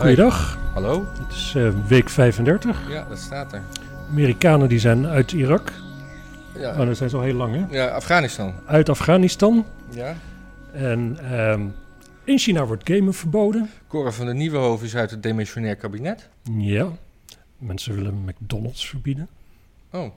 [0.00, 1.06] Goeiedag, Hallo?
[1.18, 2.88] het is eh, week 35.
[2.90, 3.62] Ja, dat staat er.
[4.10, 5.72] Amerikanen die zijn uit Irak,
[6.58, 8.54] Ja, oh, dat zijn ze al heel lang hè, ja Afghanistan.
[8.66, 9.66] uit Afghanistan.
[9.90, 10.14] Ja.
[10.72, 11.66] En ehm,
[12.24, 13.70] in China wordt gamen verboden.
[13.88, 16.28] Cora van der Nieuwenhoven is uit het demissionair kabinet.
[16.58, 16.88] Ja,
[17.58, 19.28] mensen willen McDonald's verbieden.
[19.90, 20.10] Oh.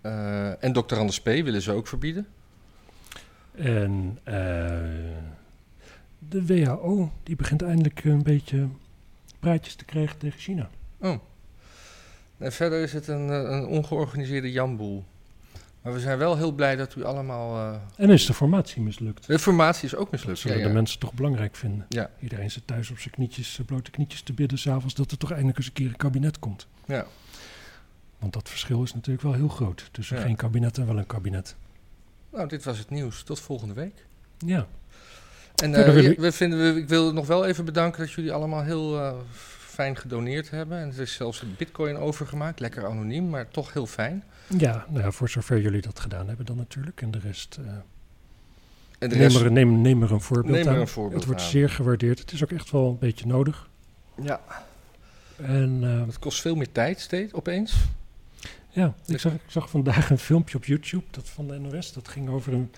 [0.00, 0.96] Eh, en Dr.
[0.96, 1.24] Anders P.
[1.24, 2.26] willen ze ook verbieden.
[3.54, 4.34] En eh,
[6.18, 8.66] de WHO die begint eindelijk een beetje
[9.42, 10.70] praatjes te krijgen tegen China.
[11.00, 11.16] Oh.
[12.38, 15.04] En verder is het een, eh, een ongeorganiseerde jamboel.
[15.82, 17.72] Maar we zijn wel heel blij dat u allemaal...
[17.74, 19.26] eh, En is de formatie mislukt.
[19.26, 20.38] De formatie is ook Dat mislukt.
[20.38, 21.86] zullen ja, de mensen toch belangrijk vinden.
[21.88, 22.10] Ja.
[22.20, 25.30] Iedereen zit thuis op zijn knietjes, eh, blote knietjes te bidden s'avonds dat er toch
[25.30, 26.66] eindelijk eens een keer een kabinet komt.
[26.86, 27.06] Ja.
[28.18, 31.56] Want dat verschil is natuurlijk wel heel groot tussen geen kabinet en wel een kabinet.
[32.32, 33.22] Nou, dit was het nieuws.
[33.22, 34.06] Tot volgende week.
[34.38, 34.66] Ja,
[35.62, 38.98] En eh, we, vinden, we, ik wil nog wel even bedanken dat jullie allemaal heel
[39.00, 39.14] eh,
[39.58, 40.78] fijn gedoneerd hebben.
[40.78, 42.60] En er is zelfs een bitcoin overgemaakt.
[42.60, 44.24] Lekker anoniem, maar toch heel fijn.
[44.58, 47.02] ja, nou ja voor zover jullie dat gedaan hebben dan natuurlijk.
[47.02, 47.82] En de rest, eh, En
[48.98, 50.80] de neem, rest, er, neem, neem er een voorbeeld neem er aan.
[50.80, 51.48] een voorbeeld het wordt aan.
[51.48, 52.18] zeer gewaardeerd.
[52.18, 53.68] Het is ook echt wel een beetje nodig.
[54.22, 54.40] Ja,
[55.36, 57.74] En het kost veel meer tijd steeds, opeens.
[58.68, 61.92] ja, ik zag, ik zag vandaag een filmpje op YouTube dat van de NOS.
[61.92, 62.70] Dat ging over een,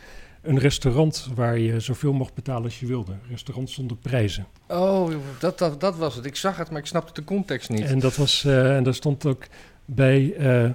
[0.45, 3.13] een restaurant waar je zoveel mocht betalen als je wilde.
[3.29, 4.47] Restaurant zonder prijzen.
[4.69, 6.25] Oh, dat, dat, dat was het.
[6.25, 7.81] Ik zag het, maar ik snapte de context niet.
[7.81, 9.45] En dat was, eh, en daar stond ook
[9.85, 10.71] bij eh,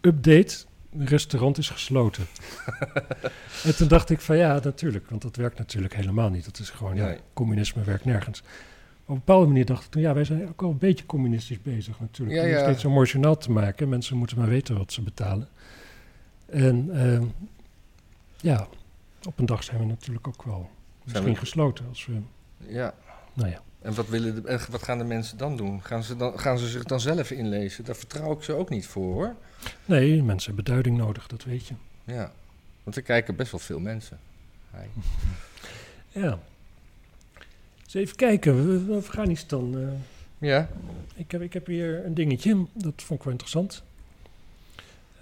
[0.00, 0.56] update,
[0.98, 2.26] restaurant is gesloten.
[3.64, 6.44] en toen dacht ik van ja, natuurlijk, want dat werkt natuurlijk helemaal niet.
[6.44, 8.42] Dat is gewoon, ja, communisme werkt nergens.
[9.04, 11.62] Op een bepaalde manier dacht ik toen, ja, wij zijn ook al een beetje communistisch
[11.62, 12.38] bezig natuurlijk.
[12.38, 12.62] Ja, Om ja.
[12.62, 13.88] steeds zo'n mooi journaal te maken.
[13.88, 15.48] Mensen moeten maar weten wat ze betalen.
[16.46, 17.24] En ehm,
[18.40, 18.68] ja,
[19.26, 20.70] op een dag zijn we natuurlijk ook wel
[21.04, 21.84] misschien we- gesloten.
[21.88, 22.18] Als we,
[22.68, 22.94] Ja,
[23.34, 23.60] nou ja.
[23.82, 25.82] en wat, willen de, en wat gaan de mensen dan doen?
[25.82, 27.84] Gaan ze, dan, gaan ze zich dan zelf inlezen?
[27.84, 29.34] Daar vertrouw ik ze ook niet voor, hoor.
[29.84, 31.74] Nee, mensen hebben duiding nodig, dat weet je.
[32.04, 32.32] Ja,
[32.82, 34.18] want er kijken best wel veel mensen.
[34.70, 34.86] Hi.
[36.20, 36.38] Ja.
[37.92, 39.78] Even kijken, Afghanistan.
[39.78, 39.88] eh,
[40.48, 40.68] Ja,
[41.14, 43.82] ik, heb, ik heb hier een dingetje, dat vond ik wel interessant.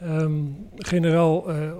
[0.00, 0.34] Ehm,
[0.76, 1.72] generaal eh,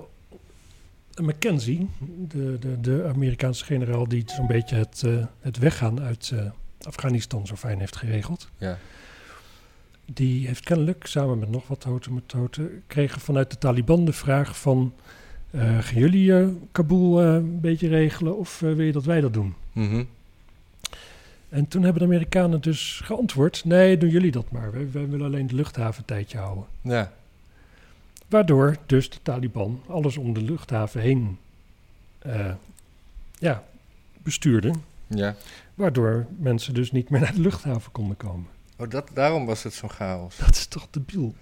[1.21, 1.89] Mackenzie,
[2.27, 6.45] de, de, de Amerikaanse generaal die zo'n beetje het, eh, het weggaan uit eh,
[6.87, 8.49] Afghanistan zo fijn heeft geregeld.
[8.57, 8.77] ja.
[10.13, 14.59] Die heeft kennelijk, samen met nog wat houten methoden, kregen vanuit de Taliban de vraag
[14.59, 14.93] van...
[15.51, 19.53] eh, gaan jullie Kabul een beetje regelen of wil je dat wij dat doen?
[19.71, 20.03] Mhm.
[21.49, 24.71] En toen hebben de Amerikanen dus geantwoord: nee, doen jullie dat maar.
[24.71, 26.65] Wij, wij willen alleen de luchthaven tijdje houden.
[26.81, 27.11] Ja,
[28.27, 31.37] Waardoor dus de Taliban alles om de luchthaven heen
[32.19, 32.53] eh,
[33.39, 33.63] ja,
[34.23, 34.83] bestuurden.
[35.07, 35.35] ja.
[35.73, 38.47] Waardoor mensen dus niet meer naar de luchthaven konden komen.
[38.77, 40.37] Oh, dat, daarom was het zo'n chaos.
[40.37, 41.33] Dat is toch debiel?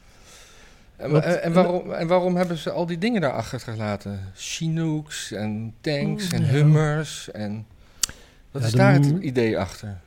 [0.96, 4.20] En, Wat- en, en waarom, en waarom hebben ze al die dingen daar achtergelaten?
[4.36, 6.48] Chinooks en tanks en Ja.
[6.48, 7.66] Hummers en...
[8.52, 10.00] Wat Ja, is daar het idee achter?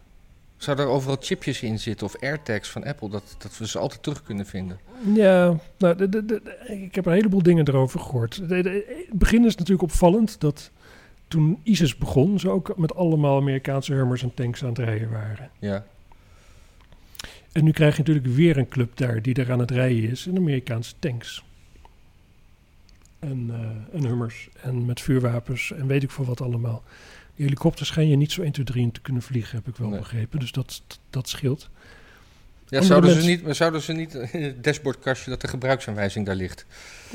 [0.57, 4.03] Zou er overal chipjes in zitten of AirTags van Apple, dat, dat we ze altijd
[4.03, 4.79] terug kunnen vinden?
[5.15, 6.43] Ja, nou, de, de, de-
[6.83, 8.37] ik heb een heleboel dingen erover gehoord.
[8.49, 10.71] Het begin is natuurlijk opvallend dat
[11.29, 15.51] toen ISIS begon, ze ook met allemaal Amerikaanse Hummers en tanks aan het rijden waren.
[15.59, 15.87] Ja,
[17.53, 20.27] En nu krijg je natuurlijk weer een club daar die er aan het rijden is.
[20.27, 21.45] En Amerikaanse tanks.
[23.19, 24.49] En, eh, en hummers.
[24.63, 26.83] En met vuurwapens en weet ik veel wat allemaal.
[27.37, 29.77] Die helikopters schijn je niet zo 1, 2, 3 in te kunnen vliegen, heb ik
[29.77, 29.99] wel Nee.
[29.99, 30.41] begrepen.
[30.41, 31.69] Dus dat, dat scheelt.
[32.69, 36.35] ja Andere zouden, ze niet, zouden ze niet in het dashboardkastje dat de gebruiksaanwijzing daar
[36.35, 36.67] ligt?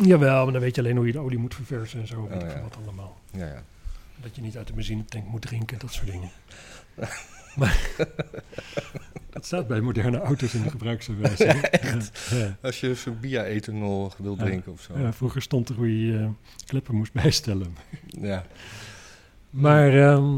[0.01, 2.27] Jawel, maar dan weet je alleen hoe je de olie moet verversen en zo.
[2.27, 2.61] Weet Oh, ik veel ja.
[2.63, 3.19] wat allemaal.
[3.33, 3.63] Ja, ja.
[4.21, 6.29] Dat je niet uit de benzinetank moet drinken, dat soort dingen.
[7.59, 7.89] maar
[9.33, 11.65] dat staat bij moderne auto's in de gebruiksaanwijzing.
[12.61, 14.99] Als je zo'n bia-ethanol wil drinken of zo.
[14.99, 16.27] Ja, vroeger stond er hoe je eh,
[16.65, 17.75] kleppen moest bijstellen.
[18.07, 18.45] Ja.
[19.51, 20.33] Maar ehm,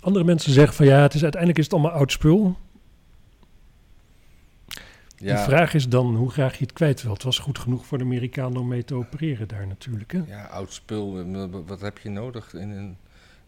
[0.00, 2.56] andere mensen zeggen van ja, het is, uiteindelijk is het allemaal oud spul.
[5.16, 5.36] Ja.
[5.36, 7.14] De vraag is dan hoe graag je het kwijt wilt.
[7.14, 10.12] Het was goed genoeg voor de Amerikanen om mee te opereren daar natuurlijk.
[10.12, 10.20] Hè?
[10.26, 11.18] Ja, oud spul.
[11.18, 12.96] eh, wat- heb je nodig in een,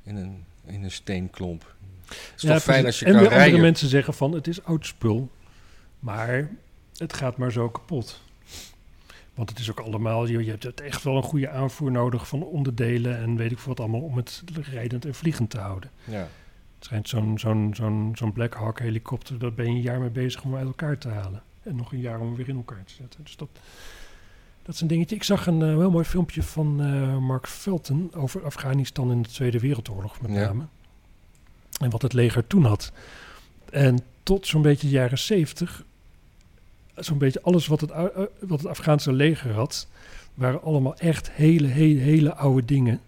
[0.03, 1.75] in een, in een steenklomp?
[2.09, 3.65] Het is Ja, toch fijn als je en kan weer andere rijden?
[3.65, 5.31] mensen zeggen van het is oud spul,
[5.99, 6.51] maar
[6.97, 8.21] het gaat maar zo kapot.
[9.37, 12.43] Want het is ook allemaal, je, je hebt echt wel een goede aanvoer nodig van
[12.43, 15.91] onderdelen en weet ik veel wat allemaal om het rijdend en vliegend te houden.
[16.05, 16.29] Ja.
[16.77, 20.11] Het schijnt zo'n zo'n zo'n zo'n Black Hawk helikopter, daar ben je een jaar mee
[20.11, 21.43] bezig om uit elkaar te halen.
[21.63, 23.21] En nog een jaar om weer in elkaar te zetten.
[23.25, 23.49] Dus dat,
[24.63, 25.17] dat is een dingetje.
[25.17, 29.29] Ik zag een eh, heel mooi filmpje van eh, Mark Felton over Afghanistan in de
[29.29, 30.37] Tweede Wereldoorlog met Ja.
[30.47, 30.67] name.
[31.81, 32.93] En wat het leger toen had.
[33.71, 35.85] En tot zo'n beetje de jaren zeventig,
[36.97, 38.05] zo'n beetje alles wat het, uh,
[38.41, 39.89] wat het Afghaanse leger had,
[40.35, 43.01] waren allemaal echt hele, hele, hele oude dingen.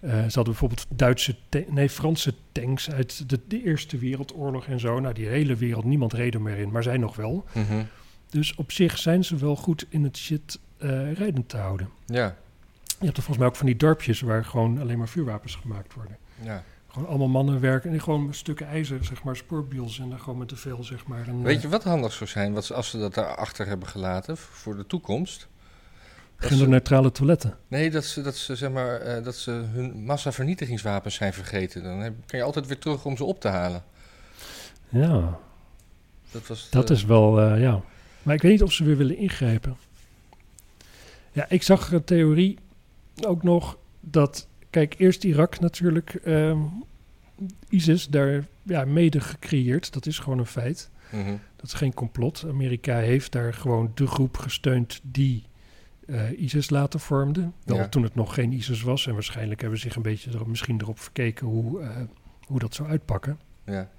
[0.00, 1.36] Eh, ze hadden bijvoorbeeld Duitse,
[1.68, 5.00] nee, Franse tanks uit de, de Eerste Wereldoorlog en zo.
[5.00, 7.44] Nou, die hele wereld, niemand reed er meer in, maar zij nog wel.
[7.54, 7.82] Mhm.
[8.30, 11.88] Dus op zich zijn ze wel goed in het shit eh rijdend te houden.
[12.06, 12.36] Ja,
[12.98, 15.94] Je hebt er volgens mij ook van die dorpjes waar gewoon alleen maar vuurwapens gemaakt
[15.94, 16.16] worden.
[16.42, 16.62] ja.
[16.96, 20.48] Gewoon allemaal mannen werken en gewoon stukken ijzer, zeg maar, spoorbiels en dan gewoon met
[20.48, 21.42] te veel, zeg maar.
[21.42, 24.86] Weet je wat handig zou zijn wat als ze dat daarachter hebben gelaten voor de
[24.86, 25.48] toekomst?
[26.38, 27.56] Dat genderneutrale toiletten.
[27.68, 31.82] nee, dat ze, dat, ze, zeg maar, eh, dat ze hun massavernietigingswapens zijn vergeten.
[31.82, 33.84] Dan heb, kan je altijd weer terug om ze op te halen.
[34.88, 35.38] Ja,
[36.30, 37.80] Dat, was dat de- is wel, eh, ja.
[38.22, 39.76] Maar ik weet niet of ze weer willen ingrijpen.
[41.32, 42.58] Ja, ik zag een theorie
[43.26, 44.46] ook nog dat,
[44.76, 46.58] kijk, eerst Irak natuurlijk, ehm,
[47.68, 49.92] ISIS daar ja, mede gecreëerd.
[49.92, 50.90] Dat is gewoon een feit.
[51.12, 51.36] Mhm.
[51.56, 52.44] Dat is geen complot.
[52.48, 55.44] Amerika heeft daar gewoon de groep gesteund die
[56.06, 57.50] eh, ISIS later vormde.
[57.64, 57.88] Wel Ja.
[57.88, 59.06] toen het nog geen ISIS was.
[59.06, 61.96] En waarschijnlijk hebben ze zich een beetje erop, misschien erop verkeken hoe, eh,
[62.46, 63.38] hoe dat zou uitpakken.
[63.64, 63.90] Ja,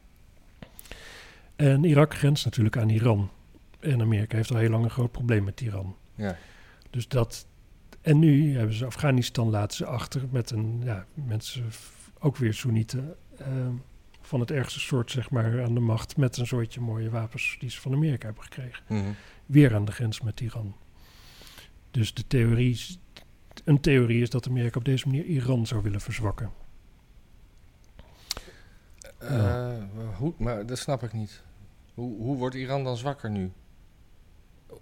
[1.56, 3.29] En Irak grenst natuurlijk aan Iran.
[3.79, 5.95] En Amerika heeft al heel lang een groot probleem met Iran.
[6.15, 6.38] ja,
[6.89, 7.45] Dus dat.
[8.07, 11.63] En nu hebben ze Afghanistan laten ze achter met een ja, mensen
[12.19, 13.71] ook weer Soenieten ehm,
[14.21, 17.69] van het ergste soort zeg maar aan de macht met een soortje mooie wapens die
[17.69, 18.83] ze van Amerika hebben gekregen.
[18.88, 19.12] Mhm.
[19.45, 20.75] Weer aan de grens met Iran.
[21.92, 23.00] Dus de theorie, is-
[23.63, 26.51] een theorie is dat Amerika op deze manier Iran zou willen verzwakken.
[29.18, 29.74] Eh,
[30.18, 31.42] hoe, maar dat snap ik niet.
[31.94, 33.51] Hoe, hoe wordt Iran dan zwakker nu?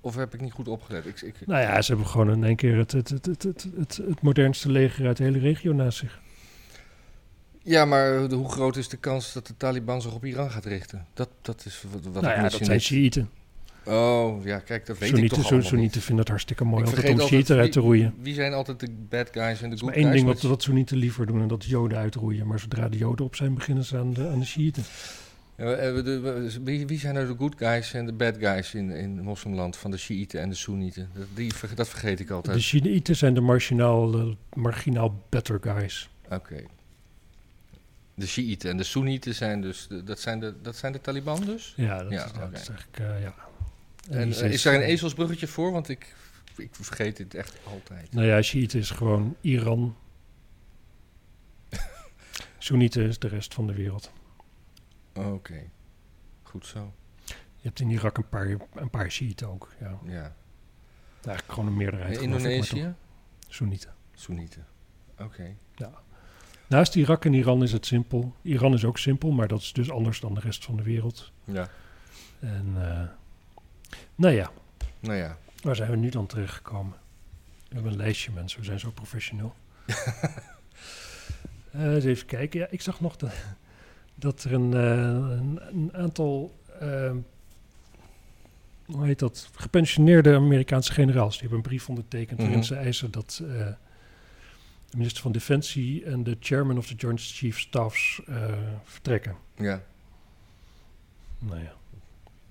[0.05, 1.05] Of heb ik niet goed opgelet?
[1.05, 3.67] Ik, ik, Nou ja, ze hebben gewoon in één keer het, het, het, het, het,
[3.77, 6.19] het, het modernste leger uit de hele regio naast zich.
[7.63, 10.65] Ja, maar de- hoe groot is de kans dat de Taliban zich op Iran gaat
[10.65, 11.05] richten?
[11.13, 13.29] Dat, dat is wat, wat nou ik ja, dat zijn Shiiten.
[13.85, 16.05] Oh, ja, kijk, dat weet ik Soenieten, toch zo, allemaal Soenieten niet.
[16.05, 18.13] vinden het hartstikke mooi Ik altijd om Shiiten uit te roeien.
[18.21, 20.05] Wie zijn altijd de bad guys en de good maar guys?
[20.05, 22.47] één ding wat, wat Soenieten liever doen en dat is Joden uitroeien.
[22.47, 24.83] Maar zodra de Joden op zijn, beginnen ze aan de, aan de Shiiten.
[26.63, 29.91] Wie, wie zijn er de good guys en de bad guys in, in moslimland van
[29.91, 31.09] de Shiiten en de Soenieten?
[31.13, 32.55] Dat, die, dat vergeet ik altijd.
[32.55, 36.09] De Shiiten zijn de marginaal, marginaal better guys.
[36.29, 36.63] Oké.
[38.13, 41.41] De Shiiten en de Soenieten zijn dus, de- dat, zijn de, dat zijn de Taliban
[41.45, 41.73] dus?
[41.75, 42.55] Ja, dat, Ja, is, dat oké.
[42.59, 43.35] is eigenlijk, eh, ja.
[44.09, 45.71] En eh, is daar een ezelsbruggetje voor?
[45.71, 46.15] Want ik,
[46.57, 48.13] ik vergeet dit echt altijd.
[48.13, 49.95] Nou ja, Shiiten is gewoon Iran.
[52.57, 54.11] Soenieten is de rest van de wereld.
[55.15, 55.69] Oké,
[56.43, 56.93] goed zo.
[57.25, 59.71] Je hebt in Irak een paar, een paar Shiiten ook.
[59.79, 60.35] Ja, Ja.
[61.25, 62.13] eigenlijk gewoon een meerderheid.
[62.15, 62.93] Maar Indonesië?
[63.47, 63.93] Soenieten.
[64.13, 64.65] Soenieten.
[65.19, 65.55] Oké.
[66.67, 68.35] Naast Irak en Iran is het simpel.
[68.41, 71.31] Iran is ook simpel, maar dat is dus anders dan de rest van de wereld.
[71.43, 71.69] Ja.
[72.39, 73.07] En eh,
[74.15, 74.51] nou ja,
[74.99, 75.37] Nou ja.
[75.61, 76.97] waar zijn we nu dan terechtgekomen?
[77.67, 79.55] We hebben een lijstje mensen, we zijn zo professioneel.
[81.73, 82.59] Eens even kijken.
[82.59, 83.33] Ja, ik zag nog dat,
[84.15, 87.11] dat er een, eh, een, een aantal, eh,
[88.85, 91.31] hoe heet dat, gepensioneerde Amerikaanse generaals.
[91.31, 92.65] Die hebben een brief ondertekend waarin Mhm.
[92.67, 93.47] ze eisen dat eh,
[94.89, 99.35] de minister van Defensie en de chairman of the Joint Chief Staffs eh, vertrekken.
[99.55, 99.81] Ja.
[101.39, 101.73] Nou ja.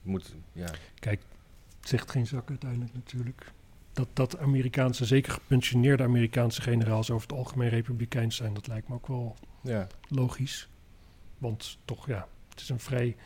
[0.02, 0.68] Moet, ja.
[1.00, 3.52] Het zegt geen zak uiteindelijk natuurlijk.
[3.92, 8.94] Dat, dat Amerikaanse, zeker gepensioneerde Amerikaanse generaals over het algemeen republikeins zijn, dat lijkt me
[8.94, 9.86] ook wel Ja.
[10.08, 10.68] logisch.
[11.44, 13.16] Want toch, ja, het is een vrij,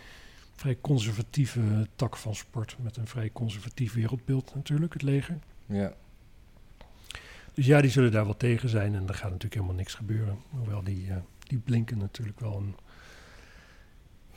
[0.56, 5.38] vrij conservatieve tak van sport met een vrij conservatief wereldbeeld natuurlijk, het leger.
[5.66, 5.92] Ja.
[7.54, 10.38] Dus ja, die zullen daar wel tegen zijn en er gaat natuurlijk helemaal niks gebeuren.
[10.50, 12.76] Hoewel die, eh, die blinken natuurlijk wel een...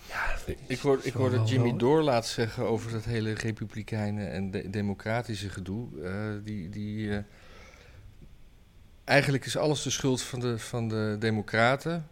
[0.07, 4.31] Ja, Ik, ik hoorde, ik hoorde Jimmy wel- Door laatst zeggen over dat hele republikeinen
[4.31, 6.01] en de- democratische gedoe.
[6.03, 7.23] eh, die, die, eh,
[9.03, 12.07] eigenlijk is alles de schuld van de, van de democraten.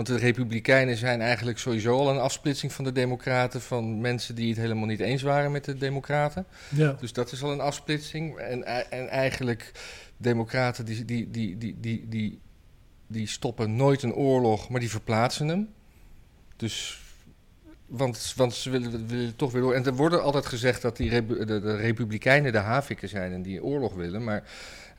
[0.00, 3.60] Want de republikeinen zijn eigenlijk sowieso al een afsplitsing van de democraten...
[3.60, 6.46] van mensen die het helemaal niet eens waren met de democraten.
[6.68, 8.36] Ja, Dus dat is al een afsplitsing.
[8.38, 9.72] En, en eigenlijk,
[10.16, 12.40] democraten die, die, die, die, die, die,
[13.06, 15.68] die stoppen nooit een oorlog, maar die verplaatsen hem.
[16.56, 17.00] Dus,
[17.86, 19.74] want, want ze willen, willen toch weer door.
[19.74, 23.64] En er wordt altijd gezegd dat die de, de republikeinen de haviken zijn en die
[23.64, 24.24] oorlog willen.
[24.24, 24.42] Maar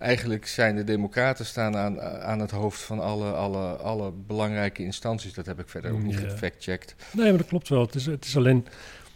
[0.01, 5.33] eigenlijk zijn de democraten staan aan, aan het hoofd van alle, alle, alle belangrijke instanties.
[5.33, 6.29] Dat heb ik verder ook niet Ja.
[6.29, 6.95] gefactcheckt.
[7.13, 7.81] Nee, maar dat klopt wel.
[7.81, 8.65] Het is, het is alleen.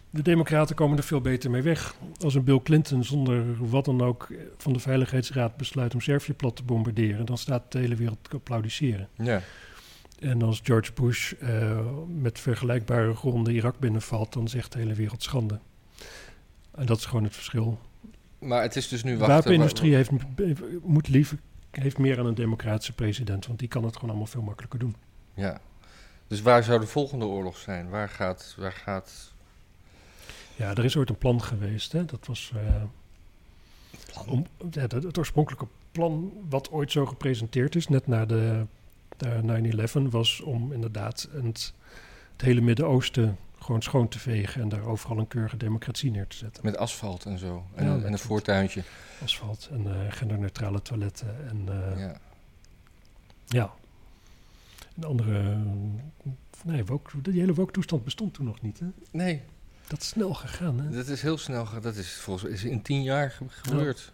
[0.10, 1.96] De Democraten komen er veel beter mee weg.
[2.20, 4.28] Als een Bill Clinton zonder wat dan ook
[4.58, 8.36] van de Veiligheidsraad besluit om Servië plat te bombarderen, dan staat de hele wereld te
[8.36, 9.08] applaudisseren.
[9.16, 9.42] Ja,
[10.20, 15.24] En als George Bush eh, met vergelijkbare gronden Irak binnenvalt, dan zegt de hele wereld
[15.24, 15.60] schande.
[16.76, 17.80] En dat is gewoon het verschil.
[18.46, 19.36] Maar het is dus nu De wachten.
[19.36, 20.12] wapenindustrie heeft,
[20.84, 21.38] moet liever,
[21.72, 24.96] heeft meer aan een democratische president, want die kan het gewoon allemaal veel makkelijker doen.
[25.34, 25.62] Ja.
[26.28, 27.90] Dus waar zou de volgende oorlog zijn?
[27.90, 28.56] Waar gaat...
[28.58, 29.34] Waar gaat
[30.56, 31.92] Ja, er is ooit een plan geweest.
[31.92, 32.06] Hè?
[32.06, 32.84] Dat was eh,
[34.28, 38.66] om, ja, het, het oorspronkelijke plan, wat ooit zo gepresenteerd is, net na de,
[39.18, 41.74] de 9-11, was om inderdaad het,
[42.32, 46.36] het hele Midden-Oosten gewoon schoon te vegen en daar overal een keurige democratie neer te
[46.36, 46.66] zetten.
[46.66, 47.66] Met asfalt en zo.
[47.76, 48.84] En, Ja, en een voortuintje.
[49.24, 52.18] Asfalt en eh, genderneutrale toiletten en eh, ja.
[53.48, 53.74] Ja.
[54.98, 55.58] Een andere...
[56.64, 58.80] Nee, woke, die hele woke-toestand bestond toen nog niet.
[58.80, 58.86] Hè?
[59.12, 59.42] Nee,
[59.88, 60.80] Dat is snel gegaan.
[60.80, 60.90] Hè?
[60.90, 61.66] dat is heel snel.
[61.66, 64.14] ge- Dat is volgens mij is in tien jaar ge- gebeurd.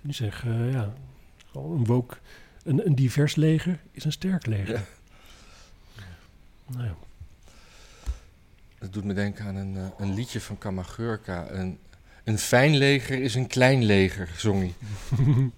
[0.00, 0.92] Nu zeggen, eh, ja,
[1.50, 2.16] gewoon een woke...
[2.64, 4.74] Een, een divers leger is een sterk leger.
[4.74, 4.82] Ja.
[6.66, 6.94] Nou ja.
[8.78, 11.50] Dat doet me denken aan een, eh, een liedje van Kamagurka.
[11.50, 11.78] Een,
[12.24, 14.74] een fijn leger is een klein leger, zong hij.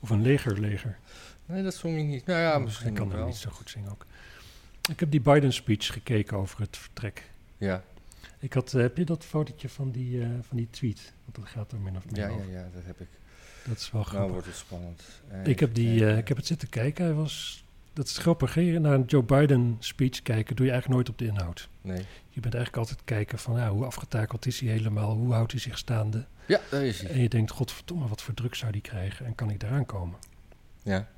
[0.00, 0.98] of een legerleger.
[1.46, 2.26] Nee, dat zong hij niet.
[2.26, 3.28] Nou ja, misschien Ik kan ook hem wel.
[3.28, 4.06] niet zo goed zingen ook.
[4.90, 7.22] Ik heb die Biden-speech gekeken over het vertrek.
[7.58, 7.82] Ja,
[8.38, 11.12] Ik had, eh, heb je dat fotootje van die, eh, van die tweet?
[11.24, 12.50] Want dat gaat er min of meer ja, ja, over.
[12.50, 13.08] ja, dat heb ik.
[13.66, 14.32] Dat is wel Nou grappig.
[14.32, 15.02] wordt het spannend.
[15.44, 17.04] ik, heb die, ik heb het zitten kijken.
[17.04, 18.54] Hij was, dat is grappig.
[18.54, 18.62] hè?
[18.78, 21.68] Naar een Joe Biden-speech kijken doe je eigenlijk nooit op de inhoud.
[21.80, 22.04] Nee.
[22.28, 25.14] Je bent eigenlijk altijd kijken van ja, hoe afgetakeld is hij helemaal?
[25.14, 26.24] Hoe houdt hij zich staande?
[26.46, 27.10] Ja, daar is hij.
[27.10, 29.26] En je denkt, godverdomme, wat voor druk zou die krijgen?
[29.26, 30.18] En kan ik daaraan komen?
[30.82, 31.08] Ja,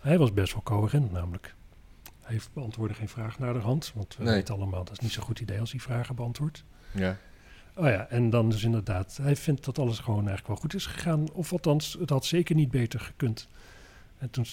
[0.00, 1.54] Hij was best wel coherent namelijk.
[2.20, 3.92] Hij beantwoordde geen vraag naar de hand.
[3.94, 4.34] Want we Nee.
[4.34, 6.64] weten allemaal, dat is niet zo'n goed idee als hij vragen beantwoordt.
[6.90, 7.16] ja.
[7.74, 10.86] Oh ja, en dan dus inderdaad, hij vindt dat alles gewoon eigenlijk wel goed is
[10.86, 11.30] gegaan.
[11.32, 13.48] Of althans, het had zeker niet beter gekund.
[14.18, 14.44] En toen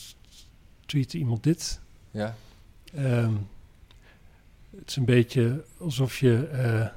[0.88, 1.80] tweette iemand dit.
[2.12, 2.36] Ja,
[2.96, 3.34] Ehm,
[4.78, 6.88] het is een beetje alsof je eh,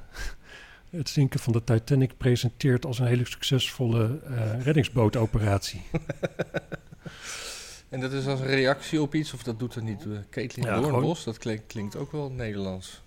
[0.99, 5.81] het zinken van de Titanic presenteert als een hele succesvolle eh, reddingsbootoperatie.
[7.89, 10.05] en dat is als een reactie op iets, of dat doet er niet.
[10.05, 13.01] Uh, Caitlin Ja, Doornbos, dat klinkt, klinkt ook wel Nederlands.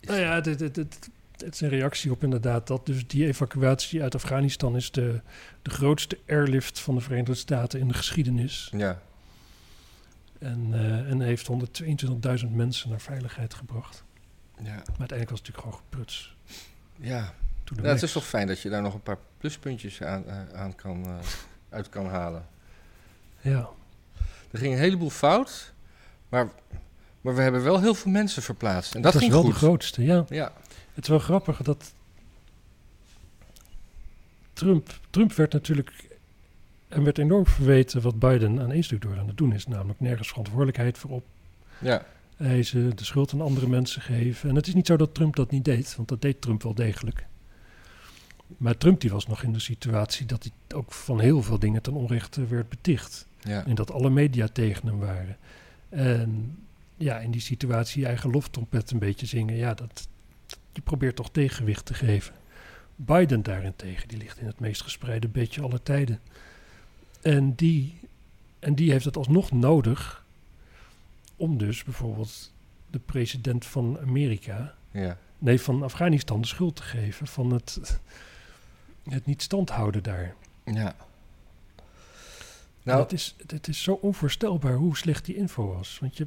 [0.00, 1.08] Is- Nou ja, het, het, het,
[1.42, 5.20] het- is een reactie op inderdaad dat dus die evacuatie uit Afghanistan is de,
[5.62, 8.68] de grootste airlift van de Verenigde Staten in de geschiedenis.
[8.76, 9.00] Ja,
[10.38, 14.04] En, eh, en heeft 122.000 mensen naar veiligheid gebracht.
[14.56, 16.36] ja, Maar uiteindelijk was het natuurlijk gewoon gepruts.
[16.96, 17.34] ja.
[17.74, 20.74] Nou, het is toch fijn dat je daar nog een paar pluspuntjes aan, eh, aan
[20.74, 21.14] kan, eh,
[21.68, 22.46] uit kan halen.
[23.40, 23.68] Ja,
[24.50, 25.72] Er ging een heleboel fout,
[26.28, 26.48] maar,
[27.20, 28.94] maar we hebben wel heel veel mensen verplaatst.
[28.94, 29.50] En dat, was ging wel goed.
[29.52, 30.24] de grootste, ja.
[30.28, 30.52] Ja,
[30.98, 31.94] Het is wel grappig dat
[34.52, 36.18] Trump, Trump werd natuurlijk
[36.88, 40.00] en werd enorm verweten wat Biden aan één stuk door aan het doen is, namelijk
[40.00, 41.24] nergens verantwoordelijkheid voor op
[41.78, 44.48] ja, eisen, de schuld aan andere mensen geven.
[44.48, 46.74] En het is niet zo dat Trump dat niet deed, want dat deed Trump wel
[46.74, 47.26] degelijk.
[48.56, 51.82] Maar Trump die was nog in de situatie dat hij ook van heel veel dingen
[51.82, 53.26] ten onrechte werd beticht.
[53.40, 53.66] ja.
[53.66, 55.36] En dat alle media tegen hem waren.
[55.88, 56.58] En
[56.96, 59.56] ja, in die situatie je eigen loftrompet een beetje zingen.
[59.56, 60.08] Ja, dat,
[60.78, 62.34] je probeert toch tegenwicht te geven.
[62.96, 66.20] Biden daarentegen, die ligt in het meest gespreide bedje aller tijden.
[67.22, 68.00] En die,
[68.58, 70.24] en die heeft het alsnog nodig
[71.36, 72.52] om dus bijvoorbeeld
[72.90, 75.18] de president van Amerika, ja.
[75.38, 78.00] nee, van Afghanistan de schuld te geven van het,
[79.08, 80.34] het niet standhouden daar.
[80.64, 80.72] ja.
[80.72, 80.94] Nou,
[82.82, 85.98] Nou, het, is, het is zo onvoorstelbaar hoe slecht die info was.
[86.00, 86.26] Want je,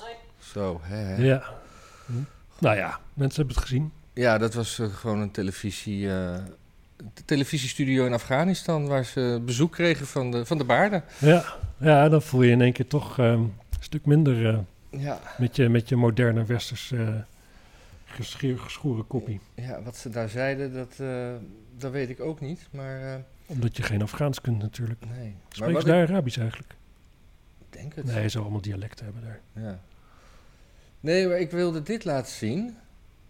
[0.51, 0.79] zo.
[0.83, 1.15] Hè.
[1.15, 1.43] Ja.
[2.05, 2.13] Hm.
[2.59, 3.91] Nou ja, mensen hebben het gezien.
[4.13, 8.87] Ja, dat was eh, gewoon een televisie, de televisiestudio in Afghanistan...
[8.87, 11.03] waar ze bezoek kregen van de, van de baarden.
[11.17, 11.43] Ja,
[11.77, 14.59] ja dan voel je in één keer toch ehm, een stuk minder eh,
[15.01, 15.19] Ja.
[15.37, 17.07] met, je, met je moderne westers eh
[18.05, 19.39] gesche- geschoren koppie.
[19.55, 20.95] ja, wat ze daar zeiden, dat,
[21.77, 22.67] dat weet ik ook niet.
[22.71, 24.99] Maar Omdat je geen Afghaans kunt natuurlijk.
[25.17, 25.35] nee.
[25.49, 26.73] Spreken wat ze daar Arabisch eigenlijk?
[27.59, 28.05] ik denk het.
[28.05, 29.39] Nee, ze allemaal dialecten hebben daar.
[29.63, 29.79] Ja.
[31.01, 32.77] Nee, maar ik wilde dit laten zien.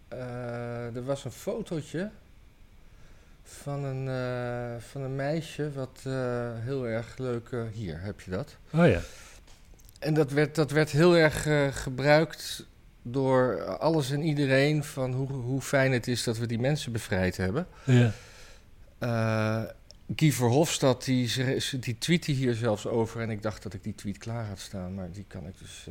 [0.08, 2.10] Eh, er was een fotootje
[3.42, 7.50] van een, eh, van een meisje wat eh, heel erg leuk...
[7.72, 8.56] hier, heb je dat?
[8.72, 9.00] Oh ja.
[9.98, 11.46] En dat werd, dat werd heel erg
[11.82, 12.66] gebruikt
[13.02, 14.84] door alles en iedereen...
[14.84, 17.66] van hoe, hoe fijn het is dat we die mensen bevrijd hebben.
[17.84, 18.12] Ja.
[20.16, 21.32] Guy Verhofstadt, die,
[21.80, 23.20] die tweette hier zelfs over...
[23.20, 24.94] en ik dacht dat ik die tweet klaar had staan...
[24.94, 25.88] maar die kan ik dus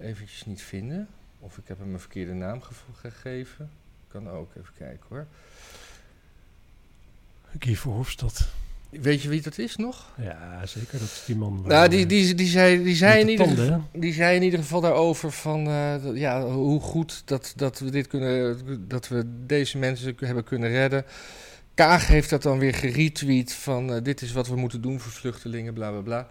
[0.00, 1.08] eventjes niet vinden.
[1.38, 3.70] Of ik heb hem een verkeerde naam ge- gegeven.
[4.08, 5.26] Kan ook, even kijken hoor.
[7.58, 8.48] Guy Verhofstadt.
[8.90, 10.10] Weet je wie dat is nog?
[10.18, 10.98] Ja, zeker.
[10.98, 11.62] Dat is die man.
[11.66, 14.80] Nou, die, die, die, zei, die, zei in ieder tanden, die zei in ieder geval
[14.80, 20.14] daarover van eh, ja, hoe goed dat, dat we dit kunnen, dat we deze mensen
[20.18, 21.04] hebben kunnen redden.
[21.74, 25.12] Kaag heeft dat dan weer geretweet van eh, dit is wat we moeten doen voor
[25.12, 26.28] vluchtelingen, bla bla bla.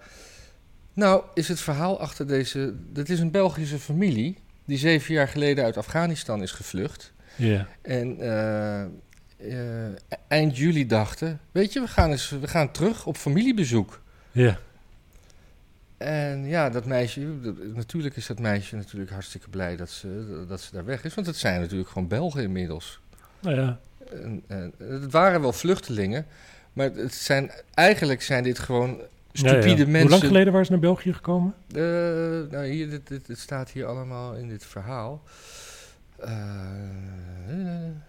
[1.00, 2.76] Nou, is het verhaal achter deze.
[2.92, 7.14] Dat is een Belgische familie die zeven jaar geleden uit Afghanistan is gevlucht.
[7.36, 7.68] Ja.
[7.82, 9.94] En eh, eh,
[10.28, 14.02] eind juli dachten: Weet je, we gaan, eens, we gaan terug op familiebezoek.
[14.32, 14.60] Ja.
[15.98, 20.62] En ja, dat meisje, dat- natuurlijk is dat meisje natuurlijk hartstikke blij dat ze, dat
[20.62, 21.14] ze daar weg is.
[21.14, 23.00] Want het zijn natuurlijk gewoon Belgen inmiddels.
[23.40, 23.80] Nou ja.
[24.12, 26.26] En, en, het waren wel vluchtelingen,
[26.74, 29.78] maar het zijn, eigenlijk zijn dit gewoon stupide Ja, ja.
[29.86, 30.02] mensen.
[30.02, 31.54] Hoe lang geleden waren ze naar België gekomen?
[31.72, 31.82] Eh,
[32.52, 35.24] nou, hier, dit, dit, het staat hier allemaal in dit verhaal.
[36.18, 36.32] Eh,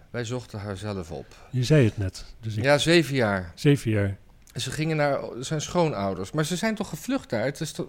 [0.09, 1.25] wij zochten haar zelf op.
[1.49, 2.25] Je zei het net.
[2.39, 3.51] Dus ik, Ja, zeven jaar.
[3.55, 4.17] Zeven jaar.
[4.55, 6.31] Ze gingen naar zijn schoonouders.
[6.31, 7.43] Maar ze zijn toch gevlucht daar?
[7.45, 7.87] Het is toch...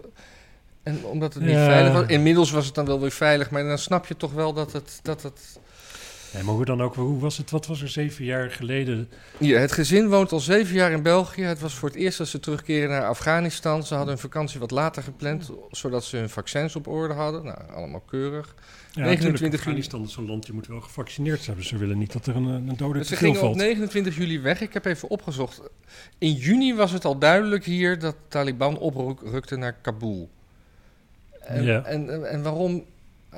[0.83, 1.65] En omdat het niet Ja.
[1.65, 2.05] veilig was.
[2.07, 3.49] Inmiddels was het dan wel weer veilig.
[3.49, 4.99] Maar dan snap je toch wel dat het.
[5.01, 5.59] Dat het
[6.33, 7.51] Nee, maar hoe dan ook, hoe was het?
[7.51, 9.09] Wat was er zeven jaar geleden?
[9.37, 11.41] Hier, het gezin woont al zeven jaar in België.
[11.41, 13.83] Het was voor het eerst dat ze terugkeren naar Afghanistan.
[13.83, 15.49] Ze hadden hun vakantie wat later gepland.
[15.71, 17.43] Zodat ze hun vaccins op orde hadden.
[17.45, 18.55] Nou, allemaal keurig.
[18.91, 19.55] Ja, 29 natuurlijk, juli.
[19.55, 21.57] Afghanistan is zo'n land, je moet wel gevaccineerd zijn.
[21.57, 23.55] Dus ze willen niet dat er een, een dode Dus ze gingen op valt.
[23.55, 24.61] 29 juli weg.
[24.61, 25.61] Ik heb even opgezocht.
[26.17, 30.29] In juni was het al duidelijk hier dat Taliban oprukte naar Kabul.
[31.41, 31.83] En, Ja.
[31.83, 32.83] en, en, en waarom?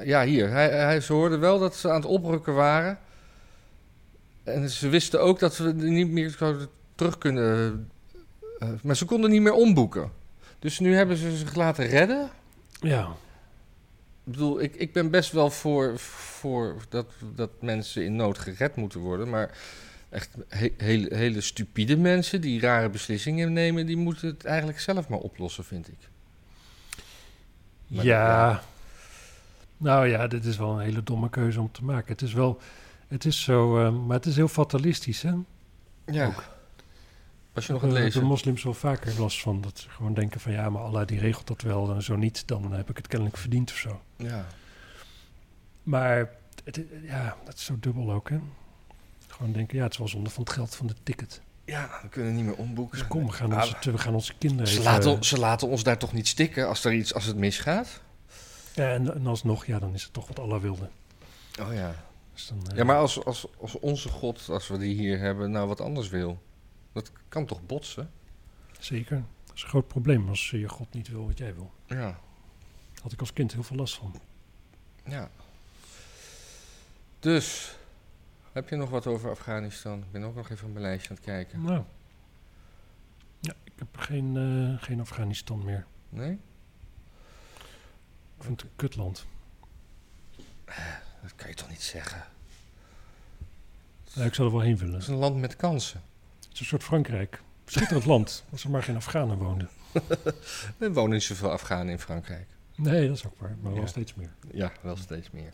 [0.03, 0.49] Ja, hier.
[0.49, 2.99] Hij, hij, ze hoorden wel dat ze aan het oprukken waren.
[4.43, 6.35] En ze wisten ook dat we niet meer
[6.95, 7.89] terug kunnen.
[8.59, 10.11] eh, maar ze konden niet meer omboeken.
[10.59, 12.29] Dus nu hebben ze zich laten redden.
[12.81, 13.03] Ja,
[14.25, 17.05] Ik bedoel, ik, ik ben best wel voor, voor dat,
[17.35, 19.29] dat mensen in nood gered moeten worden.
[19.29, 19.57] Maar
[20.09, 25.07] echt he- hele, hele stupide mensen die rare beslissingen nemen, die moeten het eigenlijk zelf
[25.07, 25.97] maar oplossen, vind ik.
[27.87, 28.51] Maar ja.
[28.53, 28.61] dat-
[29.85, 32.11] Nou ja, dit is wel een hele domme keuze om te maken.
[32.11, 32.59] Het is wel,
[33.07, 35.33] het is zo, eh, maar het is heel fatalistisch, hè?
[36.05, 36.25] Ja.
[36.25, 36.43] Ook.
[37.53, 38.23] Was je nog aan het hebben lezen?
[38.23, 39.61] moslims wel vaker last van.
[39.61, 41.93] Dat ze gewoon denken van ja, maar Allah die regelt dat wel.
[41.93, 44.01] En zo niet, dan heb ik het kennelijk verdiend of zo.
[44.15, 44.45] Ja.
[45.83, 46.29] Maar
[46.63, 48.39] het, ja, dat is zo dubbel ook, hè?
[49.27, 51.41] Gewoon denken, ja, het is wel zonde van het geld van de ticket.
[51.65, 52.97] ja, we kunnen niet meer omboeken.
[52.97, 55.83] Dus kom, we gaan, Ah, onze, we gaan onze kinderen ze, laten, ze laten ons
[55.83, 58.03] daar toch niet stikken als, er iets, als het misgaat?
[58.75, 60.89] Ja, en, en alsnog, ja, dan is het toch wat Allah wilde.
[61.61, 61.95] Oh ja.
[62.33, 65.51] Dus dan, eh, Ja, maar als, als, als onze God, als we die hier hebben,
[65.51, 66.41] nou wat anders wil.
[66.91, 68.11] Dat kan toch botsen?
[68.79, 69.23] Zeker.
[69.45, 71.71] Dat is een groot probleem als je God niet wil wat jij wil.
[71.87, 71.95] Ja.
[71.95, 72.19] Daar
[73.01, 74.15] had ik als kind heel veel last van.
[75.05, 75.29] Ja.
[77.19, 77.77] Dus,
[78.51, 79.99] heb je nog wat over Afghanistan?
[79.99, 81.61] Ik ben ook nog even op mijn lijstje aan het kijken.
[81.61, 81.83] Nou.
[83.39, 85.85] Ja, ik heb geen, eh, geen Afghanistan meer.
[86.09, 86.39] Nee?
[88.37, 89.25] Ik vind het een kutland.
[91.21, 92.23] Dat kan je toch niet zeggen?
[94.03, 94.93] Ja, ik zou er wel heen willen.
[94.93, 96.01] Het is een land met kansen.
[96.39, 97.41] Het is een soort Frankrijk.
[97.65, 99.69] Schitterend land, als er maar geen Afghanen woonden.
[100.77, 102.47] Er wonen niet zoveel Afghanen in Frankrijk.
[102.75, 104.29] Nee, dat is ook waar, maar wel steeds meer.
[104.51, 105.51] Ja, wel steeds meer.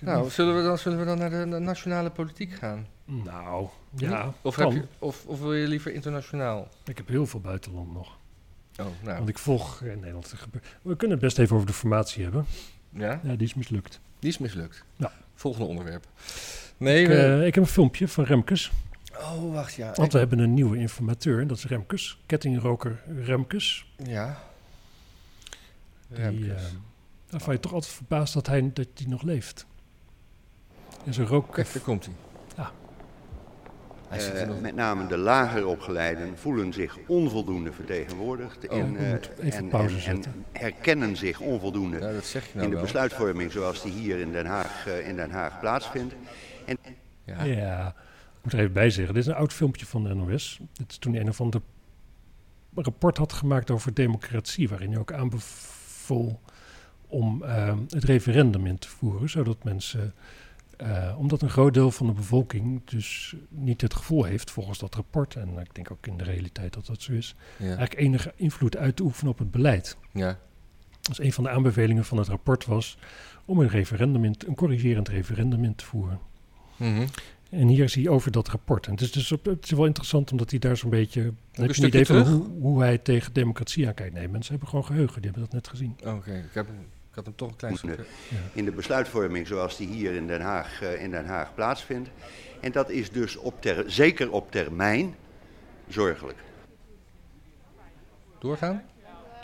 [0.00, 2.86] Nou, zullen we dan, zullen we dan naar de, nationale politiek gaan?
[3.04, 6.68] nou ja, Of, heb je, of, of wil je liever internationaal?
[6.84, 8.16] Ik heb heel veel buitenland nog.
[8.86, 9.16] Oh, nou.
[9.16, 10.30] Want ik volg in Nederland.
[10.32, 10.38] er
[10.82, 12.46] We kunnen het best even over de formatie hebben.
[12.90, 14.00] Ja, Ja, die is mislukt.
[14.18, 14.84] die is mislukt.
[14.96, 15.12] Ja.
[15.34, 16.06] Volgende onderwerp.
[16.76, 18.70] Nee, Ik, we- eh, ik heb een filmpje van Remkes.
[19.18, 19.86] oh, wacht, ja.
[19.86, 21.40] Want ik- we hebben een nieuwe informateur.
[21.40, 22.18] En dat is Remkes.
[22.26, 23.92] Kettingroker Remkes.
[24.04, 24.42] ja.
[26.08, 26.62] Die, Remkes.
[26.62, 26.68] eh,
[27.30, 29.66] waarvan je toch altijd verbaasd dat hij dat die nog leeft.
[31.04, 31.52] En zijn rook...
[31.54, 32.14] Kijk, daar komt hij.
[34.12, 38.76] Eh, met name de lager opgeleiden voelen zich onvoldoende vertegenwoordigd Oh.
[38.78, 40.44] in, eh, even en, pauze en, en zetten.
[40.52, 42.84] herkennen zich onvoldoende Ja, dat zeg je nou in de wel.
[42.84, 46.14] besluitvorming zoals die hier in Den Haag, eh, in Den Haag plaatsvindt.
[46.64, 46.78] En
[47.24, 47.42] Ja.
[47.44, 49.14] Ja, ik moet er even bij zeggen.
[49.14, 50.60] Dit is een oud filmpje van de NOS.
[50.72, 51.60] Dit is toen hij een of ander
[52.74, 54.68] rapport had gemaakt over democratie.
[54.68, 56.40] Waarin hij ook aanbevoel
[57.06, 57.42] om
[57.88, 59.28] het referendum in te voeren.
[59.30, 60.14] Zodat mensen
[60.82, 64.94] Eh, omdat een groot deel van de bevolking dus niet het gevoel heeft, volgens dat
[64.94, 67.64] rapport, en ik denk ook in de realiteit dat dat zo is, Ja.
[67.64, 69.96] eigenlijk enige invloed uit te oefenen op het beleid.
[70.12, 70.38] ja.
[71.02, 72.98] Dus een van de aanbevelingen van het rapport was
[73.44, 76.18] om een referendum, in, een corrigerend referendum in te voeren.
[76.76, 77.06] Mhm.
[77.50, 78.86] En hier zie je over dat rapport.
[78.86, 81.22] En het is dus op, het is wel interessant omdat hij daar zo'n beetje.
[81.22, 84.14] Dan heb je een idee van hoe, hoe hij tegen democratie aankijkt.
[84.14, 85.96] Nee, mensen hebben gewoon geheugen, die hebben dat net gezien.
[86.04, 86.68] Oké, ik, heb
[87.12, 88.04] ik had hem toch een klein stukje.
[88.52, 92.08] in de besluitvorming zoals die hier in Den Haag, eh, in Den Haag plaatsvindt.
[92.60, 95.14] En dat is dus op ter, zeker op termijn
[95.88, 96.38] zorgelijk.
[98.38, 98.82] Doorgaan?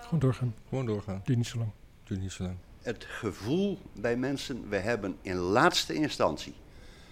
[0.00, 1.22] Gewoon doorgaan, Gewoon doorgaan.
[1.24, 1.70] duurt niet zo lang.
[2.04, 2.56] Duurt niet zo lang.
[2.82, 6.54] Het gevoel bij mensen, we hebben in laatste instantie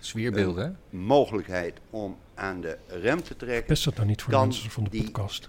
[0.00, 0.96] Sfeerbeelden, hè?
[0.98, 3.66] mogelijkheid om aan de rem te trekken.
[3.66, 5.48] Pest dat nou niet voor de mensen van de podcast.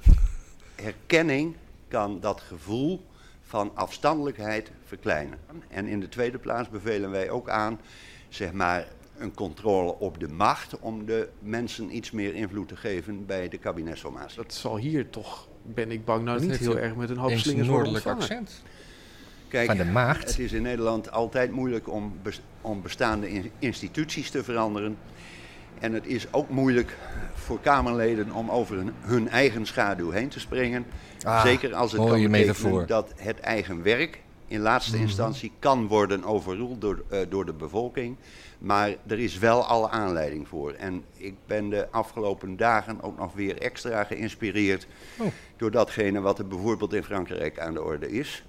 [0.75, 1.55] Herkenning
[1.87, 3.05] kan dat gevoel
[3.47, 5.39] van afstandelijkheid verkleinen.
[5.67, 7.79] En in de tweede plaats bevelen wij ook aan,
[8.29, 13.25] zeg maar, een controle op de macht om de mensen iets meer invloed te geven
[13.25, 14.38] bij de kabinetsformatie.
[14.38, 17.31] Dat zal hier toch, ben ik bang, nou Dat niet heel erg met een hoop
[17.31, 18.63] slingers worden noordelijk accent.
[19.47, 20.27] Kijk, Van de maagd.
[20.29, 24.97] het is in Nederland altijd moeilijk om, bes- om bestaande in- instituties te veranderen.
[25.79, 26.97] En het is ook moeilijk
[27.33, 30.85] voor Kamerleden om over hun, hun eigen schaduw heen te springen.
[31.23, 36.23] Ah, Zeker als het kan betekenen dat het eigen werk in laatste instantie kan worden
[36.23, 38.15] overroeld door, eh, door de bevolking.
[38.57, 40.71] Maar er is wel alle aanleiding voor.
[40.71, 44.87] En ik ben de afgelopen dagen ook nog weer extra geïnspireerd
[45.17, 45.27] Oh.
[45.57, 48.43] door datgene wat er bijvoorbeeld in Frankrijk aan de orde is.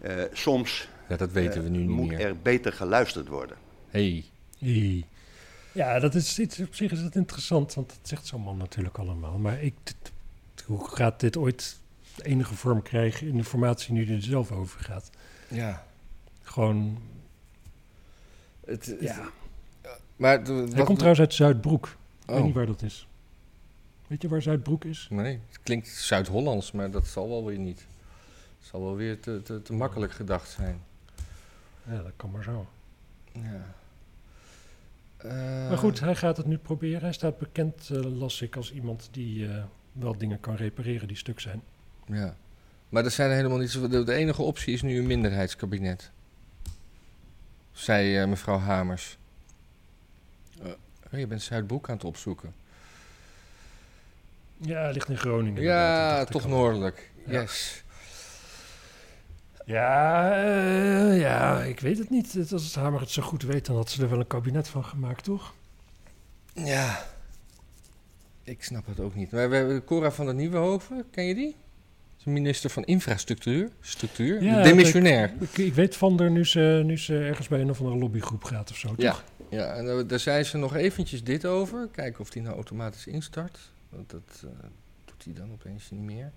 [0.00, 2.20] Eh, soms Ja, dat weten eh, we nu niet moet meer.
[2.20, 3.56] er beter geluisterd worden.
[3.88, 4.24] Hey.
[4.58, 5.04] Hey.
[5.72, 8.98] Ja, dat is iets, op zich is dat interessant, want dat zegt zo'n man natuurlijk
[8.98, 9.38] allemaal.
[9.38, 9.74] Maar ik,
[10.66, 11.78] hoe gaat dit ooit
[12.22, 15.10] enige vorm krijgen in de formatie nu die er zelf over gaat?
[15.48, 15.86] Ja.
[16.42, 16.98] Gewoon,
[18.66, 19.28] Het, het- ja.
[20.16, 21.86] Maar de- Hij wat- komt trouwens uit Zuidbroek.
[21.86, 22.44] Ik weet Oh.
[22.44, 23.06] niet waar dat is.
[24.06, 25.06] Weet je waar Zuidbroek is?
[25.10, 27.86] Nee, het klinkt Zuid-Hollands, maar dat zal wel weer niet.
[28.58, 30.82] Het zal wel weer te, te, te makkelijk gedacht zijn.
[31.88, 32.66] Ja, dat kan maar zo.
[33.32, 33.74] Ja.
[35.22, 37.00] Eh, Maar goed, hij gaat het nu proberen.
[37.00, 41.16] Hij staat bekend, eh, las ik, als iemand die eh, wel dingen kan repareren die
[41.16, 41.62] stuk zijn.
[42.06, 42.36] Ja.
[42.88, 43.90] Maar er zijn er helemaal niet.
[43.90, 46.10] De, enige optie is nu een minderheidskabinet.
[47.72, 49.18] Zei mevrouw Hamers.
[50.62, 52.54] Oh, je bent Zuidbroek aan het opzoeken.
[54.56, 55.54] Ja, hij ligt in Groningen.
[55.54, 57.10] dat Ja, toch noordelijk.
[57.26, 57.40] Ja.
[57.40, 57.84] Yes.
[59.72, 62.36] Ja, eh, ja, ik weet het niet.
[62.52, 64.84] Als het Hamer het zo goed weet, dan had ze er wel een kabinet van
[64.84, 65.54] gemaakt, toch?
[66.54, 67.04] Ja.
[68.44, 69.30] Ik snap het ook niet.
[69.30, 71.56] Maar we hebben Cora van der Nieuwenhoven, ken je die?
[72.18, 73.68] Is minister van infrastructuur.
[73.80, 74.42] Structuur.
[74.42, 75.32] Ja, Demissionair.
[75.40, 78.44] Ik, ik weet van haar nu ze, nu ze ergens bij een of andere lobbygroep
[78.44, 79.24] gaat of zo, Ja, toch?
[79.48, 81.88] ja en daar- daar zei ze nog eventjes dit over.
[81.92, 83.58] Kijken of die nou automatisch instart.
[83.88, 84.48] Want dat eh,
[85.04, 86.32] doet hij dan opeens niet meer.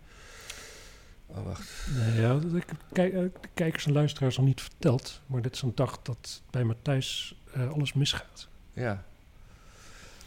[1.27, 1.87] Oh, wacht.
[1.95, 5.21] Nee, ja, dat ik heb kijk, eh, de kijkers en luisteraars nog niet verteld.
[5.27, 8.47] Maar dit is een dag dat bij Matthijs eh, alles misgaat.
[8.73, 9.03] Ja.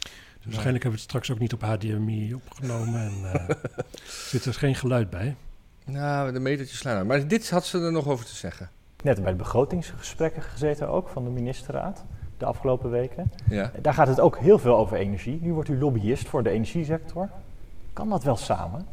[0.01, 2.99] Dus waarschijnlijk hebben we het straks ook niet op HDMI opgenomen.
[3.01, 3.57] En eh, er
[4.31, 5.35] zit er geen geluid bij.
[5.85, 7.07] Nou, de metertjes slaan uit.
[7.07, 8.69] Maar dit had ze er nog over te zeggen.
[9.03, 12.05] Net bij de begrotingsgesprekken gezeten ook van de ministerraad
[12.39, 13.31] de afgelopen weken.
[13.49, 13.71] Ja.
[13.81, 15.39] Daar gaat het ook heel veel over energie.
[15.41, 17.29] Nu wordt u lobbyist voor de energiesector.
[17.93, 18.87] Kan dat wel samen?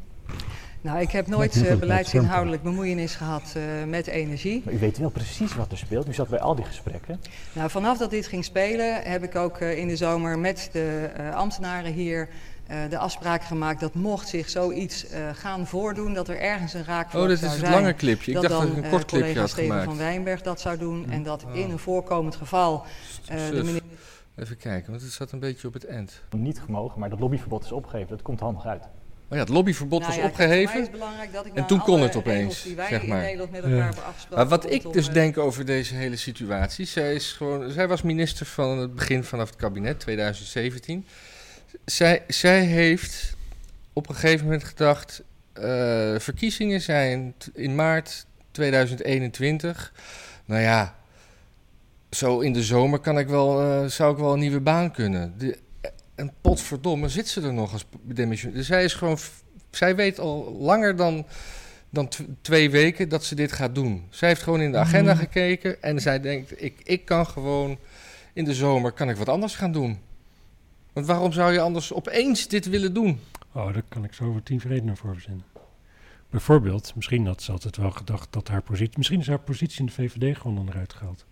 [0.86, 4.62] Nou, ik heb nooit eh, beleidsinhoudelijk bemoeienis gehad eh, met energie.
[4.64, 6.08] Maar u weet wel precies wat er speelt.
[6.08, 7.20] U zat bij al die gesprekken.
[7.52, 11.10] Nou, vanaf dat dit ging spelen heb ik ook eh, in de zomer met de
[11.16, 12.28] eh, ambtenaren hier
[12.66, 16.84] eh, de afspraak gemaakt dat mocht zich zoiets eh, gaan voordoen, dat er ergens een
[16.84, 17.80] raakvlak Oh, dit zou is het zijn.
[17.80, 18.32] lange clipje.
[18.32, 19.84] Ik dat dacht dan dat ik een kort clipje collega had Steven gemaakt.
[19.88, 21.56] van Wijnberg dat zou doen en dat Oh.
[21.56, 22.84] in een voorkomend geval
[23.28, 23.82] eh, de minister
[24.36, 26.22] Even kijken, want het zat een beetje op het eind.
[26.36, 28.08] Niet gemogen, maar dat lobbyverbod is opgegeven.
[28.08, 28.82] Dat komt handig uit.
[29.30, 30.80] Ja, het lobbyverbod Nou was ja, opgeheven.
[30.80, 33.18] is belangrijk dat ik En toen kon het opeens, regels die wij zeg maar.
[33.18, 33.68] in Nederland met Ja.
[33.68, 34.38] elkaar hebben afgesproken.
[34.38, 38.02] Maar wat ik dus eh, denk over deze hele situatie, zij, is gewoon, zij was
[38.02, 41.06] minister van het begin vanaf het kabinet, 2017.
[41.84, 43.34] Zij, zij heeft
[43.92, 45.64] op een gegeven moment gedacht, eh,
[46.18, 49.92] verkiezingen zijn in maart 2021.
[50.44, 50.94] Nou ja,
[52.10, 55.34] zo in de zomer kan ik wel, eh, zou ik wel een nieuwe baan kunnen.
[55.38, 55.58] De,
[56.16, 58.58] en potverdomme zit ze er nog als demissionair.
[58.58, 59.18] Dus zij is gewoon,
[59.70, 61.26] zij weet al langer dan
[61.90, 64.04] dan tw- twee weken dat ze dit gaat doen.
[64.10, 65.20] Zij heeft gewoon in de agenda Mhm.
[65.22, 67.78] gekeken en zij denkt, ik, ik kan gewoon
[68.32, 69.98] in de zomer kan ik wat anders gaan doen.
[70.92, 73.20] Want waarom zou je anders opeens dit willen doen?
[73.52, 75.44] Oh, daar kan ik zo over tien redenen voor verzinnen.
[76.30, 78.94] Bijvoorbeeld, misschien had ze altijd wel gedacht dat haar positie...
[78.96, 81.24] Misschien is haar positie in de VVD gewoon onderuit gehaald.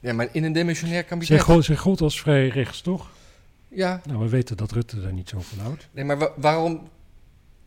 [0.00, 1.40] Ja, maar in een demissionair Zij, kabinet...
[1.40, 3.10] gold, zij gold als vrij rechts, toch?
[3.74, 5.88] Ja, Nou, we weten dat Rutte daar niet zo van houdt.
[5.92, 6.88] nee, maar wa- waarom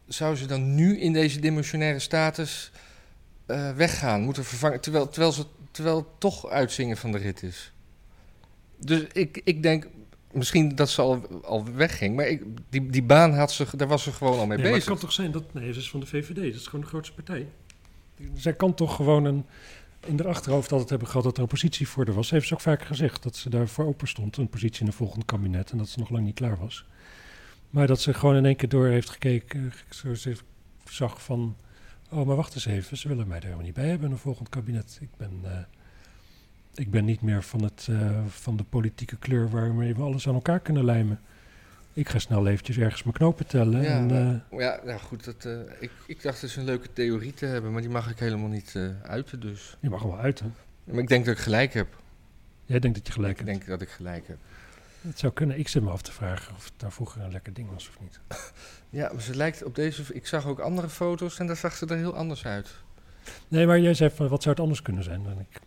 [0.08, 2.72] zou ze dan nu in deze demissionaire status
[3.46, 4.22] eh, weggaan?
[4.22, 7.72] Moeten vervangen, terwijl, terwijl, ze, terwijl het toch uitzingen van de rit is.
[8.78, 9.88] Dus ik, ik denk
[10.32, 12.16] misschien dat ze al, al wegging.
[12.16, 14.66] Maar ik, die, die baan had ze, daar was ze gewoon al mee Nee, maar
[14.66, 14.90] het bezig.
[14.90, 15.54] kan toch zijn dat...
[15.54, 16.36] Nee, ze is van de VVD.
[16.36, 17.48] Dat is gewoon de grootste partij.
[18.34, 19.46] Zij kan toch gewoon een,
[20.06, 22.30] in haar achterhoofd altijd hebben gehad dat er oppositie voor haar was.
[22.30, 24.38] Heeft ze ook vaker gezegd dat ze daarvoor open stond.
[24.38, 25.72] Een positie in het volgende kabinet.
[25.72, 26.86] En dat ze nog lang niet klaar was.
[27.70, 29.74] Maar dat ze gewoon in één keer door heeft gekeken.
[29.90, 30.38] Zo ze
[30.90, 31.56] zag van...
[32.10, 32.98] Oh, maar wacht eens even.
[32.98, 34.98] Ze willen mij er helemaal niet bij hebben in een volgend kabinet.
[35.02, 35.40] Ik ben...
[35.44, 35.58] eh,
[36.76, 40.34] ik ben niet meer van, het, eh, van de politieke kleur waarmee we alles aan
[40.34, 41.20] elkaar kunnen lijmen.
[41.96, 43.82] Ik ga snel eventjes ergens mijn knopen tellen.
[43.82, 47.34] Ja, en, eh, Ja, nou goed, dat, eh, ik, ik dacht dus een leuke theorie
[47.34, 49.78] te hebben, maar die mag ik helemaal niet eh, uiten dus.
[49.80, 50.56] je mag hem wel uiten.
[50.84, 51.88] Maar ik denk dat ik gelijk heb.
[52.66, 53.50] Jij denkt dat je gelijk Ik hebt.
[53.58, 54.38] denk dat ik gelijk heb.
[55.02, 55.60] Het zou kunnen.
[55.60, 58.00] Ik zit me af te vragen of het daar vroeger een lekker ding was of
[58.00, 58.20] niet.
[58.90, 60.04] Ja, maar ze lijkt op deze...
[60.14, 62.76] Ik zag ook andere foto's en daar zag ze er heel anders uit.
[63.48, 65.26] Nee, maar jij zei van wat zou het anders kunnen zijn?
[65.26, 65.60] En ik,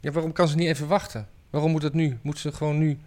[0.00, 1.28] Ja, waarom kan ze niet even wachten?
[1.50, 2.18] Waarom moet het nu?
[2.22, 2.98] Moet ze gewoon nu...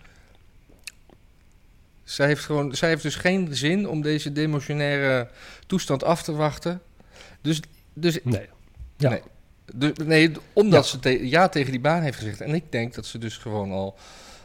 [2.06, 5.28] Zij heeft, gewoon, zij heeft dus geen zin om deze demotionaire
[5.68, 6.82] toestand af te wachten.
[7.42, 7.60] Dus,
[7.94, 8.50] dus nee.
[8.98, 9.10] Ja.
[9.10, 9.22] Nee.
[9.76, 10.90] Dus, nee, omdat Ja.
[10.90, 12.42] ze te- ja tegen die baan heeft gezegd.
[12.42, 13.96] En ik denk dat ze dus gewoon al,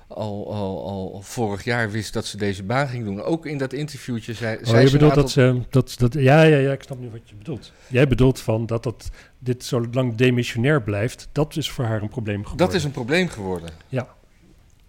[0.09, 3.23] al, al, al vorig jaar wist dat ze deze baan ging doen.
[3.23, 5.61] Ook in dat interviewtje zei, Oh, zei je ze bedoelt dat ze...
[5.70, 7.73] Dat, dat, ja, ja, ja, ik snap nu wat je bedoelt.
[7.87, 11.29] Jij bedoelt van dat, dat dit zo lang demissionair blijft.
[11.33, 12.66] Dat is voor haar een probleem geworden.
[12.66, 13.70] Dat is een probleem geworden.
[13.88, 14.09] Ja.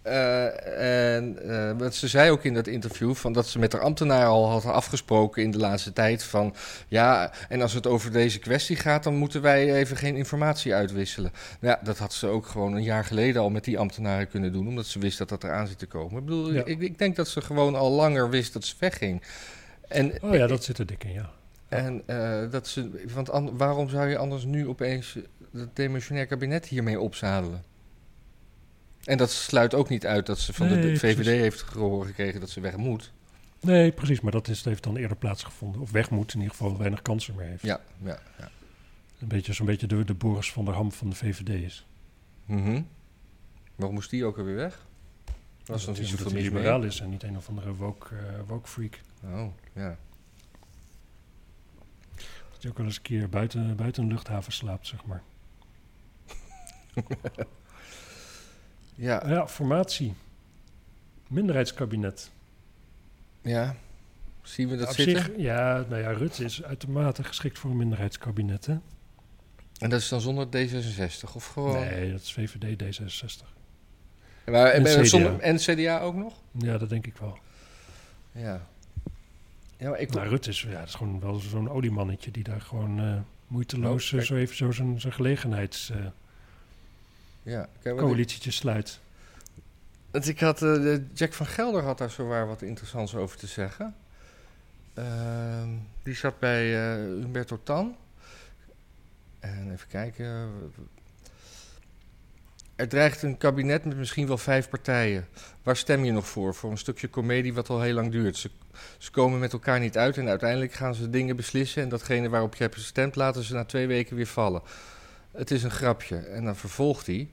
[0.02, 3.82] Eh, en eh, wat ze zei ook in dat interview, van dat ze met haar
[3.82, 6.54] ambtenaar al had afgesproken in de laatste tijd van
[6.88, 11.32] ja, en als het over deze kwestie gaat, dan moeten wij even geen informatie uitwisselen.
[11.60, 14.52] Nou Ja, dat had ze ook gewoon een jaar geleden al met die ambtenaren kunnen
[14.52, 16.18] doen, omdat ze wist dat dat eraan zit te komen.
[16.18, 16.64] Ik bedoel, Ja.
[16.64, 19.22] ik, ik denk dat ze gewoon al langer wist dat ze wegging.
[19.88, 21.30] En, Oh ja, dat zit er dik in, ja.
[21.68, 25.18] en eh, dat ze, want an- waarom zou je anders nu opeens
[25.52, 27.62] het demissionair kabinet hiermee opzadelen?
[29.04, 31.26] En dat sluit ook niet uit dat ze van de VVD precies.
[31.26, 33.12] heeft gehoord gekregen dat ze weg moet.
[33.60, 34.20] Nee, precies.
[34.20, 35.80] Maar dat is, heeft dan eerder plaatsgevonden.
[35.80, 37.62] Of weg moet, in ieder geval weinig kansen meer heeft.
[37.62, 38.50] Ja, ja, ja.
[39.18, 41.86] Een beetje zo'n beetje de, de Boris van der Ham van de VVD is.
[42.44, 42.82] Mhm.
[43.74, 44.86] Waarom moest die ook alweer weg?
[45.64, 46.42] Was dat mee?
[46.42, 49.00] liberaal is en niet een of andere woke, eh, woke freak.
[49.24, 49.96] Oh, ja.
[52.50, 55.22] Dat hij ook wel eens een keer buiten, buiten een luchthaven slaapt, zeg maar.
[59.02, 60.14] Ja, Ja, formatie.
[61.28, 62.30] Minderheidskabinet.
[63.42, 63.74] ja.
[64.42, 65.24] Zien we dat Op zitten?
[65.24, 68.76] zich, ja, nou ja, Rutte is uitermate geschikt voor een minderheidskabinet, hè?
[69.78, 71.80] En dat is dan zonder D66 of gewoon...
[71.80, 73.46] Nee, dat is VVD, D66.
[74.46, 75.04] Maar, en, En CDA.
[75.04, 76.34] zonder, en CDA ook nog?
[76.58, 77.38] Ja, dat denk ik wel.
[78.32, 78.66] Ja.
[79.76, 80.12] Ja, maar ik...
[80.12, 84.12] Nou, Rutte is, ja, dat is gewoon wel zo'n oliemannetje die daar gewoon eh, moeiteloos
[84.12, 86.12] Oh, eh, zo even zo zijn, zijn gelegenheidscoalitietje
[87.42, 89.00] ja, ik- sluit.
[90.10, 93.94] Want ik had, eh, Jack van Gelder had daar zowaar wat interessants over te zeggen.
[94.94, 95.68] Ehm,
[96.02, 97.96] die zat bij eh Humberto Tan.
[99.40, 100.50] En even kijken.
[102.76, 105.26] Er dreigt een kabinet met misschien wel vijf partijen.
[105.62, 106.54] Waar stem je nog voor?
[106.54, 108.36] Voor een stukje comedie wat al heel lang duurt.
[108.36, 108.50] Ze,
[108.98, 111.82] ze komen met elkaar niet uit en uiteindelijk gaan ze dingen beslissen.
[111.82, 114.62] En datgene waarop je hebt gestemd laten ze na twee weken weer vallen.
[115.32, 116.16] Het is een grapje.
[116.16, 117.28] En dan vervolgt hij.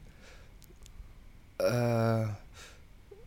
[1.55, 2.27] Eh,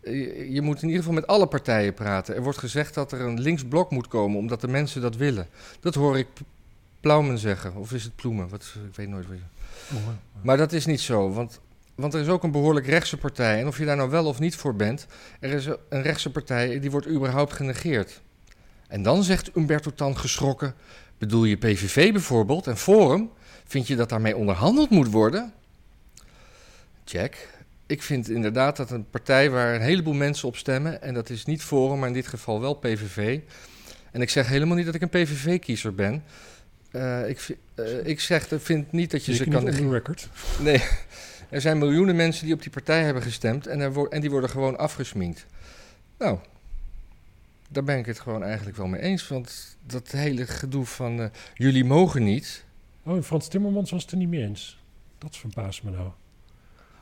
[0.02, 2.34] je, je moet in ieder geval met alle partijen praten.
[2.34, 5.48] Er wordt gezegd dat er een linksblok moet komen, omdat de mensen dat willen.
[5.80, 6.26] Dat hoor ik
[7.00, 7.74] Plaumen zeggen.
[7.74, 8.48] Of is het Ploemen?
[8.48, 9.96] Wat, ik weet nooit wat je...
[10.42, 11.60] Maar dat is niet zo, want,
[11.94, 13.60] want er is ook een behoorlijk rechtse partij.
[13.60, 15.06] En of je daar nou wel of niet voor bent,
[15.40, 18.20] er is een rechtse partij die wordt überhaupt genegeerd.
[18.88, 20.74] En dan zegt Umberto Tan geschrokken,
[21.18, 23.30] bedoel je PVV bijvoorbeeld en Forum?
[23.64, 25.52] Vind je dat daarmee onderhandeld moet worden?
[27.04, 27.34] Jack,
[27.86, 31.44] ik vind inderdaad dat een partij waar een heleboel mensen op stemmen, en dat is
[31.44, 33.40] niet Forum, maar in dit geval wel PVV.
[34.10, 36.24] En ik zeg helemaal niet dat ik een PVV-kiezer ben.
[36.90, 40.28] Eh, ik, eh, ik zeg, ik vind niet dat je ze kan niet record.
[40.60, 40.82] Nee,
[41.48, 44.50] er zijn miljoenen mensen die op die partij hebben gestemd en, er en die worden
[44.50, 45.46] gewoon afgesminkt.
[46.18, 46.38] Nou,
[47.68, 49.28] daar ben ik het gewoon eigenlijk wel mee eens.
[49.28, 52.64] Want dat hele gedoe van eh, jullie mogen niet.
[53.02, 54.78] Oh, en Frans Timmermans was het er niet mee eens.
[55.18, 56.10] Dat verbaast me nou.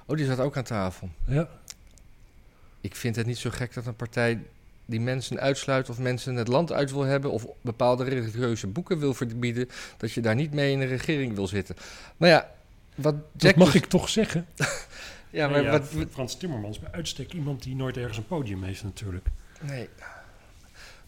[0.07, 1.09] Oh, die zat ook aan tafel.
[1.27, 1.49] Ja,
[2.81, 4.43] Ik vind het niet zo gek dat een partij
[4.85, 9.15] die mensen uitsluit of mensen het land uit wil hebben of bepaalde religieuze boeken wil
[9.15, 11.77] verbieden, dat je daar niet mee in een regering wil zitten.
[12.17, 12.51] Maar ja,
[12.95, 14.47] wat Jack dat mag dus- ik toch zeggen.
[15.33, 15.93] Ja, Nee, maar ja, wat...
[15.93, 19.27] wat- Frans Timmermans bij uitstek iemand die nooit ergens een podium heeft natuurlijk.
[19.61, 19.89] Nee.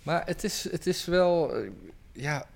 [0.02, 1.54] Maar het is, het is wel...
[1.56, 1.70] eh,
[2.12, 2.46] ja...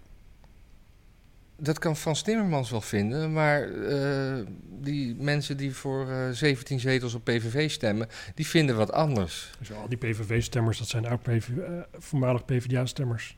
[1.59, 4.45] Dat kan Frans Timmermans wel vinden, maar eh,
[4.81, 9.51] die mensen die voor eh, 17 zetels op PVV stemmen, die vinden wat anders.
[9.59, 13.37] Dus al die PVV-stemmers, dat zijn oud PV, eh, voormalig PvdA-stemmers.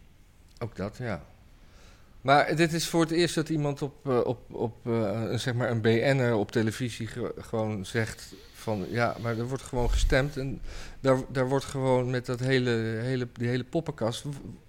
[0.59, 1.23] Ook dat, ja.
[2.21, 4.93] Maar dit is voor het eerst dat iemand op, eh, op, op eh,
[5.31, 8.87] een, zeg maar een BN'er op televisie ge- gewoon zegt van...
[8.91, 10.61] Ja, maar er wordt gewoon gestemd en
[11.01, 12.71] daar, daar wordt gewoon met dat hele,
[13.03, 14.25] hele, die hele poppenkast...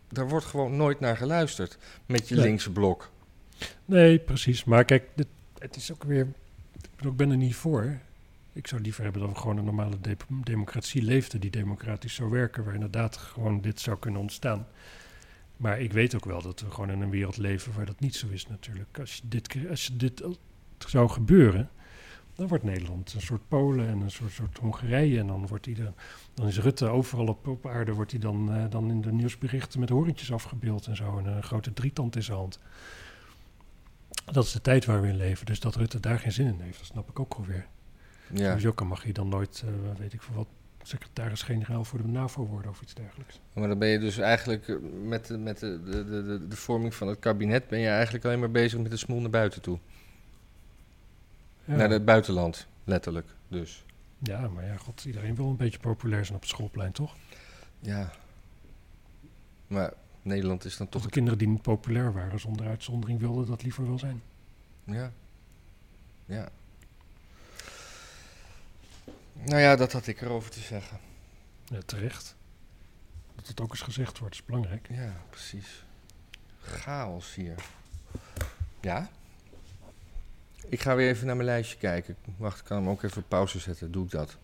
[0.09, 2.43] daar wordt gewoon nooit naar geluisterd met je Nee.
[2.43, 3.09] linkse blok.
[3.85, 4.63] Nee, precies.
[4.63, 5.09] Maar kijk,
[5.59, 6.27] het is ook weer...
[6.81, 7.99] Ik, bedoel, ik ben er niet voor.
[8.53, 11.39] Ik zou liever hebben dat we gewoon een normale de- democratie leefden...
[11.39, 14.67] die democratisch zou werken, waar inderdaad gewoon dit zou kunnen ontstaan.
[15.57, 18.15] Maar ik weet ook wel dat we gewoon in een wereld leven waar dat niet
[18.15, 18.99] zo is natuurlijk.
[18.99, 20.23] Als, je dit, als je dit
[20.77, 21.69] zou gebeuren,
[22.35, 25.19] dan wordt Nederland een soort Polen en een soort, soort Hongarije.
[25.19, 25.93] En dan, wordt ieder,
[26.33, 29.79] dan is Rutte overal op, op aarde, wordt hij dan, eh, dan in de nieuwsberichten
[29.79, 31.17] met horentjes afgebeeld en zo.
[31.17, 32.59] En een grote drietand in zijn hand.
[34.31, 35.45] Dat is de tijd waar we in leven.
[35.45, 37.67] Dus dat Rutte daar geen zin in heeft, dat snap ik ook alweer.
[38.33, 38.45] Ja.
[38.45, 40.47] Sowieso kan, mag je dan nooit, eh, weet ik veel wat,
[40.83, 43.39] secretaris-generaal voor de NAVO worden of iets dergelijks.
[43.53, 46.95] Maar dan ben je dus eigenlijk eh, met, de, met de, de, de, de vorming
[46.95, 47.67] van het kabinet...
[47.67, 49.79] ben je eigenlijk alleen maar bezig met de smoel naar buiten toe.
[51.65, 51.75] Ja.
[51.75, 53.85] Naar het buitenland, letterlijk dus.
[54.17, 57.15] ja, maar ja, god, iedereen wil een beetje populair zijn op het schoolplein, toch?
[57.79, 58.11] Ja.
[59.67, 63.63] Maar Nederland is dan Toch de kinderen die niet populair waren zonder uitzondering wilden dat
[63.63, 64.21] liever wel zijn.
[64.83, 65.11] Ja.
[66.25, 66.49] Ja.
[69.33, 70.99] Nou ja, dat had ik erover te zeggen.
[71.65, 72.35] Ja, terecht.
[73.35, 74.87] Dat het ook eens gezegd wordt, is belangrijk.
[74.89, 75.83] Ja, precies.
[76.61, 77.55] Chaos hier.
[78.81, 79.09] Ja?
[80.67, 82.15] Ik ga weer even naar mijn lijstje kijken.
[82.37, 83.91] Wacht, ik kan hem ook even op pauze zetten.
[83.91, 84.37] Doe ik dat.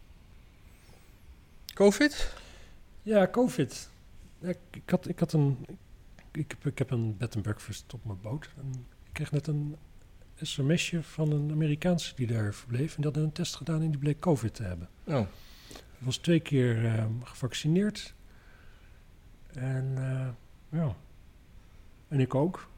[1.73, 2.33] Covid?
[3.03, 3.89] Ja, COVID.
[4.45, 5.65] Ja, ik, had, ik had een.
[6.31, 8.49] Ik heb, ik heb een bed and breakfast op mijn boot.
[8.57, 8.69] En
[9.03, 9.75] ik kreeg net een
[10.41, 12.95] sms'je van een Amerikaanse die daar verbleef.
[12.95, 14.89] En die had een test gedaan en die bleek COVID te hebben.
[15.05, 15.27] Oh, Hij
[15.99, 18.13] was twee keer ehm, gevaccineerd.
[19.53, 20.95] En eh, ja.
[22.07, 22.69] En ik ook.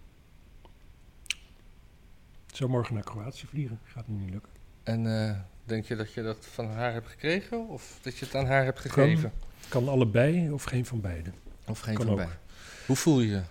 [2.49, 3.80] Ik zou morgen naar Kroatië vliegen.
[3.84, 4.51] Gaat nu niet lukken.
[4.84, 7.67] en eh, denk je dat je dat van haar hebt gekregen?
[7.67, 9.32] Of dat je het aan haar hebt gegeven?
[9.69, 11.32] Kan allebei of geen van beide.
[11.67, 12.19] Of geen Kan van ook.
[12.19, 12.39] beiden?
[12.86, 13.41] Hoe voel je je?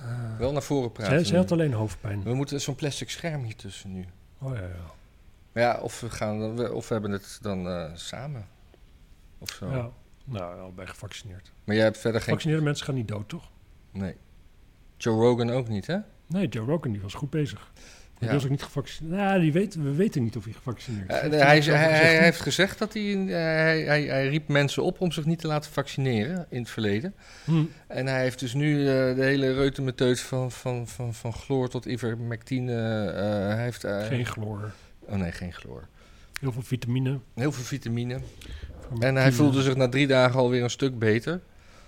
[0.00, 1.14] Eh, Wel naar voren praten.
[1.14, 1.38] zij, zij nu.
[1.38, 2.22] had alleen hoofdpijn.
[2.22, 4.04] We moeten zo'n plastic scherm hier tussen nu.
[4.38, 4.68] Oh ja, ja.
[5.52, 8.46] Maar ja, of we, gaan, of we hebben het dan eh, samen.
[9.38, 9.70] Of zo.
[9.70, 9.90] ja.
[10.24, 11.52] Nou, al bij gevaccineerd.
[11.64, 12.24] Maar jij hebt verder geen...
[12.28, 13.50] Gevaccineerde mensen gaan niet dood, toch?
[13.90, 14.16] Nee.
[14.96, 15.98] Joe Rogan ook niet, hè?
[16.26, 17.72] Nee, Joe Rogan die was goed bezig.
[18.18, 18.34] Die Ja.
[18.34, 19.16] was ook niet gevaccineerd.
[19.16, 21.16] Nou, die weet, we weten niet of hij gevaccineerd is.
[21.16, 22.20] Eh, hij, heeft hij, hij, gezegd.
[22.22, 25.46] heeft gezegd dat hij, eh, hij, hij, hij riep mensen op om zich niet te
[25.46, 27.14] laten vaccineren in het verleden.
[27.44, 27.64] Hm.
[27.86, 31.84] En hij heeft dus nu eh, de hele reutemeteut van, van, van, van chloor tot
[31.84, 32.72] ivermectine.
[33.54, 34.72] hij heeft, Geen chloor.
[35.00, 35.86] Oh nee, geen chloor.
[36.40, 37.18] Heel veel vitamine.
[37.34, 38.18] Heel veel vitamine.
[38.98, 41.40] En hij voelde zich na drie dagen alweer een stuk beter.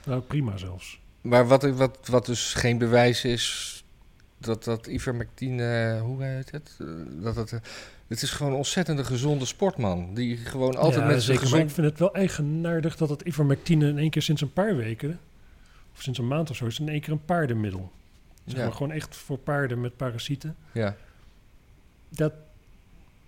[0.05, 1.01] Nou, prima zelfs.
[1.21, 3.76] Maar wat, wat, wat dus geen bewijs is
[4.39, 6.77] dat dat ivermectine, hoe heet het?
[6.81, 6.87] Eh,
[7.23, 7.59] Dat het, eh,
[8.07, 10.15] het is gewoon een ontzettende gezonde sportman.
[10.15, 11.63] Die gewoon altijd ja, met zijn gezond...
[11.63, 15.19] ik vind het wel eigenaardig dat het ivermectine in één keer sinds een paar weken...
[15.95, 17.93] of sinds een maand of zo, is in één keer een paardenmiddel.
[18.45, 18.65] Zeg Ja.
[18.65, 20.57] maar gewoon echt voor paarden met parasieten.
[20.73, 20.97] Ja.
[22.09, 22.33] Dat,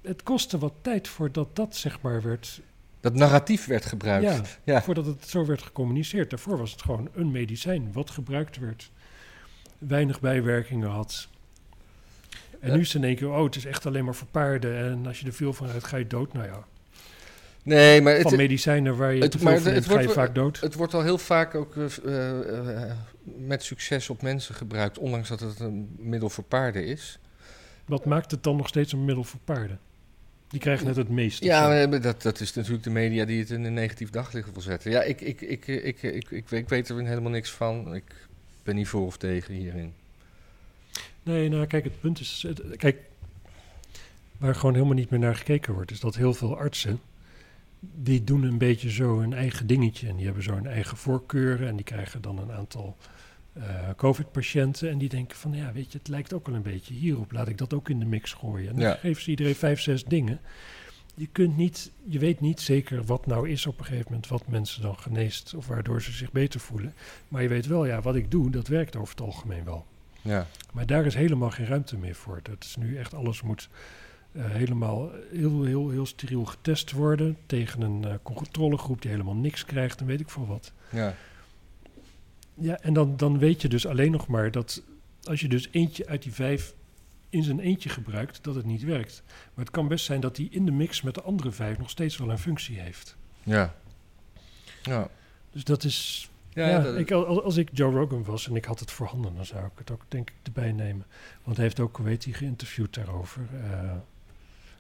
[0.03, 2.61] het kostte wat tijd voordat dat zeg maar werd...
[3.01, 4.25] Dat narratief werd gebruikt.
[4.25, 4.43] Ja,
[4.75, 4.83] Ja.
[4.83, 6.31] voordat het zo werd gecommuniceerd.
[6.31, 8.91] Daarvoor was het gewoon een medicijn wat gebruikt werd
[9.79, 11.29] weinig bijwerkingen had.
[12.61, 14.77] En nu is het in één keer, oh, het is echt alleen maar voor paarden.
[14.77, 16.33] En als je er veel van hebt ga je dood.
[16.33, 16.65] Nou ja.
[17.63, 20.61] Nee, maar van medicijnen waar je het, te vaak dood.
[20.61, 25.41] Het wordt al heel vaak ook eh, eh, met succes op mensen gebruikt, ondanks dat
[25.41, 27.19] het een middel voor paarden is.
[27.85, 29.79] Wat maakt het dan nog steeds een middel voor paarden?
[30.49, 31.45] Die krijgen net het meeste.
[31.45, 34.63] Ja, eh, dat, dat is natuurlijk de media die het in een negatief daglicht wil
[34.63, 34.91] zetten.
[34.91, 37.95] Ja, ik, ik, ik, ik, ik, ik, ik weet er helemaal niks van.
[37.95, 38.28] Ik
[38.69, 39.93] ben niet voor of tegen hierin.
[41.23, 42.45] Nee, nou kijk, het punt is...
[42.47, 42.97] het- kijk,
[44.39, 45.91] waar gewoon helemaal niet meer naar gekeken wordt...
[45.91, 47.01] is dat heel veel artsen...
[47.81, 50.09] die doen een beetje zo hun eigen dingetje.
[50.09, 51.69] En die hebben zo hun eigen voorkeuren...
[51.69, 52.97] en die krijgen dan een aantal
[53.53, 53.63] eh,
[53.97, 54.91] covid-patiënten...
[54.91, 57.33] en die denken van, ja, weet je, het lijkt ook wel een beetje hierop.
[57.33, 58.69] Laat ik dat ook in de mix gooien.
[58.69, 58.95] En dan Ja.
[58.95, 60.41] geven ze iedereen vijf, zes dingen.
[61.19, 64.29] Je, kunt niet, je weet niet zeker wat nou is op een gegeven moment...
[64.29, 66.95] wat mensen dan geneest of waardoor ze zich beter voelen.
[67.29, 69.87] Maar je weet wel, ja, wat ik doe, dat werkt over het algemeen wel.
[70.23, 72.41] Ja, Maar daar is helemaal geen ruimte meer voor.
[72.43, 73.69] Dat is nu echt alles moet
[74.33, 79.65] eh, helemaal heel, heel, heel steriel getest worden tegen een eh, controlegroep die helemaal niks
[79.65, 80.73] krijgt en weet ik veel wat.
[80.91, 81.15] Ja.
[82.55, 84.83] Ja, en dan, dan weet je dus alleen nog maar dat
[85.23, 86.75] als je dus eentje uit die vijf
[87.31, 89.23] in zijn eentje gebruikt, dat het niet werkt.
[89.55, 91.91] Maar het kan best zijn dat die in de mix met de andere vijf nog
[91.91, 93.17] steeds wel een functie heeft.
[93.43, 93.75] Ja.
[94.83, 95.09] Ja.
[95.51, 96.31] Dus dat is.
[96.53, 99.35] Ja, Ja, dat- ik, als, als ik Joe Rogan was en ik had het voorhanden,
[99.35, 101.07] dan zou ik het ook denk ik erbij nemen.
[101.43, 103.43] Want hij heeft ook, heet hij, geïnterviewd daarover.
[103.63, 103.93] eh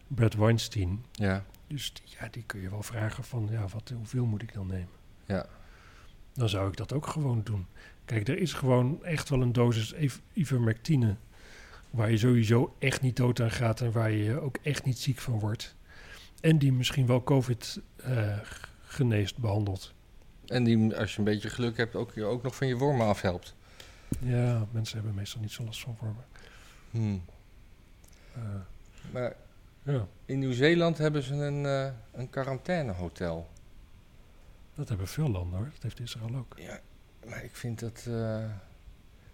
[0.06, 1.04] Brad Weinstein.
[1.12, 1.44] ja.
[1.66, 4.66] Dus die, ja, die kun je wel vragen van, ja, wat, hoeveel moet ik dan
[4.66, 4.88] nemen?
[5.26, 5.46] Ja.
[6.32, 7.66] Dan zou ik dat ook gewoon doen.
[8.04, 11.16] Kijk, er is gewoon echt wel een dosis iv- ivermectine...
[11.98, 13.80] waar je sowieso echt niet dood aan gaat...
[13.80, 15.74] en waar je ook echt niet ziek van wordt.
[16.40, 18.38] En die misschien wel COVID eh,
[18.82, 19.94] geneest, behandelt.
[20.46, 23.06] En die, als je een beetje geluk hebt, ook, je ook nog van je wormen
[23.06, 23.54] afhelpt.
[24.20, 26.24] Ja, mensen hebben meestal niet zo last van wormen.
[26.90, 27.24] Hmm.
[28.34, 28.42] Eh,
[29.12, 29.36] Maar
[29.82, 33.48] ja, in Nieuw-Zeeland hebben ze een, eh een quarantainehotel.
[34.74, 35.68] dat hebben veel landen hoor.
[35.72, 36.54] Dat heeft Israël ook.
[36.58, 36.80] Ja,
[37.26, 38.08] maar ik vind dat...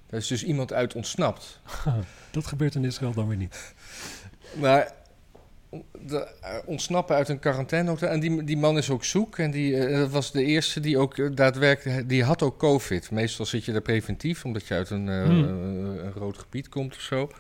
[0.07, 1.61] daar is dus iemand uit ontsnapt.
[2.31, 3.75] Dat gebeurt in Israël dan weer niet.
[4.61, 4.93] Maar
[6.07, 8.09] de, eh, ontsnappen uit een quarantainehotel.
[8.09, 9.39] En die, die man is ook zoek.
[9.39, 12.09] En die, eh, dat was de eerste die ook eh, daadwerkelijk...
[12.09, 13.11] Die had ook COVID.
[13.11, 15.45] Meestal zit je daar preventief, omdat je uit een, Hmm.
[15.45, 17.31] een rood gebied komt of zo.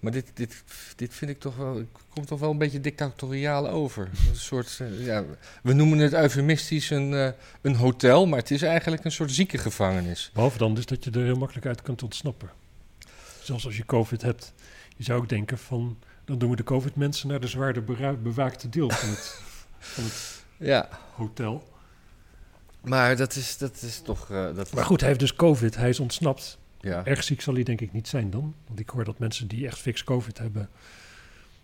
[0.00, 0.62] Maar dit, dit,
[0.96, 1.84] dit vind ik toch wel...
[2.08, 4.08] Komt toch wel een beetje dictatoriaal over.
[4.28, 4.78] Een soort...
[4.80, 5.24] eh, ja,
[5.62, 7.28] we noemen het eufemistisch een, eh,
[7.60, 10.30] een hotel, maar het is eigenlijk een soort ziekengevangenis.
[10.34, 12.50] Behalve dan dus dat je er heel makkelijk uit kunt ontsnappen.
[13.42, 14.52] Zelfs als je COVID hebt.
[14.96, 15.98] Je zou ook denken van...
[16.24, 17.84] dan doen we de COVID-mensen naar de zwaarder
[18.22, 19.40] bewaakte deel van het,
[19.78, 21.68] van het Ja, hotel.
[22.80, 24.30] maar dat is, dat is toch...
[24.30, 25.76] eh, dat Maar goed, hij heeft dus COVID.
[25.76, 26.58] Hij is ontsnapt.
[26.80, 27.04] Ja.
[27.06, 28.54] Erg ziek zal hij denk ik niet zijn dan.
[28.66, 30.68] Want ik hoor dat mensen die echt fix COVID hebben...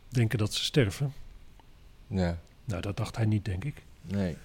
[0.08, 1.12] denken dat ze sterven.
[2.06, 2.38] ja.
[2.64, 3.82] Nou, dat dacht hij niet, denk ik.
[4.02, 4.30] Nee.
[4.30, 4.36] Ja,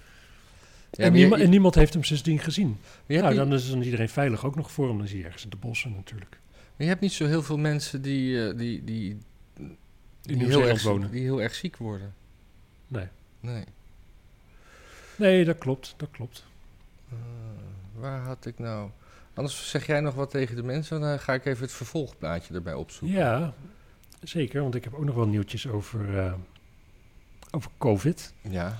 [1.04, 2.78] en, maar je- niema- en niemand heeft hem sindsdien gezien.
[3.06, 4.98] nou, niet, dan is dan iedereen veilig ook nog voor hem.
[4.98, 6.38] Dan zie je ergens in de bossen natuurlijk.
[6.76, 9.18] je hebt niet zo heel veel mensen die, eh, die, die,
[10.22, 11.10] In heel erg, wonen.
[11.10, 12.14] die heel erg ziek worden.
[12.88, 13.06] Nee.
[13.40, 13.64] Nee.
[15.16, 15.94] Nee, dat klopt.
[15.96, 16.44] Dat klopt.
[17.10, 17.16] Eh,
[17.94, 18.90] waar had ik nou...
[19.34, 22.74] Anders zeg jij nog wat tegen de mensen, dan ga ik even het vervolgplaatje erbij
[22.74, 23.18] opzoeken.
[23.18, 23.54] Ja,
[24.22, 24.62] zeker.
[24.62, 26.32] Want ik heb ook nog wel nieuwtjes over, eh,
[27.50, 28.32] over COVID.
[28.40, 28.78] Ja.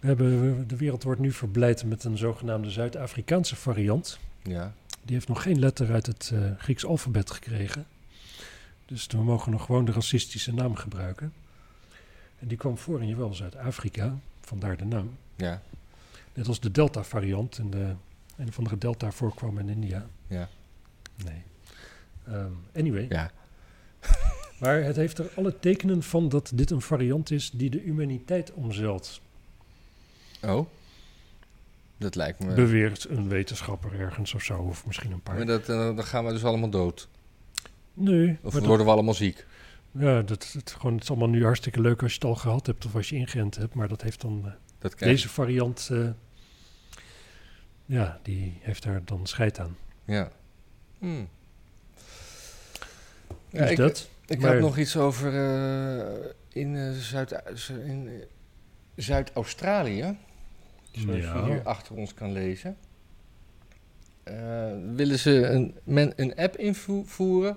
[0.00, 4.18] We hebben, de wereld wordt nu verblijd met een zogenaamde Zuid-Afrikaanse variant.
[4.42, 4.74] Ja.
[5.02, 7.86] Die heeft nog geen letter uit het eh, Grieks alfabet gekregen.
[8.86, 11.32] Dus we mogen nog gewoon de racistische naam gebruiken.
[12.38, 15.16] En die kwam voor in jawel Zuid-Afrika, vandaar de naam.
[15.36, 15.62] Ja.
[16.34, 17.94] Net als de Delta-variant en de
[18.42, 20.06] een of andere Delta voorkwam in India.
[20.26, 20.48] Ja.
[21.24, 21.42] Nee.
[22.26, 23.06] Ehm, anyway.
[23.08, 23.30] Ja.
[24.60, 28.52] Maar het heeft er alle tekenen van dat dit een variant is die de humaniteit
[28.52, 29.20] omzeilt.
[30.42, 30.66] Oh.
[31.96, 32.54] Dat lijkt me...
[32.54, 35.36] Beweert een wetenschapper ergens of zo, of misschien een paar.
[35.36, 37.08] maar dat, eh, dan gaan we dus allemaal dood.
[37.94, 39.46] nee, Of dat, worden we allemaal ziek.
[39.90, 42.66] ja, dat, het, gewoon, het is allemaal nu hartstikke leuk als je het al gehad
[42.66, 43.74] hebt of als je ingeënt hebt.
[43.74, 46.08] Maar dat heeft dan eh, Dat deze variant, eh,
[47.92, 49.76] ja, die heeft daar dan scheid aan.
[50.04, 50.30] Ja.
[50.98, 51.28] Hmm.
[53.50, 54.08] Ja, ik, dat.
[54.26, 57.54] ik Maar- had nog iets over eh, in, eh, Zuid, eh,
[58.96, 60.16] Zuid-Australië.
[60.90, 61.36] Zoals Ja.
[61.36, 62.76] je hier achter ons kan lezen.
[64.94, 67.56] Willen ze een, men, een app invoeren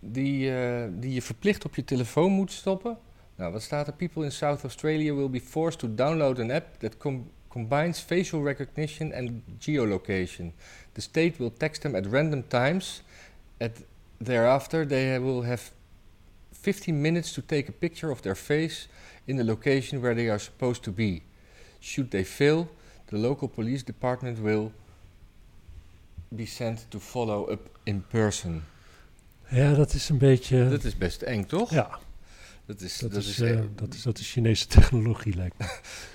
[0.00, 0.50] die,
[0.98, 2.98] die je verplicht op je telefoon moet stoppen.
[3.36, 3.92] Nou, wat staat er?
[3.92, 8.42] People in South Australia will be forced to download an app that com- combines facial
[8.42, 10.52] recognition and geolocation.
[10.94, 13.02] The state will text them at random times.
[13.60, 13.72] At
[14.20, 15.70] thereafter, they will have
[16.52, 18.88] 15 minutes to take a picture of their face
[19.26, 21.22] in the location where they are supposed to be.
[21.80, 22.68] Should they fail,
[23.06, 24.72] the local police department will
[26.34, 28.64] be sent to follow up in person.
[29.50, 30.68] Ja, dat is een beetje...
[30.68, 31.70] Dat is best eng, toch?
[31.70, 31.98] ja,
[32.68, 35.66] Dat is, dat, dat is, is, eh, dat, is, dat is Chinese technologie, lijkt me.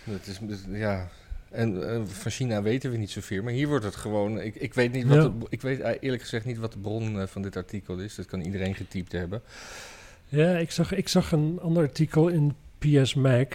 [0.13, 1.09] dat is, ja.
[1.53, 4.39] En eh, van China weten we niet zoveel, maar hier wordt het gewoon.
[4.41, 5.15] Ik, ik weet niet wat.
[5.17, 5.23] Ja.
[5.23, 8.15] de- ik weet eh, eerlijk gezegd niet wat de bron eh, van dit artikel is.
[8.15, 9.41] Dat kan iedereen getypt hebben.
[10.27, 13.45] Ja, ik zag, ik zag een ander artikel in PS Mag.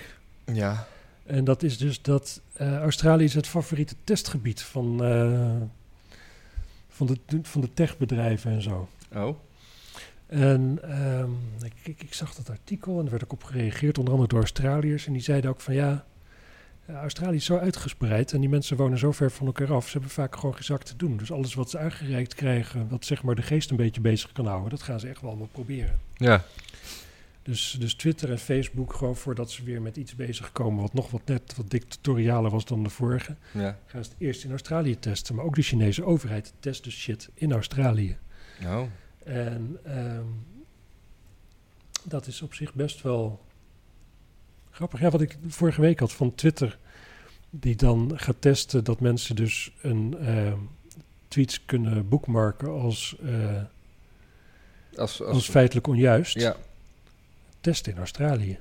[0.52, 0.86] Ja.
[1.26, 4.98] En dat is dus dat Australië is het favoriete testgebied van,
[6.88, 8.88] van, de, van de techbedrijven en zo.
[9.14, 9.36] Oh.
[10.26, 11.30] En ehm,
[11.64, 14.40] ik, ik, ik zag dat artikel en er werd ook op gereageerd, onder andere door
[14.40, 15.06] Australiërs.
[15.06, 16.04] En die zeiden ook van ja,
[16.92, 19.84] Australië is zo uitgespreid en die mensen wonen zo ver van elkaar af.
[19.84, 21.16] Ze hebben vaak gewoon geen zak te doen.
[21.16, 24.46] Dus alles wat ze aangereikt krijgen, wat zeg maar de geest een beetje bezig kan
[24.46, 25.98] houden, dat gaan ze echt wel allemaal proberen.
[26.14, 26.44] Ja.
[27.42, 30.82] Dus, dus Twitter en Facebook, gewoon voordat ze weer met iets bezig komen...
[30.82, 33.36] wat nog wat net wat dictatorialer was dan de vorige...
[33.52, 33.78] Ja.
[33.86, 35.34] gaan ze het eerst in Australië testen.
[35.34, 38.16] Maar ook de Chinese overheid test dus shit in Australië.
[38.60, 38.88] Nou,
[39.24, 40.24] En ehm,
[42.04, 43.40] dat is op zich best wel
[44.78, 45.00] grappig.
[45.00, 46.78] Ja, wat ik vorige week had van Twitter,
[47.50, 50.58] die dan gaat testen dat mensen dus een ehm,
[51.28, 53.62] tweets kunnen boekmarken als, eh,
[54.96, 56.34] als, als, als feitelijk onjuist.
[56.40, 56.56] ja.
[57.60, 58.58] Testen in Australië.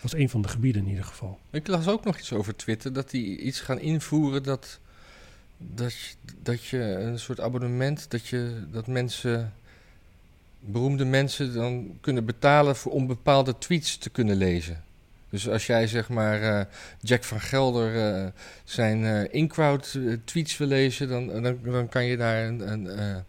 [0.00, 1.38] was een van de gebieden in ieder geval.
[1.50, 4.78] Ik las ook nog iets over Twitter, dat die iets gaan invoeren dat,
[5.58, 9.52] dat, je- dat je een soort abonnement, dat, je, dat mensen,
[10.60, 14.84] beroemde mensen dan kunnen betalen voor om bepaalde tweets te kunnen lezen.
[15.32, 16.64] Dus als jij zeg maar eh,
[17.00, 18.26] Jack van Gelder eh,
[18.64, 23.24] zijn eh in-crowd eh, tweets wil lezen, dan, dan, dan kan je daar een, een,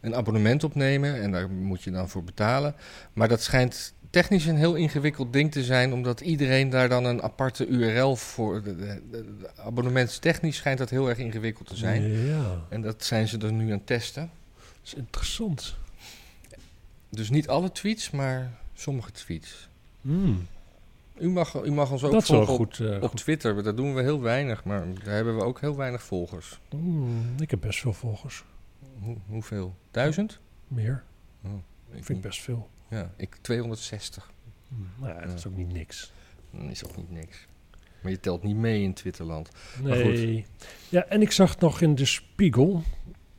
[0.00, 2.74] een abonnement op nemen en daar moet je dan voor betalen.
[3.12, 7.22] Maar dat schijnt technisch een heel ingewikkeld ding te zijn, omdat iedereen daar dan een
[7.22, 8.62] aparte URL voor.
[8.62, 12.26] De, de, abonnementstechnisch schijnt dat heel erg ingewikkeld te zijn.
[12.26, 14.30] Ja, En dat zijn ze er nu aan het testen.
[14.54, 15.74] dat is interessant.
[17.08, 19.68] Dus niet alle tweets, maar sommige tweets.
[20.00, 20.46] Hmm,
[21.20, 22.78] U mag, u mag ons ook dat volgen op, goed.
[22.80, 23.14] eh, op.
[23.14, 23.62] Twitter.
[23.62, 26.58] Daar doen we heel weinig, maar daar hebben we ook heel weinig volgers.
[26.70, 28.44] Hmm, ik heb best veel volgers.
[29.02, 29.74] Hoe, hoeveel?
[29.90, 30.40] Duizend?
[30.68, 31.02] Meer.
[31.44, 31.50] Oh,
[31.88, 32.20] ik vind niet.
[32.20, 32.68] best veel.
[32.90, 34.30] Ja, ik 260.
[34.68, 36.12] Hmm, nou ja, dat is ook niet niks.
[36.50, 37.46] Dan is ook niet niks.
[38.00, 39.50] Maar je telt niet mee in Twitterland.
[39.82, 40.46] Nee.
[40.88, 42.82] Ja, en ik zag nog in de Spiegel.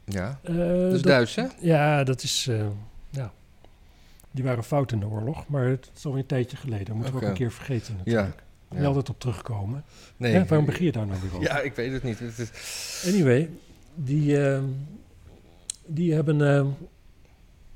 [0.06, 1.46] Ja, eh, dat is dat- Duits, hè?
[1.60, 2.48] Ja, dat is.
[2.48, 2.68] eh.
[4.32, 6.86] Die waren fout in de oorlog, maar het is alweer een tijdje geleden.
[6.86, 8.00] Dat moeten we ook een keer vergeten Ja.
[8.16, 8.44] natuurlijk.
[8.70, 8.86] Niet Ja.
[8.88, 9.84] altijd op terugkomen.
[10.18, 10.32] Nee.
[10.34, 11.44] Ja, waarom begin je daar nou weer over?
[11.44, 12.20] Ja, ik weet het niet.
[12.20, 13.50] Het is- Anyway,
[13.96, 14.64] die, ehm,
[15.86, 16.68] die hebben ehm,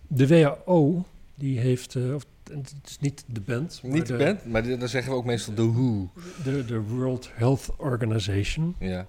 [0.07, 4.63] de WHO, die heeft, eh, of, het is niet de band, Niet de band, maar
[4.63, 6.09] de- dan zeggen we ook meestal de Who.
[6.43, 8.75] De, de World Health Organization.
[8.79, 9.07] Ja.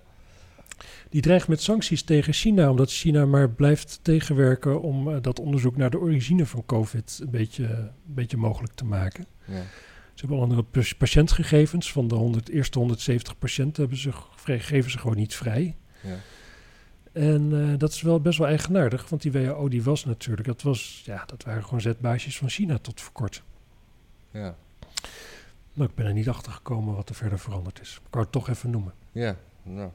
[1.14, 5.76] Die dreigt met sancties tegen China, omdat China maar blijft tegenwerken om eh, dat onderzoek
[5.76, 9.26] naar de origine van COVID een beetje, een beetje mogelijk te maken.
[9.44, 9.62] ja.
[10.14, 14.58] Ze hebben al andere pa- patiëntgegevens van de 100, eerste 170 patiënten hebben ze, ge-
[14.58, 15.76] geven ze gewoon niet vrij.
[16.02, 16.16] Ja.
[17.12, 20.62] En eh, dat is wel best wel eigenaardig, want die WHO die was natuurlijk, dat,
[20.62, 23.42] was, ja, dat waren gewoon zetbaasjes van China tot voor kort.
[24.30, 24.56] Ja.
[25.72, 27.94] Maar ik ben er niet achter gekomen wat er verder veranderd is.
[27.94, 28.92] Ik wou het toch even noemen.
[29.12, 29.90] ja, nou.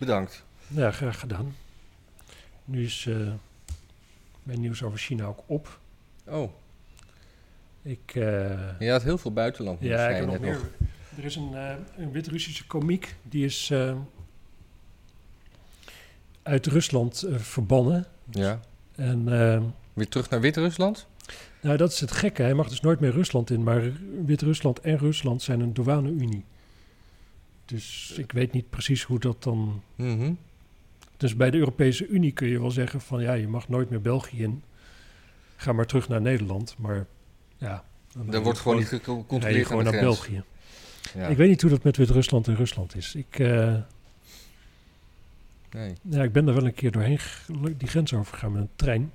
[0.00, 0.44] Bedankt.
[0.66, 1.54] Ja, graag gedaan.
[2.64, 3.16] Nu is eh,
[4.42, 5.78] mijn nieuws over China ook op.
[6.26, 6.50] Oh,
[7.82, 9.80] Ik, eh, je had heel veel buitenland.
[9.80, 10.60] nieuws, ja, ik heb nog meer.
[11.16, 13.72] Er is een, eh, een Wit-Russische komiek, die is
[16.42, 18.06] uit Rusland verbannen.
[18.30, 18.60] Ja.
[18.94, 19.24] En
[19.92, 21.06] Weer terug naar Wit-Rusland?
[21.60, 22.42] nou, dat is het gekke.
[22.42, 23.92] Hij mag dus nooit meer Rusland in, maar
[24.26, 26.44] Wit-Rusland en Rusland zijn een douane-unie.
[27.70, 29.82] Dus ik weet niet precies hoe dat dan...
[29.96, 30.32] Mhm.
[31.16, 34.00] Dus bij de Europese Unie kun je wel zeggen van ja, je mag nooit meer
[34.00, 34.62] België in.
[35.56, 36.74] Ga maar terug naar Nederland.
[36.78, 37.06] Maar
[37.58, 40.04] ja, dan Er wordt gewoon niet rij je gecontroleerd gewoon naar grens.
[40.06, 40.42] België.
[41.14, 41.26] Ja.
[41.26, 43.14] Ik weet niet hoe dat met Wit-Rusland en Rusland is.
[43.14, 43.74] Ik, eh,
[45.70, 45.92] Nee.
[46.02, 47.18] ja, ik ben er wel een keer doorheen
[47.76, 49.12] die grens overgegaan met een trein.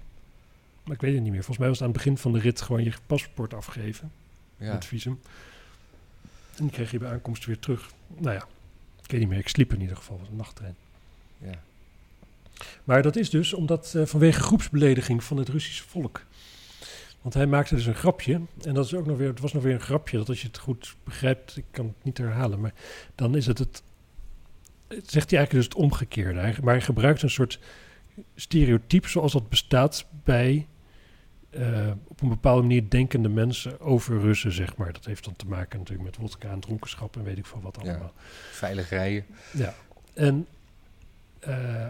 [0.84, 1.44] Maar ik weet het niet meer.
[1.44, 4.12] Volgens mij was het aan het begin van de rit gewoon je paspoort afgeven.
[4.58, 4.74] Ja.
[4.74, 5.20] Met visum.
[6.58, 7.92] En die kreeg je bij aankomst weer terug.
[8.18, 8.48] Nou ja,
[9.04, 9.40] ik weet niet meer.
[9.40, 10.20] Ik sliep in ieder geval.
[10.20, 10.76] Was een nachttrein.
[11.38, 11.62] Ja.
[12.84, 16.26] Maar dat is dus omdat eh, vanwege groepsbelediging van het Russische volk.
[17.22, 18.42] Want hij maakte dus een grapje.
[18.62, 20.18] En dat is ook nog weer, het was nog weer een grapje.
[20.18, 22.60] Dat als je het goed begrijpt, ik kan het niet herhalen.
[22.60, 22.74] Maar
[23.16, 23.84] dan is het het.
[24.88, 26.54] het zegt hij eigenlijk dus het omgekeerde.
[26.62, 27.60] Maar hij gebruikt een soort
[28.36, 30.68] stereotype zoals dat bestaat bij.
[31.56, 34.94] Eh, op een bepaalde manier denkende mensen over Russen, zeg maar.
[34.94, 37.78] Dat heeft dan te maken natuurlijk met wodka en dronkenschap en weet ik veel wat
[37.84, 37.90] Ja.
[37.90, 38.14] allemaal.
[38.52, 39.26] Veilig rijden.
[39.54, 39.74] Ja,
[40.14, 40.48] en
[41.40, 41.88] eh,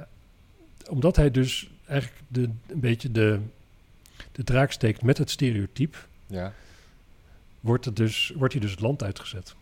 [0.89, 3.39] omdat hij dus eigenlijk de, een beetje de,
[4.31, 5.97] de draak steekt met het stereotype,
[6.27, 6.53] Ja.
[7.59, 9.55] wordt, het dus, wordt hij dus het land uitgezet.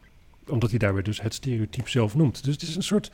[0.47, 2.43] Omdat hij daarbij dus het stereotype zelf noemt.
[2.43, 3.11] Dus het is een soort,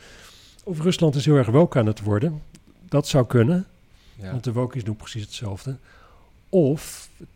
[0.64, 2.42] of Rusland is heel erg woke aan het worden.
[2.90, 3.68] Dat zou kunnen,
[4.16, 4.32] Ja.
[4.32, 5.78] want de wokies doen precies hetzelfde.
[6.50, 7.28] Of het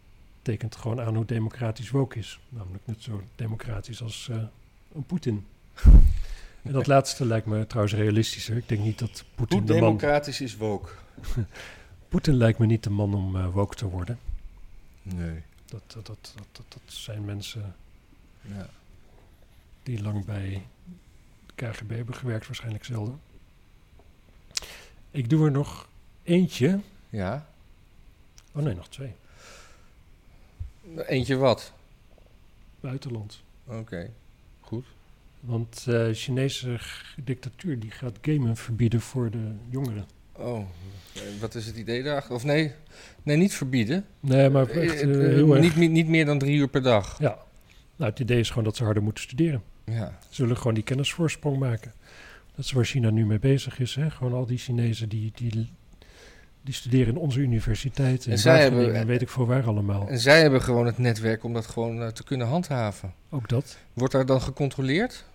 [0.41, 2.39] tekent gewoon aan hoe democratisch woke is.
[2.49, 4.37] Namelijk net zo democratisch als eh,
[4.95, 5.45] een Poetin.
[6.61, 8.57] En dat laatste lijkt me trouwens realistischer.
[8.57, 9.67] Ik denk niet dat Hoe Poetin man...
[9.67, 10.89] democratisch is woke?
[12.09, 14.19] Poetin lijkt me niet de man om eh, woke te worden.
[15.01, 15.41] Nee.
[15.65, 17.75] Dat, dat, dat, dat, dat, dat zijn mensen
[18.41, 18.69] Ja.
[19.83, 20.65] die lang bij
[21.45, 23.19] de KGB hebben gewerkt, waarschijnlijk zelden.
[25.11, 25.87] Ik doe er nog
[26.23, 26.79] eentje.
[27.09, 27.51] ja.
[28.55, 29.13] Oh nee, nog twee.
[31.07, 31.73] Eentje wat?
[32.79, 33.41] buitenland.
[33.65, 34.09] Oké,
[34.59, 34.85] goed.
[35.39, 40.05] Want de Chinese g- dictatuur die gaat gamen verbieden voor de jongeren.
[40.31, 40.59] Oh,
[41.15, 42.35] eh, wat is het idee daarachter?
[42.35, 42.71] Of nee,
[43.23, 44.05] nee niet verbieden.
[44.19, 45.61] Nee, maar echt Eh, eh, eh, heel erg.
[45.63, 47.19] niet, niet, niet meer dan drie uur per dag.
[47.19, 47.37] Ja.
[47.95, 49.63] Nou, het idee is gewoon dat ze harder moeten studeren.
[49.85, 51.93] Ja, Ze zullen gewoon die kennisvoorsprong maken.
[52.55, 53.95] Dat is waar China nu mee bezig is.
[53.95, 54.09] Hè?
[54.11, 55.69] Gewoon al die Chinezen die, die,
[56.63, 58.31] die studeren in onze universiteiten.
[58.31, 60.07] En zij hebben- en weet ik voor waar allemaal.
[60.07, 63.13] en zij hebben gewoon het netwerk om dat gewoon eh, te kunnen handhaven.
[63.29, 63.77] Ook dat.
[63.93, 65.25] Wordt daar dan gecontroleerd?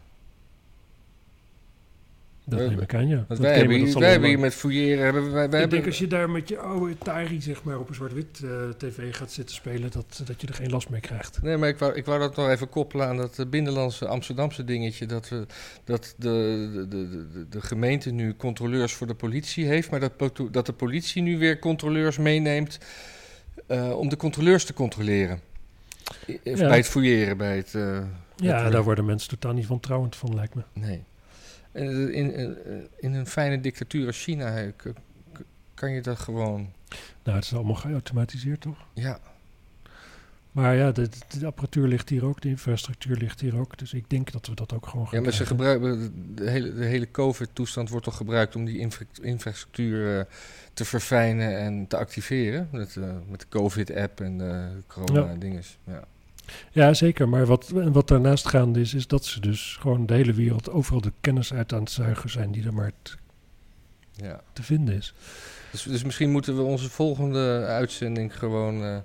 [2.49, 3.25] Dat neem ik aan, ja.
[3.29, 5.05] Want wij hebben, dat hier, wij hebben hier met fouilleren...
[5.05, 7.79] Hebben, wij, wij Ik hebben, denk als je daar met je oude Atari zeg maar,
[7.79, 9.91] op een zwart-wit eh, tv gaat zitten spelen...
[9.91, 11.43] Dat, dat je er geen last mee krijgt.
[11.43, 14.65] Nee, maar ik wou, ik wou dat nog even koppelen aan dat eh, binnenlandse Amsterdamse
[14.65, 15.07] dingetje.
[15.07, 15.47] Dat, we,
[15.85, 20.13] dat de, de, de, de, de gemeente nu controleurs voor de politie heeft, maar dat,
[20.51, 22.79] dat de politie nu weer controleurs meeneemt
[23.67, 25.41] eh, om de controleurs te controleren.
[26.27, 26.55] Ja.
[26.69, 27.75] Bij het fouilleren, bij het...
[27.75, 27.99] eh,
[28.37, 30.63] Ja, het- daar worden mensen totaal niet wantrouwend van, lijkt me.
[30.73, 31.03] Nee.
[31.73, 32.57] En eh, in, in,
[32.99, 34.73] in een fijne dictatuur als China eh,
[35.75, 36.73] kan je dat gewoon...
[37.25, 38.79] Nou, het is allemaal geautomatiseerd, toch?
[38.95, 39.21] Ja,
[40.53, 41.09] Maar ja, de,
[41.39, 43.79] de apparatuur ligt hier ook, de infrastructuur ligt hier ook.
[43.79, 46.75] Dus ik denk dat we dat ook gewoon gaan Ja, maar ze gebruiken de hele,
[46.75, 50.25] de hele COVID-toestand wordt toch gebruikt om die infra- infrastructuur eh,
[50.73, 52.69] te verfijnen en te activeren.
[52.73, 55.79] Met, eh, met de COVID-app en de corona-dinges.
[55.85, 56.05] Ja.
[56.73, 57.29] Ja, zeker.
[57.29, 61.01] Maar wat, wat daarnaast gaande is, is dat ze dus gewoon de hele wereld overal
[61.01, 62.93] de kennis uit aan het zuigen zijn die er maar
[64.13, 64.41] Ja.
[64.53, 65.15] te vinden is.
[65.73, 68.97] Dus, dus misschien moeten we onze volgende uitzending gewoon eh,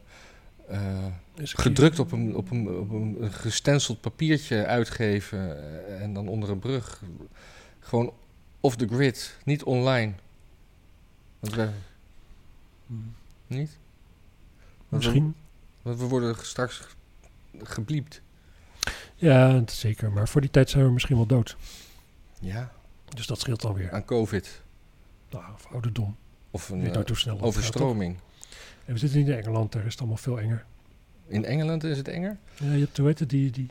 [0.68, 5.58] eh, gedrukt op een, op, een, op een, een gestenceld papiertje uitgeven
[6.02, 7.02] en dan onder een brug.
[7.80, 8.14] Gewoon
[8.60, 10.14] off the grid, niet online.
[11.40, 11.70] Want we,
[12.88, 13.14] Hmm.
[13.48, 13.78] niet?
[14.90, 15.36] Want we- Misschien.
[15.82, 16.82] Want we worden straks
[17.58, 18.22] gebliept.
[19.16, 20.12] Ja, zeker.
[20.12, 21.58] Maar voor die tijd zijn we misschien wel dood.
[22.40, 22.72] Ja.
[23.10, 23.92] Dus dat scheelt alweer.
[23.92, 24.62] Aan COVID.
[25.30, 26.16] Nou, of ouderdom.
[26.52, 28.18] Of een eh, hoe snel gaat, overstroming.
[28.86, 30.66] En we zitten niet in Engeland, daar is het allemaal veel enger.
[31.28, 32.38] In Engeland is het enger?
[32.58, 33.70] Ja, je hebt, hoe heet het, die, die,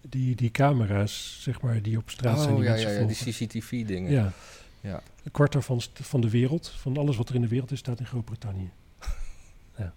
[0.00, 2.50] die, die camera's, zeg maar, die op straat zijn.
[2.50, 3.46] oh Die ja, mensen ja, ja, die.
[3.46, 4.10] CCTV-dingen.
[4.10, 4.32] Ja.
[4.80, 5.02] Ja.
[5.24, 8.00] Een kwart van, van de wereld, van alles wat er in de wereld is, staat
[8.00, 8.70] in Groot-Brittannië.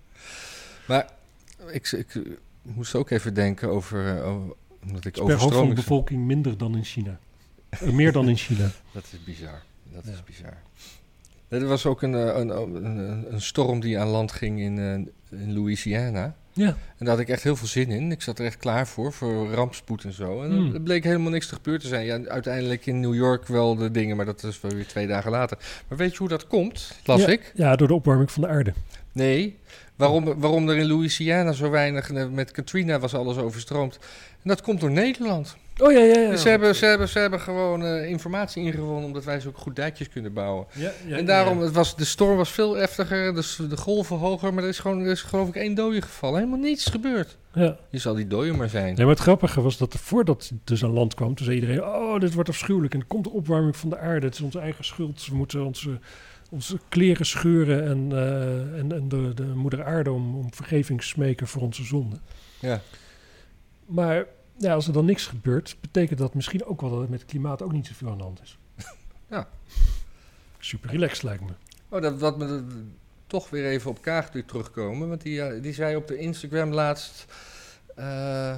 [0.88, 1.10] Maar
[1.72, 2.22] ik, ik, eh,
[2.74, 4.18] moest ook even denken over...
[4.18, 7.20] eh, over- omdat ik per hoofd van de bevolking minder dan in China.
[7.70, 8.72] Eh, meer dan in China.
[8.94, 9.62] Dat is bizar.
[9.94, 10.12] Dat Ja.
[10.12, 10.58] is bizar.
[11.48, 14.78] Er was ook een, eh, een, een, een, storm die aan land ging in,
[15.30, 16.36] in Louisiana.
[16.58, 16.76] Ja, En
[17.06, 18.12] daar had ik echt heel veel zin in.
[18.12, 20.42] Ik zat er echt klaar voor, voor rampspoed en zo.
[20.44, 20.74] En Hmm.
[20.74, 22.06] er bleek helemaal niks te gebeurd te zijn.
[22.06, 25.32] Ja, uiteindelijk in New York wel de dingen, maar dat is wel weer twee dagen
[25.32, 25.58] later.
[25.88, 26.92] Maar weet je hoe dat komt?
[27.06, 27.52] Las ja, ik.
[27.56, 28.74] Ja, door de opwarming van de aarde.
[29.12, 29.58] Nee.
[29.96, 32.12] Waarom, waarom er in Louisiana zo weinig...
[32.12, 33.96] eh, Met Katrina was alles overstroomd.
[34.44, 35.58] En dat komt door Nederland.
[35.82, 36.30] Oh ja, ja, ja.
[36.30, 39.06] Dus ze, hebben, ze, hebben, ze hebben gewoon eh, informatie ingewonnen...
[39.06, 40.66] omdat wij zo goed dijkjes kunnen bouwen.
[40.74, 41.64] Ja, ja, en daarom, ja.
[41.64, 44.54] het was, de storm was veel heftiger, dus de golven hoger...
[44.54, 46.40] maar er is, gewoon, er is geloof ik één dode gevallen.
[46.40, 47.38] Helemaal niets gebeurd.
[47.54, 47.78] Ja.
[47.90, 48.96] Je zal die dode maar zijn.
[48.96, 51.60] Nee, maar het grappige was dat er voordat het dus aan land kwam, toen zei
[51.60, 52.94] iedereen: Oh, dit wordt afschuwelijk.
[52.94, 54.26] En er komt de opwarming van de aarde.
[54.26, 55.28] Het is onze eigen schuld.
[55.28, 56.00] We moeten onze,
[56.50, 61.48] onze kleren scheuren en, eh, en, en de, de moeder aarde om, om vergeving smeken
[61.48, 62.22] voor onze zonden.
[62.60, 62.82] Ja.
[63.86, 64.26] Maar
[64.58, 67.30] ja, als er dan niks gebeurt, betekent dat misschien ook wel dat er met het
[67.30, 68.58] klimaat ook niet zoveel aan de hand is.
[69.30, 69.48] Ja.
[70.60, 71.52] Super relaxed lijkt me.
[71.90, 72.64] Oh, dat, wat me dat-
[73.28, 75.10] toch weer even op Kaag nu terugkomen.
[75.10, 77.26] Want die, eh, die zei op de Instagram laatst...
[77.96, 78.56] eh,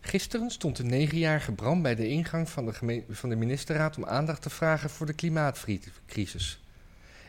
[0.00, 3.96] gisteren stond de negenjarige Bram bij de ingang van de, van de ministerraad...
[3.96, 6.60] om aandacht te vragen voor de klimaatcrisis.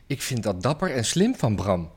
[0.08, 1.92] Ik vind dat dapper en slim van Bram.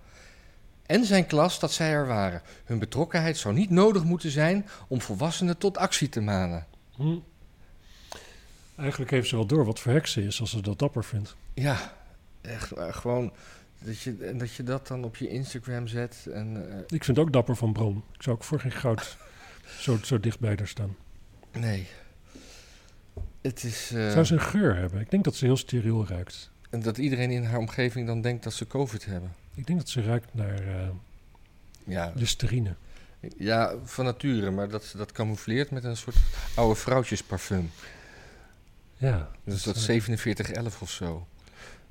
[0.91, 2.43] En zijn klas dat zij er waren.
[2.65, 4.67] Hun betrokkenheid zou niet nodig moeten zijn...
[4.89, 6.67] om volwassenen tot actie te manen.
[6.97, 7.17] Hm.
[8.77, 11.37] Eigenlijk heeft ze wel door wat voor heks ze is als ze dat dapper vindt.
[11.55, 11.93] Ja,
[12.41, 13.33] echt waar, gewoon...
[13.79, 16.71] Dat je, en dat je dat dan op je Instagram zet en...
[16.71, 18.05] eh, Ik vind het ook dapper van Bron.
[18.15, 19.17] Ik zou ook voor geen goud
[19.81, 20.97] zo, zo dichtbij daar staan.
[21.53, 21.87] Nee.
[23.41, 23.91] Het is.
[23.95, 25.01] eh, Zou ze een geur hebben?
[25.01, 26.51] Ik denk dat ze heel steriel ruikt.
[26.71, 29.33] En dat iedereen in haar omgeving dan denkt dat ze COVID hebben.
[29.55, 30.89] Ik denk dat ze ruikt naar eh
[31.85, 32.75] Ja, listerine.
[33.37, 36.17] ja van nature, maar dat ze dat camoufleert met een soort
[36.55, 37.71] oude vrouwtjesparfum.
[38.97, 41.27] Ja, Dus dat eh, 4711 of zo.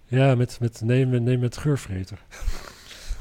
[0.06, 2.20] ja met, met, nee, met, nee, met geurvreter.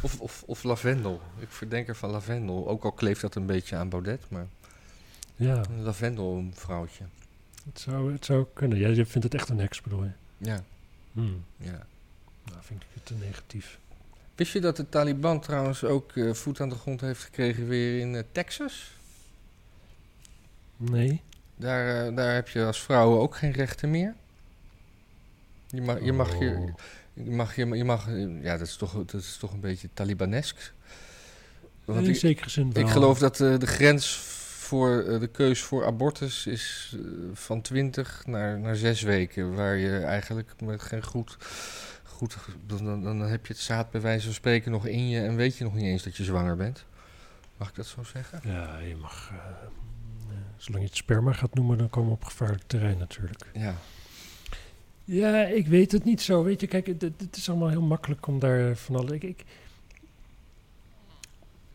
[0.02, 1.20] Of, of, of lavendel.
[1.38, 2.68] Ik verdenk er van lavendel.
[2.68, 4.46] Ook al kleeft dat een beetje aan Baudet, maar
[5.36, 7.04] Ja, een lavendelvrouwtje.
[7.64, 8.78] het zou, het zou kunnen.
[8.78, 10.10] Jij vindt het echt een heks, bedoel je?
[10.38, 10.62] Ja,
[11.12, 11.44] Hmm.
[11.56, 11.86] ja.
[12.44, 13.78] Nou, vind ik het te negatief.
[14.34, 18.00] Wist je dat de Taliban trouwens ook eh, voet aan de grond heeft gekregen weer
[18.00, 18.96] in eh, Texas?
[20.76, 21.22] Nee.
[21.56, 24.14] Daar, eh, daar heb je als vrouw ook geen rechten meer.
[25.66, 26.74] Je mag je, mag je, Oh.
[27.12, 28.08] je, mag, je, je mag,
[28.42, 30.72] ja, dat is toch, dat is toch een beetje Talibanesk.
[31.84, 32.82] Want in ik, zekere zin wel.
[32.82, 34.06] ik geloof dat eh, de grens
[34.68, 37.00] voor eh, de keus voor abortus is eh,
[37.32, 39.54] van 20 naar, naar 6 weken.
[39.54, 41.36] Waar je eigenlijk met geen goed.
[42.04, 45.20] goed dan, dan, dan heb je het zaad bij wijze van spreken nog in je
[45.20, 46.84] en weet je nog niet eens dat je zwanger bent.
[47.56, 48.40] Mag ik dat zo zeggen?
[48.44, 49.30] Ja, je mag...
[49.32, 49.36] eh,
[50.56, 53.46] zolang je het sperma gaat noemen, dan komen we op gevaarlijk terrein natuurlijk.
[53.52, 53.74] Ja.
[55.04, 56.44] Ja, ik weet het niet zo.
[56.44, 59.14] Weet je, kijk, het, het is allemaal heel makkelijk om daar van alle...
[59.14, 59.44] Ik, ik,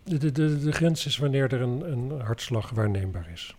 [0.04, 3.56] de, de, de, de grens is wanneer er een, een hartslag waarneembaar is.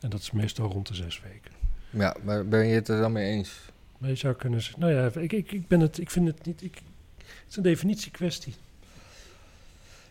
[0.00, 1.52] En dat is meestal rond de zes weken.
[1.90, 3.60] ja, maar ben je het er dan mee eens?
[3.98, 4.80] Maar je zou kunnen zeggen...
[4.80, 6.62] Nou ja, ik, ik, ik, ben het, ik vind het niet...
[6.62, 6.74] Ik,
[7.16, 8.54] het is een definitiekwestie.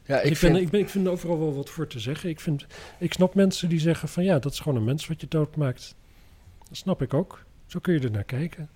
[0.05, 2.29] Ja, Ik, vind, ben, ik, ben, ik vind er overal wel wat voor te zeggen.
[2.29, 2.65] Ik, vind,
[2.99, 5.95] ik snap mensen die zeggen van ja, dat is gewoon een mens wat je doodmaakt.
[6.67, 7.43] Dat snap ik ook.
[7.65, 8.69] Zo kun je er naar kijken.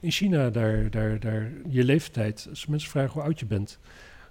[0.00, 3.78] In China, daar, daar, daar, je leeftijd, als mensen vragen hoe oud je bent,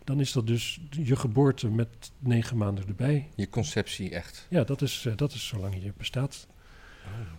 [0.06, 1.88] dan is dat dus je geboorte met
[2.20, 3.30] negen maanden erbij.
[3.36, 4.46] je conceptie echt.
[4.50, 6.48] Ja, dat is, eh, dat is zolang je bestaat.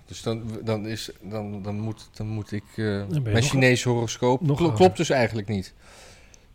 [0.07, 2.65] Dus dan, dan, is, dan, dan, moet, dan moet ik...
[2.77, 4.77] eh, mijn Chinese horoscoop nog klo- ouder.
[4.85, 5.75] klopt dus eigenlijk niet.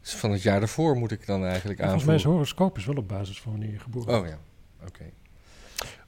[0.02, 2.96] Dus van het jaar daarvoor moet ik dan eigenlijk Volgens mij is horoscoop is wel
[2.96, 4.22] op basis van wanneer je geboren bent.
[4.22, 4.40] Oh ja,
[4.88, 5.04] oké.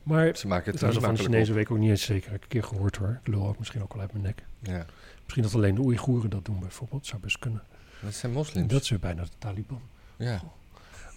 [0.03, 1.57] Maar Ze maken het er van de Chinese op.
[1.57, 2.27] week ook niet eens zeker.
[2.31, 3.19] Heb ik een keer gehoord hoor.
[3.23, 4.43] Ik lul ook misschien ook al uit mijn nek.
[4.61, 4.85] Ja,
[5.23, 7.05] Misschien dat alleen de Oeigoeren dat doen bijvoorbeeld.
[7.05, 7.63] Zou best kunnen.
[8.03, 8.71] Dat zijn moslims.
[8.71, 9.81] Dat weer bijna de Taliban.
[10.17, 10.41] Ja.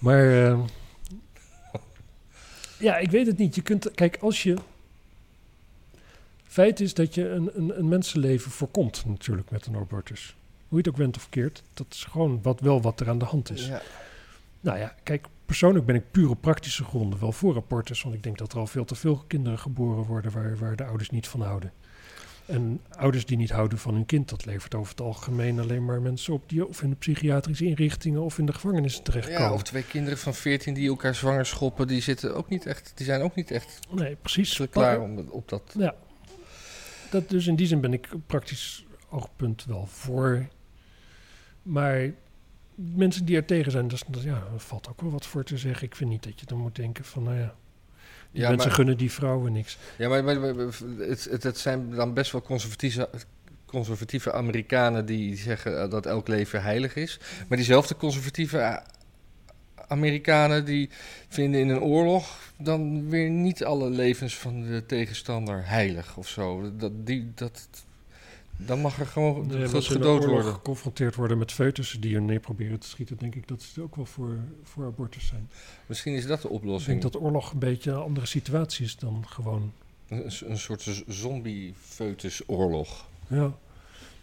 [0.00, 0.60] Maar eh,
[2.78, 3.54] ja, ik weet het niet.
[3.54, 4.56] Je kunt, kijk, als je.
[6.44, 10.36] Feit is dat je een, een, een mensenleven voorkomt, natuurlijk, met een abortus.
[10.68, 13.18] Hoe je het ook went of keert, dat is gewoon wat, wel wat er aan
[13.18, 13.66] de hand is.
[13.66, 13.82] ja.
[14.60, 18.02] Nou ja, kijk, persoonlijk ben ik puur op praktische gronden wel voor abortus.
[18.02, 20.84] Want ik denk dat er al veel te veel kinderen geboren worden waar, waar de
[20.84, 21.72] ouders niet van houden.
[22.46, 26.02] En ouders die niet houden van hun kind, dat levert over het algemeen alleen maar
[26.02, 29.42] mensen op die of in de psychiatrische inrichtingen of in de gevangenissen terechtkomen.
[29.42, 32.92] ja, of twee kinderen van 14 die elkaar zwanger schoppen, die, zitten ook niet echt,
[32.94, 34.60] die zijn ook niet echt Nee, precies.
[34.70, 35.74] klaar om, op dat...
[35.78, 35.94] Ja.
[37.10, 40.48] Dat, dus in die zin ben ik praktisch oogpunt wel voor.
[41.62, 42.10] Maar
[42.74, 45.44] mensen die er tegen zijn, dat, is- dat- ja, daar valt ook wel wat voor
[45.44, 45.86] te zeggen.
[45.86, 47.54] Ik vind niet dat je dan moet denken van, nou ja,
[48.36, 49.78] die Ja, mensen maar- gunnen die vrouwen niks.
[49.98, 50.66] Ja, maar, maar- maar-
[50.98, 53.08] het, het, het zijn dan best wel conservatieve,
[53.66, 57.18] conservatieve Amerikanen die zeggen eh, dat elk leven heilig is.
[57.48, 58.76] Maar diezelfde conservatieve eh,
[59.88, 60.88] Amerikanen die
[61.28, 66.76] vinden in een oorlog dan weer niet alle levens van de tegenstander heilig of zo.
[66.76, 67.68] Dat, die, dat,
[68.56, 70.52] dan mag er gewoon Nee, als gedood oorlog worden.
[70.52, 73.96] geconfronteerd worden met foetussen die er neer proberen te schieten, denk ik dat ze ook
[73.96, 75.50] wel voor, voor abortus zijn.
[75.86, 77.00] Misschien is dat de Ik oplossing.
[77.00, 79.72] denk dat oorlog een beetje een andere situatie is dan gewoon
[80.08, 83.06] Een, een soort zombie-foetusoorlog.
[83.28, 83.56] Ja.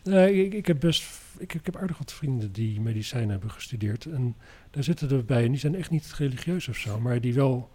[0.03, 1.03] Nee, ik, ik heb best.
[1.38, 4.05] Ik, ik heb aardig wat vrienden die medicijnen hebben gestudeerd.
[4.05, 4.36] En
[4.71, 5.43] daar zitten er bij.
[5.43, 6.99] En die zijn echt niet religieus of zo.
[6.99, 7.69] Maar die wel.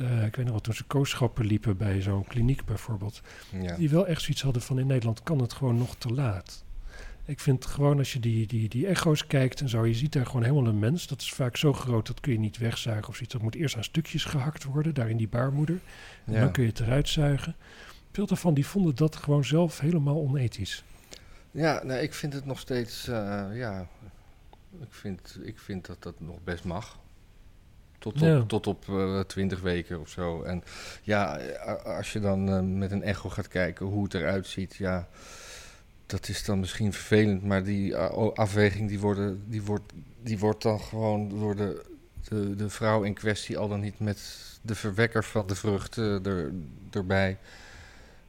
[0.00, 3.20] Eh, ik weet nog wel, toen ze kooschappen liepen bij zo'n kliniek bijvoorbeeld.
[3.62, 3.76] Ja.
[3.76, 6.64] Die wel echt zoiets hadden van in Nederland kan het gewoon nog te laat.
[7.24, 10.26] Ik vind gewoon als je die, die, die echo's kijkt en zo, je ziet daar
[10.26, 11.06] gewoon helemaal een mens.
[11.06, 13.32] Dat is vaak zo groot, dat kun je niet wegzuigen of zoiets.
[13.32, 15.80] Dat moet eerst aan stukjes gehakt worden, daar in die baarmoeder.
[16.24, 16.40] En Ja.
[16.40, 17.56] dan kun je het eruit zuigen.
[18.12, 20.84] Veel daarvan die vonden dat gewoon zelf helemaal onethisch.
[21.50, 23.86] Ja, nee, ik vind het nog steeds, eh, ja,
[24.80, 26.98] ik vind, ik vind dat dat nog best mag.
[28.00, 28.44] Tot op, Ja.
[28.46, 30.42] tot op eh, 20 weken of zo.
[30.42, 30.62] En
[31.02, 31.36] ja,
[31.84, 35.08] als je dan eh, met een echo gaat kijken hoe het eruit ziet, ja,
[36.06, 37.44] dat is dan misschien vervelend.
[37.44, 39.92] Maar die eh, afweging die, worden, die, wordt,
[40.22, 41.84] die wordt dan gewoon door de,
[42.28, 44.18] de, de vrouw in kwestie al dan niet met
[44.62, 46.52] de verwekker van de vrucht eh, er,
[46.90, 47.38] erbij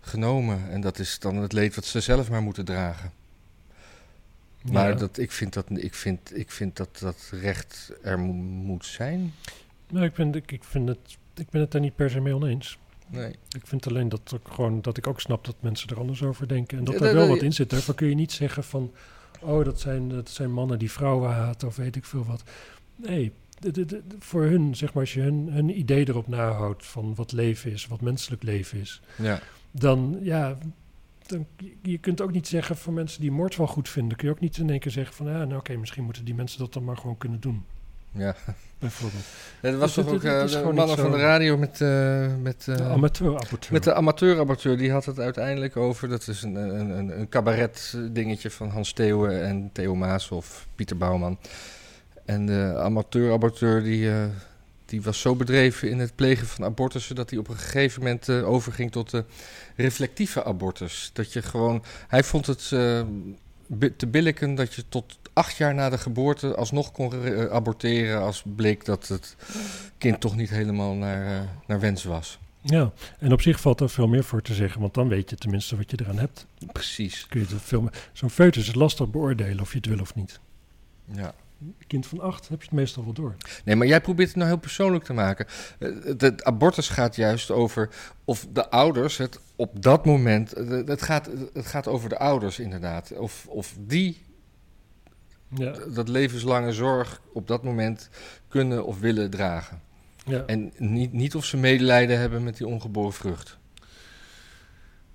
[0.01, 0.69] genomen.
[0.69, 3.11] En dat is dan het leed wat ze zelf maar moeten dragen.
[4.71, 4.95] Maar Ja.
[4.95, 9.33] dat, ik, vind dat, ik, vind, ik vind dat dat recht er mo- moet zijn.
[9.89, 12.35] Nou, ik, ben, ik, ik, vind het, ik ben het daar niet per se mee
[12.35, 12.77] oneens.
[13.07, 13.31] Nee.
[13.49, 16.47] Ik vind alleen dat, ik gewoon, dat ik ook snap dat mensen er anders over
[16.47, 16.77] denken.
[16.77, 17.69] En dat Ja, daar dat- wel dat- wat in zit.
[17.69, 18.91] Daarvan kun je niet zeggen van...
[19.39, 22.43] Oh, dat zijn, dat zijn mannen die vrouwen haten of weet ik veel wat.
[22.95, 26.85] Nee, de, de, de- voor hun, zeg maar, als je hun, hun idee erop nahoudt...
[26.85, 29.01] van wat leven is, wat menselijk leven is...
[29.15, 29.39] Ja.
[29.71, 30.57] dan, ja...
[31.31, 31.45] Dan,
[31.81, 34.17] je kunt ook niet zeggen voor mensen die moord wel goed vinden...
[34.17, 35.25] kun je ook niet in één keer zeggen van...
[35.25, 37.65] Ja, nou oké, misschien moeten die mensen dat dan maar gewoon kunnen doen.
[38.11, 38.35] ja.
[38.79, 39.23] Bijvoorbeeld.
[39.61, 41.81] Dat was Dus toch het- ook het eh, de mannen van de radio met...
[41.81, 43.73] eh, met eh, De amateur-aborteur.
[43.73, 46.09] Met de amateur-aborteur, die had het uiteindelijk over.
[46.09, 50.67] Dat is een, een, een, een cabaret dingetje van Hans Theeuwen en Theo Maas of
[50.75, 51.37] Pieter Bouwman.
[52.25, 54.09] En de amateur-aborteur die,
[54.91, 58.29] die was zo bedreven in het plegen van abortussen dat hij op een gegeven moment
[58.29, 59.25] eh, overging tot de
[59.75, 61.09] reflectieve abortus.
[61.13, 63.01] Dat je gewoon, hij vond het eh,
[63.67, 67.51] bi- te billijken dat je tot acht jaar na de geboorte alsnog kon re- eh,
[67.53, 69.35] aborteren als bleek dat het
[69.97, 72.39] kind toch niet helemaal naar, eh, naar wens was.
[72.61, 75.35] Ja, en op zich valt er veel meer voor te zeggen, want dan weet je
[75.35, 76.45] tenminste wat je eraan hebt.
[76.71, 77.27] Precies.
[77.27, 80.15] Kun je het veel meer- Zo'n foetus is lastig beoordelen of je het wil of
[80.15, 80.39] niet.
[81.13, 81.33] Ja.
[81.87, 83.35] Kind van acht heb je het meestal wel door.
[83.65, 85.45] Nee, maar jij probeert het nou heel persoonlijk te maken.
[85.79, 87.89] Eh, Het, abortus gaat juist over
[88.25, 90.53] of de ouders het op dat moment.
[90.53, 93.11] eh, Het gaat, het gaat over de ouders inderdaad.
[93.17, 94.21] Of, of die
[95.55, 98.09] Ja, dat levenslange zorg op dat moment
[98.47, 99.81] kunnen of willen dragen.
[100.25, 100.43] ja.
[100.45, 103.57] En niet, niet of ze medelijden hebben met die ongeboren vrucht.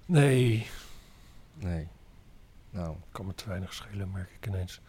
[0.07, 0.67] Nee,
[1.59, 1.89] Nee.
[2.77, 4.81] Nou, kan me te weinig schelen, merk ik ineens.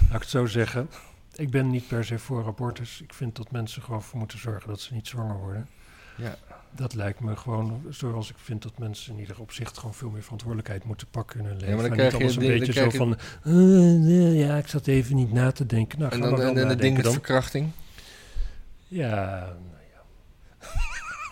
[0.00, 0.88] Laat ik het zo zeggen.
[1.34, 3.00] Ik ben niet per se voor abortus.
[3.02, 5.68] Ik vind dat mensen gewoon voor moeten zorgen dat ze niet zwanger worden.
[6.16, 6.36] ja.
[6.74, 10.22] Dat lijkt me gewoon zoals ik vind dat mensen in ieder opzicht gewoon veel meer
[10.22, 11.74] verantwoordelijkheid moeten pakken in hun leven.
[11.76, 14.66] maar dan En krijg niet je alles een beetje dan zo van, eh, ja, ik
[14.66, 15.98] zat even niet na te denken.
[15.98, 17.12] Nou, En dan wel en, het ding met dan.
[17.12, 17.70] verkrachting.
[18.88, 20.02] Ja, nou ja.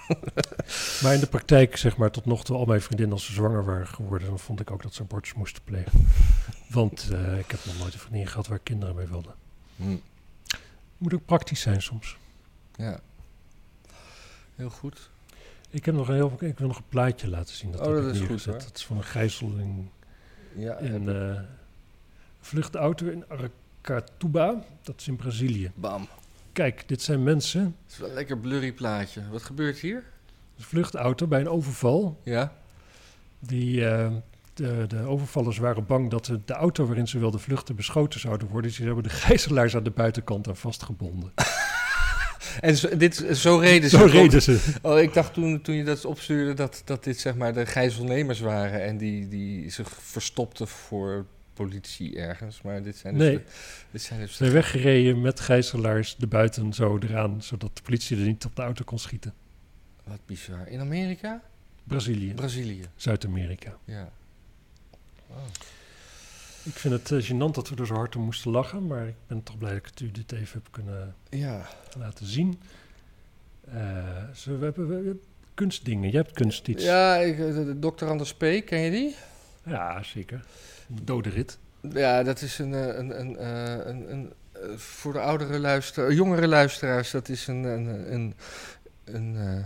[1.02, 3.64] maar in de praktijk, zeg maar, tot nog toe al mijn vriendinnen als ze zwanger
[3.64, 6.06] waren geworden, dan vond ik ook dat ze abortus moesten plegen.
[6.70, 9.30] Want eh, ik heb nog nooit een vriendin gehad waar kinderen mee wilde.
[9.76, 9.96] Hm.
[10.98, 12.16] Moet ook praktisch zijn soms.
[12.76, 13.00] Ja.
[14.56, 15.10] Heel goed.
[15.70, 17.72] Ik heb nog een heel, ik wil nog een plaatje laten zien.
[17.72, 18.44] Dat Oh, dat is goed.
[18.44, 19.88] Dat is van een gijzeling
[20.54, 21.46] Ja, in een
[22.40, 24.64] vluchtauto in Aracatuba.
[24.82, 25.70] Dat is in Brazilië.
[25.74, 26.08] Bam.
[26.52, 27.62] Kijk, dit zijn mensen.
[27.62, 29.28] Het is wel een lekker blurry plaatje.
[29.30, 30.04] Wat gebeurt hier?
[30.60, 32.20] Een vluchtauto bij een overval.
[32.24, 32.52] Ja.
[33.38, 34.10] Die, eh,
[34.54, 38.48] de, de overvallers waren bang dat de, de auto waarin ze wilden vluchten beschoten zouden
[38.48, 38.68] worden.
[38.68, 41.32] Dus die hebben de gijzelaars aan de buitenkant aan vastgebonden.
[42.60, 43.96] En zo, dit, zo reden ze.
[43.98, 44.58] Zo reden ze.
[44.82, 48.40] Oh, ik dacht toen, toen je dat opstuurde dat, dat dit zeg maar de gijzelnemers
[48.40, 52.62] waren en die, die zich verstopten voor politie ergens.
[52.62, 53.36] Maar dit zijn dus, Nee.
[53.36, 53.42] de-
[53.90, 58.18] dit zijn dus Ze zijn weggereden met gijzelaars de buiten zo eraan, zodat de politie
[58.18, 59.34] er niet op de auto kon schieten.
[60.10, 60.68] Wat bizar.
[60.68, 61.42] In Amerika?
[61.84, 62.84] Brazilië, Brazilië.
[62.96, 63.76] Zuid-Amerika.
[63.84, 64.12] Ja.
[66.62, 69.14] Ik vind het eh, gênant dat we er zo hard om moesten lachen, maar ik
[69.26, 71.66] ben toch blij dat ik het u dit even heb kunnen Ja.
[71.98, 72.60] laten zien.
[73.72, 75.20] Eh, zo, we hebben we hebben
[75.54, 76.10] kunstdingen.
[76.10, 76.84] Je hebt kunst iets.
[76.84, 78.04] Ja, ik, eh, de, Dr.
[78.04, 79.16] Anders P., ken je die?
[79.64, 80.44] Ja, zeker.
[80.86, 81.58] Dode rit.
[81.80, 83.48] Ja, dat is een, een, een,
[83.88, 84.32] een, een,
[84.78, 88.34] voor de oudere luister, jongere luisteraars, dat is een, een, een,
[89.04, 89.64] een eh,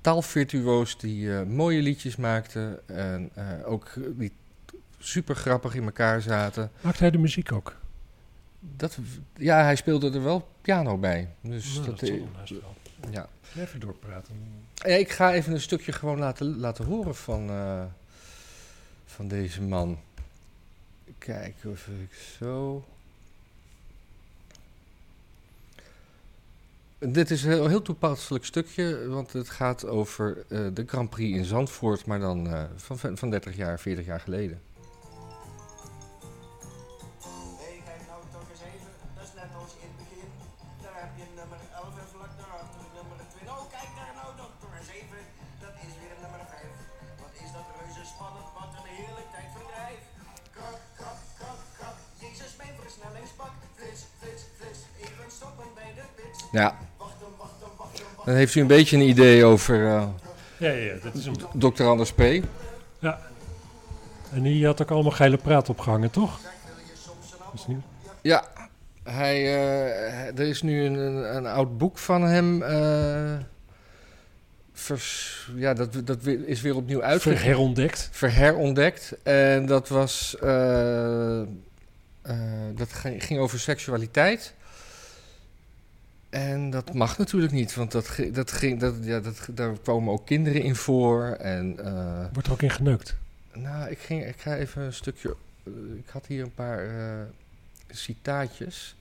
[0.00, 4.32] taalvirtuoos die eh, mooie liedjes maakte en eh, ook die
[4.98, 6.70] super grappig in elkaar zaten.
[6.80, 7.76] Maakt hij de muziek ook?
[8.60, 8.98] Dat,
[9.36, 11.28] ja, hij speelde er wel piano bij.
[11.40, 12.24] Dus Nou, dat, dat zal eh,
[12.60, 12.74] wel
[13.10, 13.28] ja.
[13.56, 14.34] Even doorpraten.
[14.74, 17.50] Ja, ik ga even een stukje gewoon laten, laten horen van,
[19.06, 19.98] van deze man.
[21.18, 22.84] Kijk of ik zo.
[26.98, 31.38] Dit is een heel, heel toepasselijk stukje, want het gaat over eh, de Grand Prix
[31.38, 34.56] in Zandvoort, maar dan eh, van, van 30 jaar, 40 jaar geleden.
[37.60, 38.92] Nee, kijk nou toch eens even.
[39.16, 40.30] Dat is net als in het begin.
[40.84, 43.54] Daar heb je nummer 11 en vlak daarachter nummer 2.
[43.54, 45.20] Oh, kijk daar nou toch toch eens even.
[45.64, 46.66] Dat is weer nummer 5.
[47.22, 50.00] Wat is dat reuze spannend, wat een heerlijk tijdverdrijf.
[50.56, 51.96] Krok, krok, krok, krok.
[52.22, 53.54] Jezus, mijn versnellingsbak.
[53.76, 54.80] Flits, flits, flits.
[55.02, 56.40] Even stoppen bij de pits.
[56.60, 56.70] Ja,
[58.28, 60.06] dan heeft u een beetje een idee over eh,
[60.56, 61.36] Ja, ja, dat is een...
[61.58, 61.82] Dr.
[61.82, 62.20] Anders P.
[64.32, 66.40] En die had ook allemaal geile praat opgehangen, toch?
[67.54, 67.82] Is nieuw.
[68.22, 68.44] Ja,
[69.02, 72.62] hij, eh, er is nu een, een, een oud boek van hem.
[72.62, 73.36] eh,
[74.72, 77.38] vers, ja, dat, dat is weer opnieuw uitgegeven.
[77.38, 78.08] Verherontdekt.
[78.12, 79.14] Verherontdekt.
[79.22, 80.36] En dat was.
[82.74, 84.54] dat ging ging over seksualiteit.
[86.30, 90.26] En dat mag natuurlijk niet, want dat, dat ging, dat, ja, dat, daar komen ook
[90.26, 91.24] kinderen in voor.
[91.24, 93.16] En, eh, Wordt er ook in geneukt.
[93.54, 95.36] nou, ik, ging, ik ga even een stukje.
[95.64, 97.22] eh, ik had hier een paar eh,
[97.90, 98.96] citaatjes.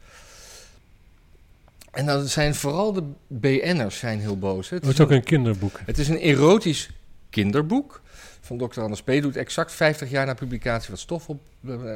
[1.91, 4.69] En dan zijn vooral de BN'ers zijn heel boos.
[4.69, 4.75] hè.
[4.75, 5.79] Het, Het is ook een, kinderboek.
[5.85, 6.89] het is een erotisch
[7.29, 8.01] kinderboek.
[8.41, 8.81] Van Dr.
[8.81, 9.05] Anders P.
[9.21, 11.41] doet exact 50 jaar na publicatie wat stof op.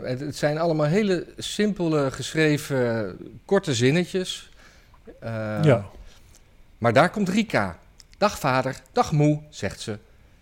[0.03, 4.50] Het zijn allemaal hele simpele geschreven korte zinnetjes.
[5.19, 5.85] Eh, ja.
[6.77, 7.77] maar daar komt Rika.
[8.17, 9.99] Dag vader, dag moe, zegt ze.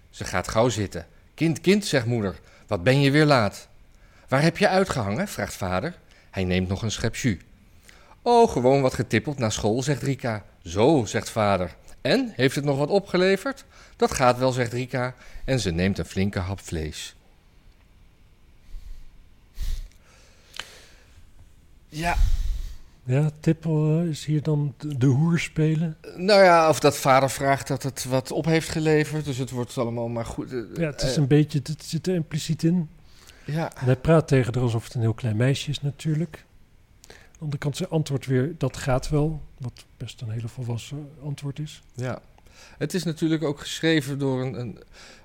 [0.09, 1.07] Ze gaat gauw zitten.
[1.33, 2.39] Kind, kind, zegt moeder.
[2.67, 3.67] Wat ben je weer laat?
[4.27, 5.27] Waar heb je uitgehangen?
[5.27, 5.97] vraagt vader.
[6.31, 7.37] Hij neemt nog een schep jus.
[8.21, 10.45] Oh, gewoon wat getippeld na school, zegt Rika.
[10.63, 11.75] Zo, zegt vader.
[12.01, 13.65] En, heeft het nog wat opgeleverd?
[13.95, 15.15] Dat gaat wel, zegt Rika.
[15.45, 17.15] En ze neemt een flinke hap vlees.
[21.89, 22.15] Ja,
[23.09, 25.97] Ja, Tippel eh, is hier dan de, hoer spelen.
[26.15, 29.25] nou ja, of dat vader vraagt dat het wat op heeft geleverd.
[29.25, 30.51] Dus het wordt allemaal maar goed.
[30.53, 32.89] eh, Ja, het is eh, een beetje, het zit er impliciet in.
[33.45, 33.71] ja.
[33.75, 36.45] En hij praat tegen haar alsof het een heel klein meisje is natuurlijk.
[37.07, 39.41] Aan de andere kant zijn antwoord weer, dat gaat wel.
[39.57, 41.81] Wat best een hele volwassen antwoord is.
[41.93, 42.19] Ja,
[42.77, 44.79] het is natuurlijk ook geschreven door een, een,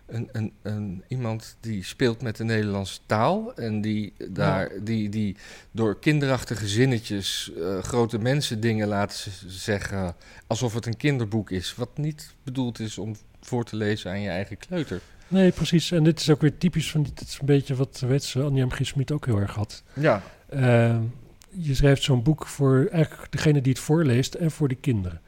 [0.07, 3.55] een, een, een- iemand die speelt met de Nederlandse taal.
[3.55, 5.37] En die, daar, die, die
[5.71, 10.15] door kinderachtige zinnetjes eh, grote mensen dingen laat zeggen.
[10.47, 11.75] alsof het een kinderboek is.
[11.75, 15.01] Wat niet bedoeld is om voor te lezen aan je eigen kleuter.
[15.29, 15.91] Nee, precies.
[15.93, 18.65] En dit is ook weer typisch van, dit is een beetje wat, weet ze, Anja
[18.67, 18.71] M.
[18.71, 18.79] G.
[18.83, 19.83] Schmid ook heel erg had.
[19.93, 20.97] Ja, Eh,
[21.51, 25.21] je schrijft zo'n boek voor eigenlijk degene die het voorleest en voor de kinderen.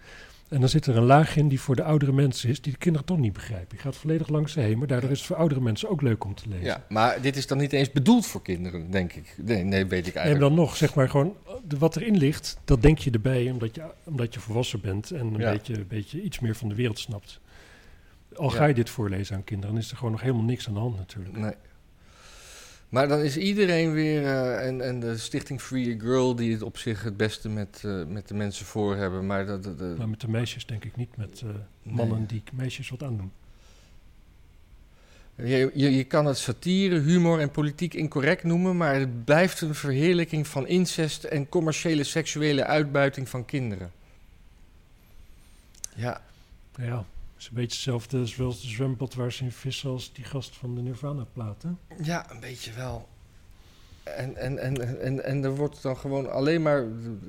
[0.49, 2.79] En dan zit er een laag in die voor de oudere mensen is, die de
[2.79, 3.77] kinderen toch niet begrijpen.
[3.77, 6.25] Je gaat volledig langs ze heen, maar daardoor is het voor oudere mensen ook leuk
[6.25, 6.65] om te lezen.
[6.65, 9.35] ja, maar dit is dan niet eens bedoeld voor kinderen, denk ik.
[9.43, 10.55] Nee, nee weet ik En eigenlijk.
[10.55, 11.37] dan nog, zeg maar gewoon,
[11.79, 15.41] wat erin ligt, dat denk je erbij omdat je, omdat je volwassen bent en een,
[15.41, 15.51] Ja.
[15.53, 17.41] beetje, een beetje iets meer van de wereld snapt.
[18.35, 20.75] Al ga je dit voorlezen aan kinderen, dan is er gewoon nog helemaal niks aan
[20.75, 21.37] de hand natuurlijk.
[21.37, 21.53] Nee.
[22.89, 26.63] Maar dan is iedereen weer, eh, en, en de stichting Free a Girl, die het
[26.63, 29.27] op zich het beste met, eh, met de mensen voor hebben.
[29.27, 31.49] Maar dat, Maar met de meisjes denk ik niet, met eh,
[31.83, 31.95] Nee.
[31.95, 33.33] mannen die meisjes wat aandoen.
[35.35, 39.75] je, je, je kan het satire, humor en politiek incorrect noemen, maar het blijft een
[39.75, 43.91] verheerlijking van incest en commerciële seksuele uitbuiting van kinderen.
[45.95, 46.21] Ja,
[46.81, 47.05] Ja,
[47.47, 50.75] is een beetje hetzelfde zoals de zwembad waar ze in vissen als die gast van
[50.75, 51.79] de Nirvana-platen.
[52.03, 53.09] ja een beetje wel.
[54.03, 56.85] En, en, en, en, en er wordt dan gewoon alleen maar.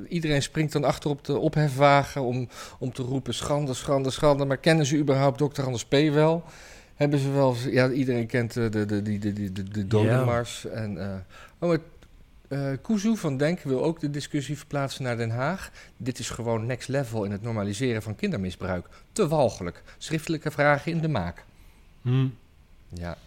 [0.08, 2.48] Iedereen springt dan achter op de ophefwagen om,
[2.80, 4.46] om te roepen: schande, schande, schande.
[4.46, 5.62] Maar kennen ze überhaupt Dr.
[5.62, 5.92] Anders P.
[5.92, 6.44] wel?
[6.96, 7.56] Hebben ze wel.
[7.70, 10.66] Ja, iedereen kent eh, de, de, de, de, de, de, de dodenmars.
[10.66, 11.16] En, eh,
[11.60, 11.78] oh,
[12.82, 15.72] Kuzu van Denk wil ook de discussie verplaatsen naar Den Haag.
[15.98, 18.88] Dit is gewoon next level in het normaliseren van kindermisbruik.
[19.12, 19.84] Te walgelijk.
[19.98, 21.46] Schriftelijke vragen in de maak.
[22.02, 22.28] Hm.
[22.90, 23.18] Ja.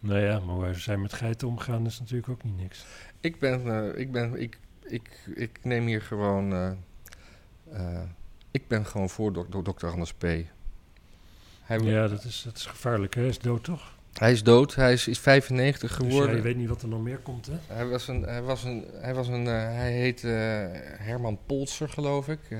[0.00, 2.84] Nou ja, maar waar zij met geiten omgaan is natuurlijk ook niet niks.
[3.20, 6.52] Ik ben, eh, ik ben, ik, ik, ik neem hier gewoon,
[7.72, 8.00] eh,
[8.50, 10.22] ik ben gewoon voor dok dok- dokter Anders P.
[11.62, 13.20] Hij, Ja, dat is, dat is gevaarlijk, hè?
[13.20, 13.94] Hij is dood, toch?
[14.18, 16.36] Hij is dood, hij is, is 95 Dus geworden.
[16.36, 17.74] je weet niet wat er nog meer komt, hè?
[17.74, 20.30] Hij was een, hij was een, hij was een, eh, hij heet eh,
[20.98, 22.38] Herman Polser, geloof ik.
[22.48, 22.58] Eh,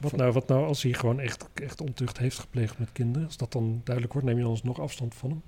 [0.00, 3.26] Wat nou, wat nou als hij gewoon echt, echt ontucht heeft gepleegd met kinderen?
[3.26, 5.42] Als dat dan duidelijk wordt, neem je dan alsnog afstand van hem?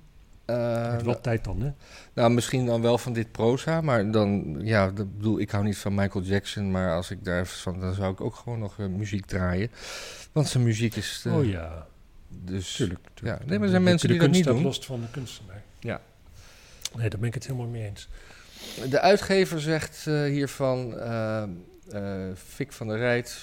[0.91, 1.71] Heeft wel tijd dan, hè?
[2.13, 5.77] Nou, misschien dan wel van dit proza, maar dan, ja, dat bedoel, ik hou niet
[5.77, 9.25] van Michael Jackson, maar als ik daar van, dan zou ik ook gewoon nog muziek
[9.25, 9.71] draaien.
[10.31, 11.25] Want zijn muziek is.
[11.27, 11.87] oh ja,
[12.29, 12.99] Dus, tuurlijk.
[13.13, 13.39] tuurlijk.
[13.41, 14.63] Ja, nee, maar er zijn de- mensen de die dat kunst niet staat doen.
[14.63, 15.63] los van de kunstenaar.
[15.79, 16.01] Ja.
[16.97, 18.07] Nee, daar ben ik het helemaal mee eens.
[18.89, 21.43] De uitgever zegt eh, hiervan, eh
[22.35, 23.37] Fik van der Rijt,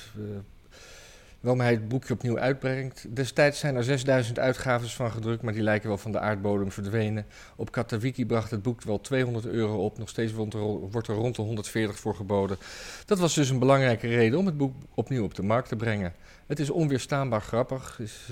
[1.40, 3.06] waarom hij het boekje opnieuw uitbrengt.
[3.08, 7.26] Destijds zijn er 6000 uitgaves van gedrukt, maar die lijken wel van de aardbodem verdwenen.
[7.56, 11.42] Op Katawiki bracht het boek wel 200 euro op, nog steeds wordt er, rond de
[11.42, 12.56] 140 voor geboden.
[13.04, 16.14] Dat was dus een belangrijke reden om het boek opnieuw op de markt te brengen.
[16.46, 17.98] Het is onweerstaanbaar grappig.
[18.00, 18.28] Is,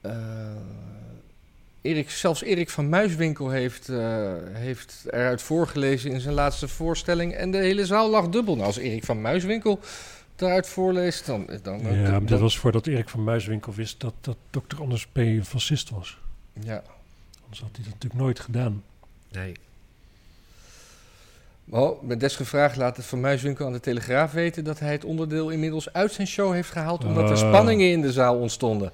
[0.00, 0.10] eh,
[1.80, 3.86] Erik, zelfs Erik van Muiswinkel heeft,
[4.52, 7.34] heeft eruit voorgelezen in zijn laatste voorstelling.
[7.34, 8.54] En de hele zaal lag dubbel.
[8.54, 9.80] Nou, als Erik van Muiswinkel
[10.42, 11.46] eruit voorleest, dan...
[11.62, 15.06] dan, dan, ja, maar dat was voordat Erik van Muiswinkel wist dat, dat dokter Anders
[15.06, 15.16] P.
[15.16, 16.18] een fascist was.
[16.60, 16.82] Ja,
[17.42, 18.82] Anders had hij dat natuurlijk nooit gedaan.
[19.32, 19.54] nee.
[21.70, 24.64] Oh, met desgevraagd laat het Van Muiswinkel aan de Telegraaf weten...
[24.64, 27.04] dat hij het onderdeel inmiddels uit zijn show heeft gehaald...
[27.04, 27.48] omdat er Oh.
[27.48, 28.92] spanningen in de zaal ontstonden.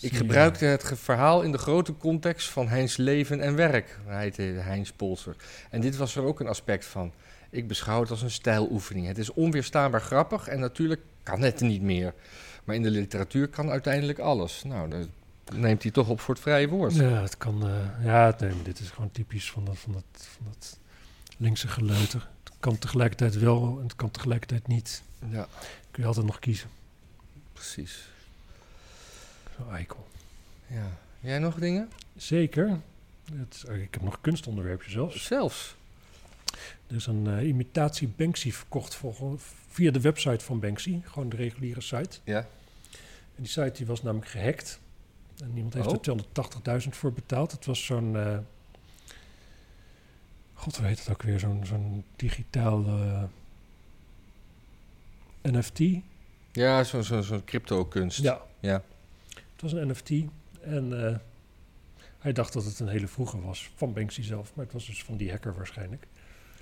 [0.00, 3.98] Ik gebruikte het verhaal in de grote context van Heinz leven en werk.
[4.06, 5.36] Hij heette Heinz Polser.
[5.70, 7.12] En dit was er ook een aspect van.
[7.54, 9.06] Ik beschouw het als een stijloefening.
[9.06, 12.14] Het is onweerstaanbaar grappig en natuurlijk kan het niet meer.
[12.64, 14.62] Maar in de literatuur kan uiteindelijk alles.
[14.64, 15.08] Nou, dat
[15.54, 16.94] neemt hij toch op voor het vrije woord.
[16.94, 17.68] Ja, het kan.
[17.68, 20.78] eh, ja, nee, dit is gewoon typisch van dat, van dat, van dat
[21.38, 22.28] linkse geleuter.
[22.44, 25.02] Het kan tegelijkertijd wel en het kan tegelijkertijd niet.
[25.30, 25.46] Ja,
[25.90, 26.68] Kun je altijd nog kiezen.
[27.52, 28.08] precies.
[29.56, 30.06] Zo eikel.
[30.66, 30.98] Ja.
[31.20, 31.88] Jij nog dingen?
[32.16, 32.80] Zeker.
[33.34, 35.24] Het is- ik heb nog een kunstonderwerpje zelfs.
[35.24, 35.76] Zelfs.
[36.86, 41.00] Er is een eh, imitatie Banksy verkocht volgens, via de website van Banksy.
[41.04, 42.18] Gewoon de reguliere site.
[42.24, 42.38] Ja.
[43.36, 44.80] En die site die was namelijk gehackt.
[45.42, 46.16] En iemand heeft Oh.
[46.16, 47.52] er 280.000 voor betaald.
[47.52, 48.16] Het was zo'n...
[48.16, 48.38] eh,
[50.54, 51.38] God, hoe heet het ook weer?
[51.38, 52.84] Zo'n zo'n digitaal...
[52.86, 53.22] eh,
[55.42, 55.80] NFT.
[56.52, 58.18] Ja, zo'n zo, zo'n crypto-kunst.
[58.22, 58.40] Ja.
[58.60, 58.82] Ja.
[59.52, 60.10] Het was een NFT.
[60.60, 61.20] En
[62.18, 63.70] hij dacht dat het een hele vroege was.
[63.74, 64.52] Van Banksy zelf.
[64.54, 66.06] Maar het was dus van die hacker waarschijnlijk.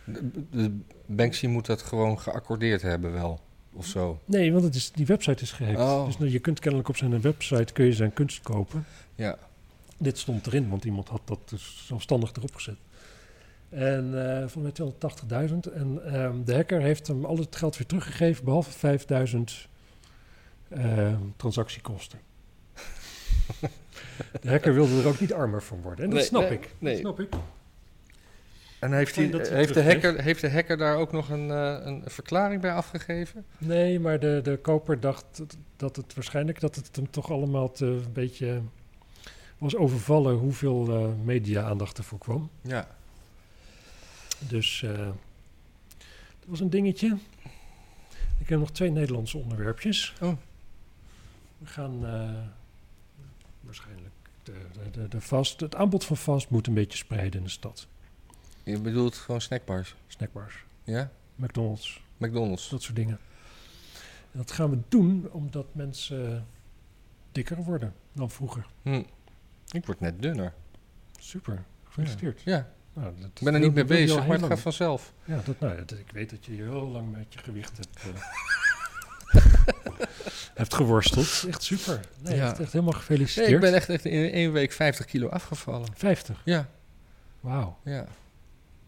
[0.04, 3.40] De, Banksy moet dat gewoon geaccordeerd hebben wel,
[3.72, 4.18] of zo.
[4.24, 5.78] Nee, want het is, die website is gehackt.
[5.80, 6.06] Oh.
[6.06, 8.84] Dus nou, je kunt kennelijk op zijn website kun je zijn kunst kopen.
[9.14, 9.38] Ja.
[9.98, 12.76] Dit stond erin, want iemand had dat dus zelfstandig erop gezet.
[13.68, 15.72] En eh van mij 280.000.
[15.74, 19.68] En ehm, de hacker heeft hem al het geld weer teruggegeven, behalve 5000
[20.68, 22.18] ehm, transactiekosten.
[24.42, 26.04] de hacker wilde er ook niet armer van worden.
[26.04, 26.74] En dat Nee, snap nee, ik.
[26.78, 26.92] nee.
[26.92, 27.28] Dat snap ik.
[28.82, 32.02] En heeft, dat heeft, de hacker, heeft de hacker daar ook nog een, eh, een
[32.06, 33.44] verklaring bij afgegeven?
[33.58, 35.42] Nee, maar de, de koper dacht
[35.76, 38.60] dat- het waarschijnlijk dat het hem toch allemaal te een beetje
[39.58, 42.50] was overvallen hoeveel eh, media-aandacht ervoor kwam.
[42.60, 42.88] Ja.
[44.38, 47.16] Dus eh, dat was een dingetje.
[48.38, 50.14] Ik heb nog twee Nederlandse onderwerpjes.
[50.20, 50.32] Oh.
[51.58, 52.00] We gaan
[53.60, 57.44] waarschijnlijk de, de, de, de vast, het aanbod van vast moet een beetje spreiden in
[57.44, 57.86] de stad.
[58.64, 59.94] Je bedoelt gewoon snackbars?
[60.06, 61.10] Snackbars, Ja?
[61.34, 62.68] McDonald's, McDonald's?
[62.68, 63.18] dat soort dingen.
[64.32, 66.46] En dat gaan we doen omdat mensen
[67.32, 68.66] dikker worden dan vroeger.
[68.82, 69.02] Hm.
[69.70, 70.52] Ik word net dunner.
[71.20, 72.40] Super, gefeliciteerd.
[72.44, 74.52] Ja, Nou, dat ik ben er niet mee bezig, maar het lang.
[74.52, 75.12] gaat vanzelf.
[75.24, 77.96] Ja, dat, nou, dat- ik weet dat je hier heel lang met je gewicht hebt,
[78.02, 78.22] eh,
[80.54, 81.44] hebt geworsteld.
[81.48, 82.00] Echt super.
[82.20, 82.46] Nee, Ja.
[82.50, 83.50] echt, echt helemaal Nee, gefeliciteerd.
[83.52, 85.88] ik ben echt, echt in één week 50 kilo afgevallen.
[85.94, 86.42] 50.
[86.44, 86.68] Ja,
[87.40, 87.78] Wauw.
[87.84, 88.06] ja.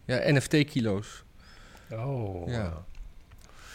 [0.05, 1.23] Ja, NFT-kilo's.
[1.91, 2.47] Oh.
[2.47, 2.85] Ja.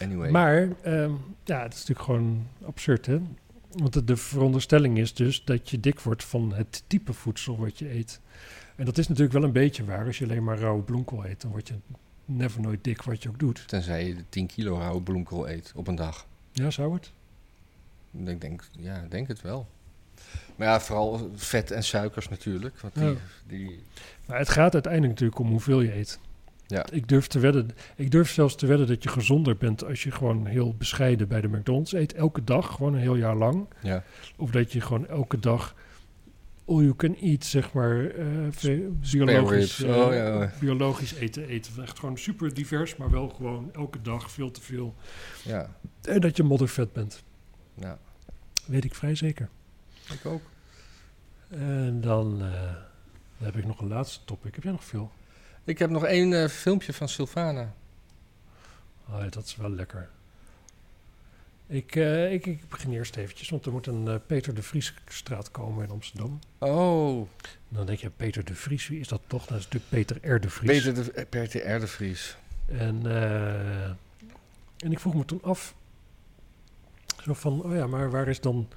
[0.01, 0.31] Anyway.
[0.31, 1.13] Maar ehm,
[1.45, 3.21] ja, het is natuurlijk gewoon absurd, hè?
[3.73, 7.79] Want de, de veronderstelling is dus dat je dik wordt van het type voedsel wat
[7.79, 8.21] je eet.
[8.77, 10.07] En dat is natuurlijk wel een beetje waar.
[10.07, 11.75] Als je alleen maar rauwe bloemkool eet, dan word je
[12.25, 13.69] never nooit dik wat je ook doet.
[13.69, 16.27] Tenzij je 10 kilo rauwe bloemkool eet op een dag.
[16.53, 17.13] Ja, zou het?
[18.25, 19.67] Ik denk, ja, ik denk het wel.
[20.57, 22.79] Maar ja, vooral vet en suikers natuurlijk.
[22.81, 23.15] Want die, Ja.
[23.47, 23.85] die,
[24.27, 26.19] Maar het gaat uiteindelijk natuurlijk om hoeveel je eet.
[26.67, 26.87] Ja.
[26.93, 30.11] Ik durf, te wedden, ik durf zelfs te wedden dat je gezonder bent als je
[30.11, 32.15] gewoon heel bescheiden bij de McDonald's eet.
[32.15, 33.67] Elke dag, gewoon een heel jaar lang.
[33.83, 34.05] ja.
[34.37, 35.75] Of dat je gewoon elke dag
[36.67, 38.27] all you can eat, zeg maar, eh,
[39.13, 40.53] biologisch, eh, Oh, ja.
[40.61, 41.83] biologisch eten eten.
[41.83, 44.95] Echt gewoon super divers, maar wel gewoon elke dag veel te veel.
[45.45, 47.23] ja, En dat je moddervet bent.
[47.75, 47.99] ja,
[48.67, 49.49] Weet ik vrij zeker.
[50.13, 50.43] Ik ook.
[51.49, 52.75] En dan, eh,
[53.39, 54.55] dan heb ik nog een laatste topic.
[54.55, 55.11] Heb jij nog veel?
[55.65, 57.75] Ik heb nog één eh, filmpje van Sylvana.
[59.09, 60.09] Oh, ja, dat is wel lekker.
[61.67, 65.85] Ik, eh, ik, ik begin eerst eventjes, want er moet een Peter de Vriesstraat komen
[65.85, 66.39] in Amsterdam.
[66.59, 69.47] Oh, En dan denk je, Peter de Vries, wie is dat toch?
[69.47, 70.41] Dat is natuurlijk Peter R.
[70.41, 70.83] de Vries.
[70.83, 71.81] Peter de, Peter R.
[71.81, 72.37] de Vries.
[72.67, 73.07] En,
[74.79, 75.75] en ik vroeg me toen af,
[77.23, 78.69] zo van, oh ja, maar waar is dan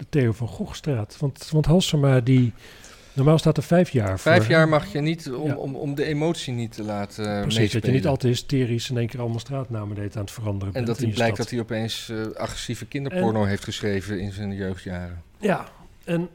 [0.00, 1.16] de Theo van Goghstraat?
[1.18, 2.52] Want, want Halsema, die,
[3.12, 4.32] normaal staat er vijf jaar voor.
[4.32, 5.56] Vijf jaar mag je niet, om, Ja.
[5.56, 9.06] om, om de emotie niet te laten Precies, dat je niet altijd hysterisch in één
[9.06, 11.36] keer allemaal straatnamen deed aan het veranderen En dat hij blijkt stad.
[11.36, 15.22] dat hij opeens eh, agressieve kinderporno heeft geschreven in zijn jeugdjaren.
[15.38, 15.68] Ja,
[16.04, 16.28] en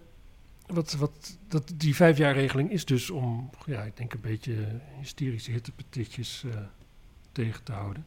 [0.68, 4.54] wat, wat, dat, die vijfjaarregeling is dus om, ja, ik denk een beetje
[5.00, 6.58] hysterische hittepetitjes eh
[7.32, 8.06] tegen te houden.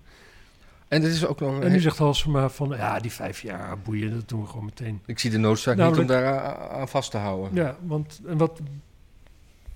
[0.88, 1.62] En dit is ook nog...
[1.62, 5.00] En nu zegt Halsema van, ja, die vijf jaar boeien, dat doen we gewoon meteen.
[5.06, 7.54] Ik zie de noodzaak Namelijk- niet om daar aan, vast te houden.
[7.54, 8.60] Ja, want en wat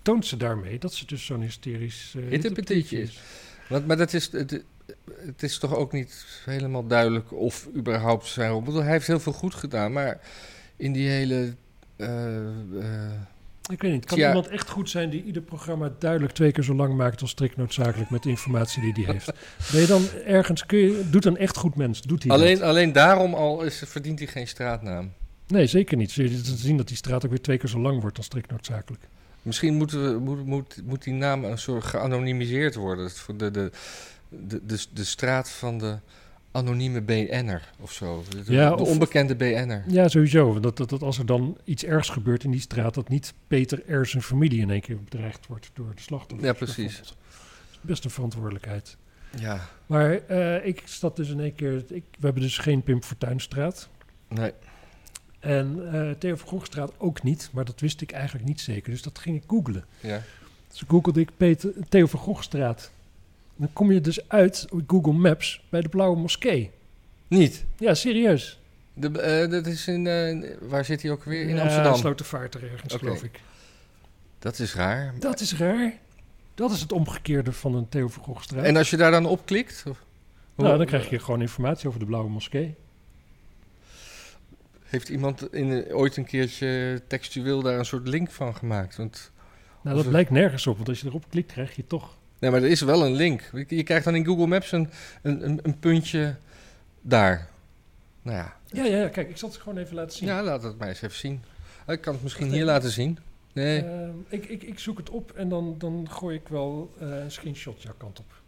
[0.02, 0.78] toont ze daarmee?
[0.78, 3.20] Dat ze dus zo'n hysterisch uh, is.
[3.68, 4.62] Want, maar dat is, het,
[5.26, 8.59] het is toch ook niet helemaal duidelijk of überhaupt zijn rol.
[8.59, 10.20] Ik bedoel, hij heeft heel veel goed gedaan, maar
[10.76, 11.55] in die hele...
[11.97, 13.10] eh, eh,
[13.70, 14.28] Ik weet niet, kan Ja.
[14.28, 17.56] iemand echt goed zijn die ieder programma duidelijk twee keer zo lang maakt als strikt
[17.56, 19.32] noodzakelijk met de informatie die hij heeft?
[19.72, 22.68] Ben je dan ergens, kun je, doet een echt goed mens, doet hij alleen, dat?
[22.68, 25.12] alleen daarom al is, verdient hij geen straatnaam.
[25.47, 26.14] Nee, zeker niet.
[26.14, 29.09] Te zien dat die straat ook weer twee keer zo lang wordt dan strikt noodzakelijk.
[29.43, 33.10] Misschien moeten we, moet, moet, moet die naam een soort geanonimiseerd worden.
[33.36, 33.70] De, de,
[34.28, 35.98] de, de straat van de
[36.53, 38.24] anonieme BN'er of zo.
[38.45, 39.85] De, Ja, de onbekende BN'er.
[39.87, 40.61] Ja, sowieso.
[40.61, 43.93] Dat, dat, dat als er dan iets ergs gebeurt in die straat, dat niet Peter
[44.01, 44.07] R.
[44.07, 46.49] zijn familie in één keer bedreigd wordt door de slachtoffers.
[46.49, 47.15] Ja, precies.
[47.81, 48.97] Best een verantwoordelijkheid.
[49.39, 51.77] Ja, Maar eh, ik zat dus in één keer...
[51.89, 53.89] Ik, we hebben dus geen Pim Fortuynstraat.
[54.29, 54.53] nee.
[55.41, 57.51] En eh Theo van Goghstraat ook niet.
[57.53, 58.91] Maar dat wist ik eigenlijk niet zeker.
[58.91, 59.85] Dus dat ging ik googlen.
[60.01, 60.23] Ja.
[60.69, 62.91] Dus googelde ik Peter, Theo van Goghstraat.
[63.62, 66.70] Dan kom je dus uit op Google Maps bij de Blauwe Moskee.
[67.28, 67.64] Niet.
[67.78, 68.60] Ja, serieus.
[68.94, 71.43] De, eh, dat is in, eh, waar zit hij ook weer?
[71.48, 71.94] In Ja, Amsterdam.
[71.97, 73.40] Slotervaart er ergens, geloof ik.
[74.39, 75.14] Dat is raar.
[75.18, 75.93] Dat is raar.
[76.55, 78.64] Dat is het omgekeerde van een Theo van Goghstraat.
[78.64, 80.05] En als je daar dan op klikt, of-
[80.55, 82.74] Nou, dan krijg je gewoon informatie over de Blauwe Moskee.
[84.82, 88.97] Heeft iemand in, ooit een keertje textueel daar een soort link van gemaakt?
[88.97, 89.30] Want,
[89.82, 92.16] Nou, dat lijkt nergens op, want als je erop klikt, krijg je toch...
[92.43, 93.51] nee, maar er is wel een link.
[93.52, 94.90] Je je krijgt dan in Google Maps een,
[95.23, 96.36] een, een, een puntje
[97.01, 97.48] daar.
[98.23, 98.56] Nou ja.
[98.66, 100.28] Ja, ja, ja, kijk, ik zal het gewoon even laten zien.
[100.28, 101.43] ja, laat het mij eens even zien.
[101.86, 103.19] Ik kan het misschien hier laten zien.
[103.52, 103.85] Nee.
[103.85, 107.31] Ehm, ik, ik, ik zoek het op en dan, dan gooi ik wel eh, een
[107.31, 108.40] screenshot jouw kant op.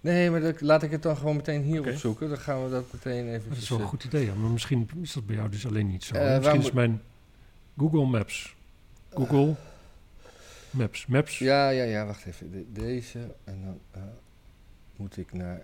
[0.00, 2.28] Nee, maar dat, laat ik het dan gewoon meteen hier opzoeken.
[2.28, 3.48] Dan gaan we dat meteen even...
[3.48, 4.34] Dat is wel een goed idee, ja.
[4.34, 6.14] maar misschien is dat bij jou dus alleen niet zo.
[6.14, 7.02] Eh, waar misschien is mijn
[7.78, 8.56] Google Maps.
[9.14, 9.54] Google
[10.70, 11.06] Maps.
[11.06, 11.38] Maps.
[11.38, 12.50] Ja, ja, ja, wacht even.
[12.50, 14.02] De- deze en dan eh,
[14.96, 15.62] moet ik naar...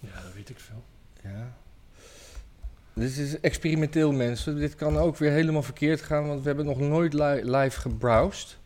[0.00, 0.84] Ja, dat weet ik veel.
[1.22, 1.56] Ja.
[2.94, 4.56] Dit is experimenteel, mensen.
[4.56, 8.58] Dit kan ook weer helemaal verkeerd gaan, want we hebben nog nooit li- live gebrowsed.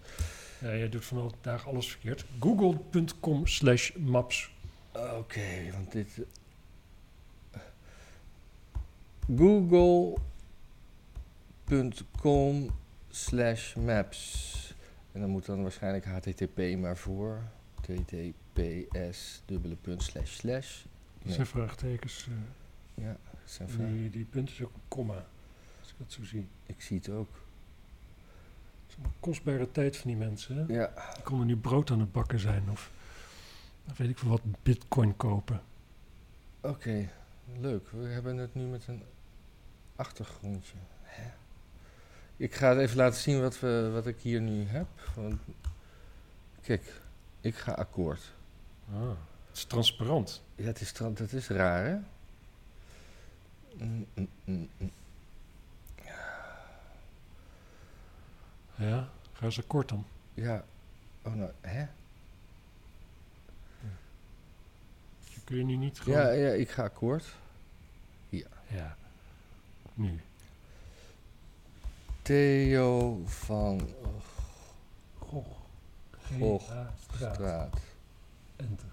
[0.60, 2.24] Ja, jij doet vandaag alles verkeerd.
[2.40, 4.50] Google.com slash maps.
[4.92, 6.08] Oké, want dit...
[11.66, 12.70] Google.com
[13.10, 14.56] slash maps.
[15.12, 17.42] En dan moet dan waarschijnlijk HTTP maar voor.
[17.80, 20.82] TTPS dubbele punt slash slash.
[21.22, 22.26] Dat zijn vraagtekens.
[22.28, 23.16] eh, ja,
[23.59, 25.24] dat zijn die, die punt is ook een komma.
[25.80, 26.46] Als ik dat zo zie.
[26.66, 27.28] Ik zie het ook.
[28.86, 30.56] Het is een kostbare tijd van die mensen.
[30.56, 30.74] Hè?
[30.74, 32.90] Ja, Die konden nu brood aan het bakken zijn of,
[33.90, 35.60] of weet ik veel wat, bitcoin kopen.
[36.60, 37.09] oké.
[37.60, 37.88] Leuk.
[37.90, 39.02] We hebben het nu met een
[39.98, 40.76] achtergrondje.
[41.02, 41.30] Hè?
[42.36, 44.86] Ik ga het even laten zien wat, we, wat ik hier nu heb.
[45.14, 45.40] Want,
[46.62, 47.00] kijk,
[47.40, 48.32] ik ga akkoord.
[48.92, 49.08] Ah,
[49.48, 50.42] het is transparant.
[50.54, 51.96] Ja, het is, dat is raar, hè?
[53.84, 54.90] Mm, mm, mm.
[58.74, 60.06] Ja, ga eens akkoord dan.
[60.34, 60.64] Ja.
[61.22, 61.86] Oh, nou, hè?
[65.44, 66.18] Kun je nu niet gewoon...
[66.18, 67.24] Ja, ja, ik ga akkoord.
[68.28, 68.96] Ja.
[69.98, 70.20] Nu.
[72.22, 73.88] Theo van.
[75.18, 75.56] Gogh.
[76.10, 76.94] G.A.
[77.02, 77.34] Straat.
[77.34, 77.80] Straat.
[78.56, 78.86] Enter.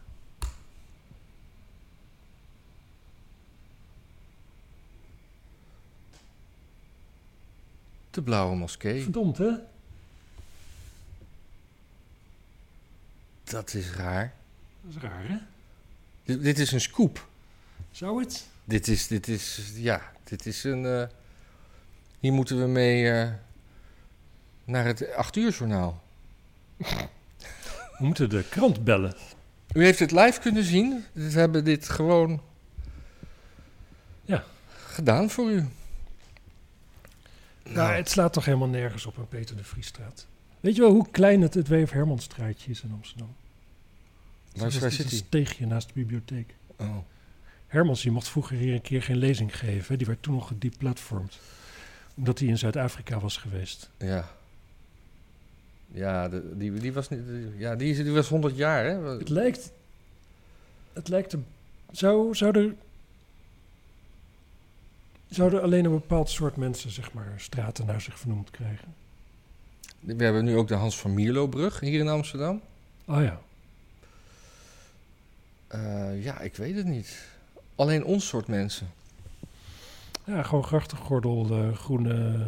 [8.09, 9.03] De Blauwe Moskee.
[9.03, 9.51] Verdomd, hè?
[13.43, 14.33] Dat is raar.
[14.81, 15.37] Dat is raar, hè?
[16.23, 17.27] Dit, dit is een scoop.
[17.91, 18.47] Zou het?
[18.63, 20.85] Dit is, dit is, ja, dit is een...
[20.85, 21.07] eh,
[22.19, 23.31] hier moeten we mee eh,
[24.63, 26.03] naar het 8 uur journaal.
[26.77, 29.15] We moeten de krant bellen.
[29.73, 31.03] U heeft het live kunnen zien.
[31.13, 32.41] We hebben dit gewoon
[34.21, 34.43] Ja.
[34.85, 35.65] gedaan voor u.
[37.63, 40.27] Nou, het slaat toch helemaal nergens op aan Peter de Vriesstraat.
[40.59, 41.91] Weet je wel hoe klein het, het W.F.
[41.91, 43.35] Hermanstraatje is in Amsterdam?
[44.55, 46.55] Waar, is- een steegje naast de bibliotheek.
[46.77, 46.97] Oh.
[47.67, 49.97] Hermans die mocht vroeger hier een keer geen lezing geven.
[49.97, 51.39] Die werd toen nog gedeplatformd.
[52.15, 53.89] Omdat hij in Zuid-Afrika was geweest.
[53.97, 54.29] Ja.
[55.91, 57.27] Ja, de, die, die was niet.
[57.27, 58.99] die- ja, die, was 100 jaar, hè?
[59.17, 59.71] Het lijkt...
[60.93, 61.33] Het lijkt...
[61.33, 61.39] er-
[61.91, 62.73] Zou, zou er...
[65.29, 68.93] Zouden alleen een bepaald soort mensen, zeg maar, straten naar zich vernoemd krijgen?
[69.99, 72.61] We hebben nu ook de Hans van Mierlo-brug hier in Amsterdam.
[73.05, 73.39] Oh ja.
[75.67, 77.25] Eh, ja, ik weet het niet.
[77.75, 78.87] Alleen ons soort mensen.
[80.25, 82.45] Ja, gewoon grachtengordel, eh, groene,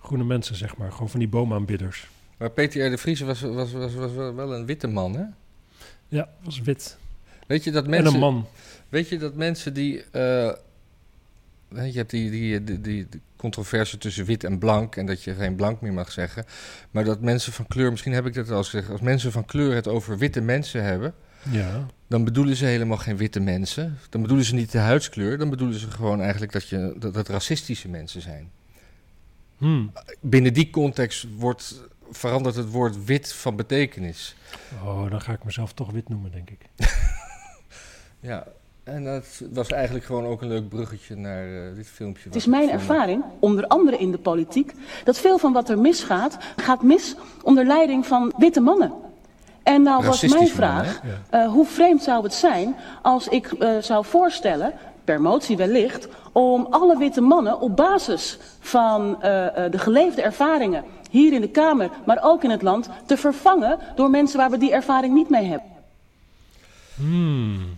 [0.00, 0.92] groene mensen, zeg maar.
[0.92, 2.08] Gewoon van die boomaanbidders.
[2.36, 2.90] Maar Peter R.
[2.90, 5.24] de Vries was, was, was, was wel een witte man, hè?
[6.08, 6.96] Ja, was wit.
[7.46, 8.14] Weet je dat En mensen.
[8.14, 8.46] een man.
[8.88, 10.04] Weet je dat mensen die.
[11.68, 14.96] weet je hebt die, die, die, die, die controverse tussen wit en blank.
[14.96, 16.44] En dat je geen blank meer mag zeggen.
[16.90, 17.90] Maar dat mensen van kleur.
[17.90, 18.90] Misschien heb ik dat al eens gezegd.
[18.90, 21.14] Als mensen van kleur het over witte mensen hebben.
[21.50, 21.86] Ja.
[22.06, 23.98] Dan bedoelen ze helemaal geen witte mensen.
[24.10, 25.38] Dan bedoelen ze niet de huidskleur.
[25.38, 28.50] Dan bedoelen ze gewoon eigenlijk dat, je, dat het racistische mensen zijn.
[29.58, 29.92] Hmm.
[30.20, 34.36] Binnen die context wordt, verandert het woord wit van betekenis.
[34.84, 36.60] Oh, dan ga ik mezelf toch wit noemen, denk ik.
[38.20, 38.46] Ja,
[38.84, 42.22] en dat was eigenlijk gewoon ook een leuk bruggetje naar eh, dit filmpje.
[42.24, 44.72] Het is mijn ervaring, onder andere in de politiek,
[45.04, 48.92] dat veel van wat er misgaat, gaat mis onder leiding van witte mannen.
[49.64, 53.78] En nou was mijn vraag, mannen, eh, hoe vreemd zou het zijn als ik eh,
[53.80, 54.72] zou voorstellen,
[55.04, 60.84] per motie wellicht, om alle witte mannen op basis van eh, eh, de geleefde ervaringen
[61.10, 64.58] hier in de Kamer, maar ook in het land, te vervangen door mensen waar we
[64.58, 65.68] die ervaring niet mee hebben.
[66.94, 67.76] Hmm.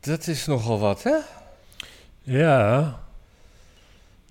[0.00, 1.16] Dat is nogal wat, hè?
[2.22, 2.98] Ja.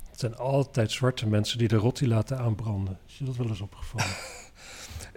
[0.10, 2.98] Het zijn altijd zwarte mensen die de rotti laten aanbranden.
[3.08, 4.08] Is je dat wel eens opgevallen?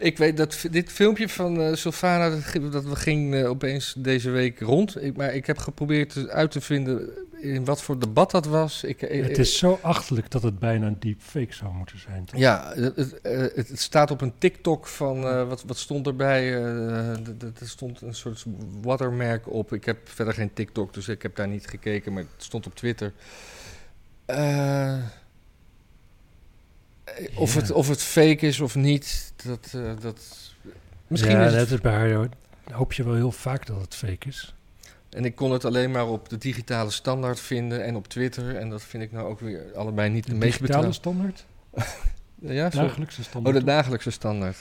[0.02, 4.30] Ik weet dat dit filmpje van uh, Sylvana, dat, ging- dat ging eh, opeens deze
[4.30, 5.02] week rond.
[5.02, 7.10] Ik, maar ik heb geprobeerd uit te vinden
[7.40, 8.84] in wat voor debat dat was.
[8.84, 12.24] Ik, eh, het is zo achterlijk dat het bijna een deepfake zou moeten zijn.
[12.24, 12.40] toch?
[12.40, 16.54] Ja, het, het, eh, het- staat op een TikTok van, eh, wat, wat stond erbij?
[16.56, 17.08] Eh,
[17.42, 18.44] er stond een soort
[18.82, 19.72] watermerk op.
[19.72, 22.74] Ik heb verder geen TikTok, dus ik heb daar niet gekeken, maar het stond op
[22.74, 23.12] Twitter.
[24.26, 24.98] Eh,
[27.34, 27.60] of, Ja.
[27.60, 29.72] het, of het fake is of niet, dat...
[29.74, 30.20] eh, dat
[31.06, 32.28] misschien ja, is het net bij haar
[32.72, 34.54] hoop je wel heel vaak dat het fake is.
[35.10, 38.56] En ik kon het alleen maar op de digitale standaard vinden en op Twitter.
[38.56, 41.32] En dat vind ik nou ook weer allebei niet de, De meest digitale betrouwbare.
[41.32, 41.46] standaard?
[42.42, 42.68] Ja.
[42.68, 43.56] Dagelijkse Oh, standaard.
[43.56, 44.56] de dagelijkse standaard.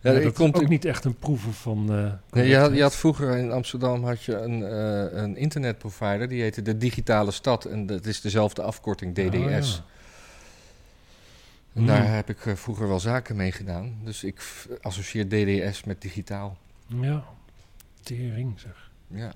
[0.00, 1.94] Ja, Ja, ik dat kom is ook niet echt een proeven van...
[1.94, 6.28] eh, Nee, je, had, je had vroeger in Amsterdam had je een, eh, een internetprovider,
[6.28, 7.64] die heette de Digitale Stad.
[7.64, 9.36] En dat is dezelfde afkorting, DDS.
[9.36, 9.60] Oh, ja.
[11.74, 13.98] En daar heb ik eh, vroeger wel zaken mee gedaan.
[14.02, 16.58] Dus ik associeer DDS met digitaal.
[16.86, 17.24] Ja,
[18.02, 18.90] tering zeg.
[19.06, 19.32] Ja.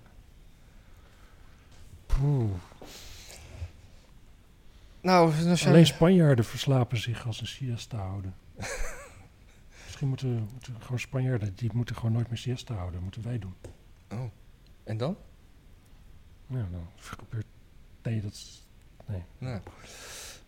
[2.07, 2.51] Poeh.
[5.01, 8.35] Nou, dan zijn Alleen Spanjaarden verslapen zich als een siesta houden.
[9.85, 12.95] Misschien moeten, moeten gewoon Spanjaarden, die moeten gewoon nooit meer siesta houden.
[12.95, 13.55] Dat moeten wij doen.
[14.11, 14.31] Oh.
[14.85, 15.17] En dan?
[16.47, 17.47] Ja, dan gebeurt...
[18.03, 18.63] Nee, dat is...
[19.07, 19.23] Nee.
[19.39, 19.61] Nou.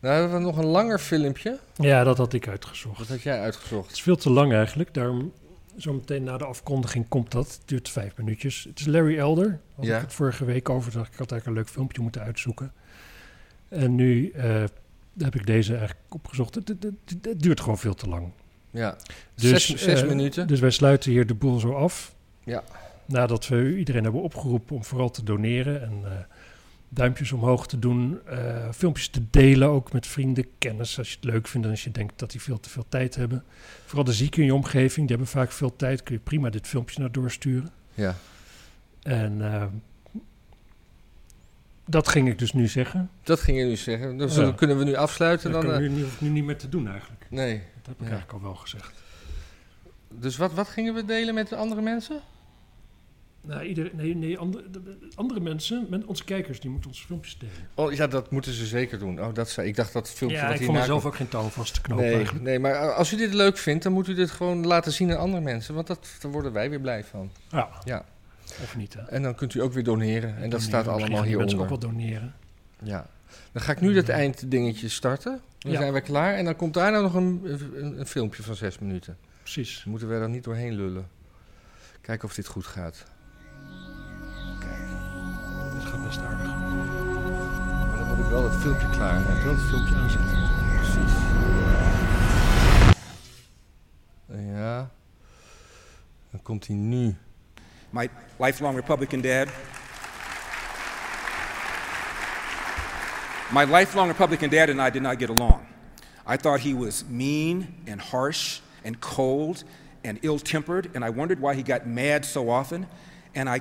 [0.01, 1.59] Nou hebben we nog een langer filmpje.
[1.77, 2.99] Ja, dat had ik uitgezocht.
[2.99, 3.93] Dat had jij Het uitgezocht.
[3.93, 4.95] is veel te lang eigenlijk.
[4.95, 5.33] Daarom,
[5.77, 7.47] zometeen na de afkondiging komt dat.
[7.47, 8.65] Het duurt vijf minuutjes.
[8.69, 9.61] Het is Larry Elder.
[9.77, 9.97] Had Ja.
[9.97, 10.93] ik het vorige week over.
[10.93, 12.73] Dacht ik, had eigenlijk een leuk filmpje moeten uitzoeken.
[13.69, 14.65] En nu eh,
[15.19, 16.55] heb ik deze eigenlijk opgezocht.
[16.55, 18.33] Het, het, het- het duurt gewoon veel te lang.
[18.71, 18.97] Ja.
[19.35, 20.47] Dus, zes zes eh, minuten.
[20.47, 22.15] Dus wij sluiten hier de boel zo af.
[22.45, 22.63] Ja.
[23.07, 26.11] Nadat we iedereen hebben opgeroepen om vooral te doneren en eh,
[26.93, 28.19] duimpjes omhoog te doen.
[28.27, 31.85] eh, filmpjes te delen, ook met vrienden, kennis, als je het leuk vindt en als
[31.85, 33.45] je denkt dat die veel te veel tijd hebben.
[33.87, 36.03] Vooral de zieken in je omgeving, die hebben vaak veel tijd.
[36.03, 37.71] Kun je prima dit filmpje naar doorsturen.
[37.95, 38.15] Ja.
[39.03, 39.65] En eh,
[41.87, 43.11] dat ging ik dus nu zeggen.
[43.23, 44.17] Dat ging je nu zeggen.
[44.19, 44.41] Dus Ja.
[44.43, 45.53] dan kunnen we nu afsluiten.
[45.53, 47.27] Dat Dan, kan eh, nu, nu, niet meer te doen eigenlijk.
[47.31, 47.53] nee.
[47.59, 48.09] Dat heb ik Ja.
[48.11, 48.93] eigenlijk al wel gezegd.
[50.09, 52.21] Dus wat, wat gingen we delen met de andere mensen?
[53.43, 57.05] Nou, iedereen, nee, nee andere, de- de- andere mensen, men- onze kijkers, die moeten onze
[57.07, 57.55] filmpjes delen.
[57.75, 59.21] Oh ja, dat moeten ze zeker doen.
[59.21, 59.77] Oh, dat zei ik.
[59.77, 62.05] dacht dat het filmpje Ja, wat ik vond mezelf ook geen touw vast te knopen
[62.05, 62.45] Nee, eigenlijk.
[62.45, 65.19] nee, maar als u dit leuk vindt, dan moet u dit gewoon laten zien aan
[65.19, 65.75] andere mensen.
[65.75, 67.31] Want dat, daar worden wij weer blij van.
[67.49, 68.05] Ja, Ja.
[68.63, 68.95] of niet.
[68.95, 69.01] Hè.
[69.03, 70.29] En dan kunt u ook weer doneren.
[70.29, 71.61] En dat Doneren, staat allemaal die mensen hieronder.
[71.61, 72.35] ook wel doneren.
[72.83, 73.07] Ja.
[73.53, 75.41] Dan ga ik nu dat einddingetje starten.
[75.59, 75.79] Dan Ja.
[75.79, 76.35] zijn we klaar.
[76.35, 77.41] En dan komt daarna nog een,
[77.75, 79.17] een, een filmpje van zes minuten.
[79.43, 79.85] Precies.
[79.85, 81.09] Moeten we er niet doorheen lullen.
[82.01, 83.05] Kijken of dit goed gaat.
[86.11, 86.57] Gaat best aardig.
[87.89, 89.45] Maar dan moet ik wel het filmpje klaar hebben.
[89.45, 90.49] Wel het filmpje aanzetten.
[90.77, 91.13] Precies.
[94.53, 94.91] Ja.
[96.31, 97.15] Dan komt hij nu.
[97.91, 99.49] My lifelong Republican dad.
[103.53, 105.61] My lifelong Republican dad and I did not get along.
[106.33, 109.65] I thought he was mean and harsh and cold
[110.05, 112.87] and ill tempered, and I wondered why he got mad so often.
[113.35, 113.61] And I,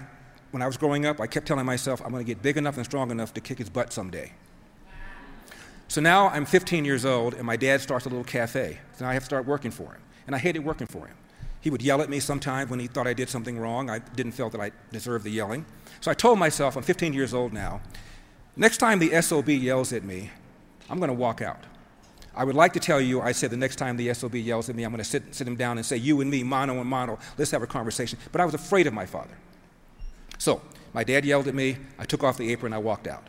[0.52, 2.78] when I was growing up, I kept telling myself, I'm going to get big enough
[2.78, 4.32] and strong enough to kick his butt someday.
[5.88, 8.80] So now I'm 15 years old, and my dad starts a little cafe.
[8.96, 10.02] So now I have to start working for him.
[10.28, 11.16] And I hated working for him.
[11.62, 13.90] He would yell at me sometimes when he thought I did something wrong.
[13.90, 15.66] I didn't feel that I deserved the yelling.
[16.00, 17.82] So I told myself, I'm 15 years old now,
[18.56, 20.30] next time the SOB yells at me,
[20.90, 21.64] I'm going to walk out.
[22.36, 24.76] I would like to tell you, I said the next time the SOB yells at
[24.76, 26.90] me, I'm going to sit, sit him down and say, You and me, mano and
[26.90, 28.18] mano, let's have a conversation.
[28.32, 29.36] But I was afraid of my father.
[30.40, 30.62] So
[30.94, 31.78] my dad yelled at me.
[32.00, 32.74] I took off the apron.
[32.74, 33.28] I walked out.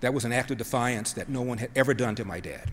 [0.00, 2.70] That was an act of defiance that no one had ever done to my dad.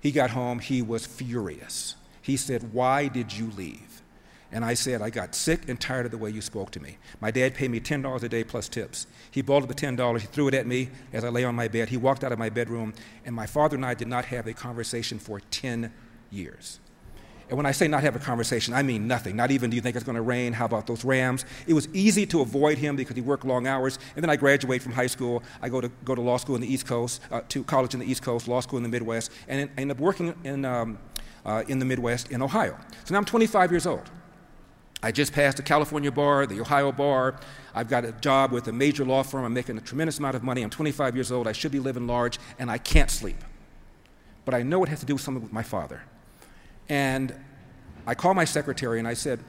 [0.00, 1.96] He got home, he was furious.
[2.20, 4.02] He said, Why did you leave?
[4.50, 6.96] And I said, I got sick and tired of the way you spoke to me.
[7.20, 9.06] My dad paid me $10 a day plus tips.
[9.30, 11.90] He balled the $10, he threw it at me as I lay on my bed.
[11.90, 12.94] He walked out of my bedroom,
[13.26, 15.92] and my father and I did not have a conversation for 10
[16.30, 16.80] years.
[17.48, 19.34] And when I say not have a conversation, I mean nothing.
[19.34, 20.52] Not even, do you think it's going to rain?
[20.52, 21.46] How about those Rams?
[21.66, 23.98] It was easy to avoid him because he worked long hours.
[24.16, 25.42] And then I graduate from high school.
[25.62, 28.00] I go to, go to law school in the East Coast, uh, to college in
[28.00, 30.98] the East Coast, law school in the Midwest, and I end up working in, um,
[31.46, 32.76] uh, in the Midwest in Ohio.
[33.04, 34.10] So now I'm 25 years old.
[35.02, 37.38] I just passed the California bar, the Ohio bar.
[37.74, 39.44] I've got a job with a major law firm.
[39.44, 40.62] I'm making a tremendous amount of money.
[40.62, 41.46] I'm 25 years old.
[41.46, 43.36] I should be living large, and I can't sleep.
[44.44, 46.02] But I know it has to do with something with my father.
[46.88, 47.34] And
[48.06, 49.40] I called my secretary and I said,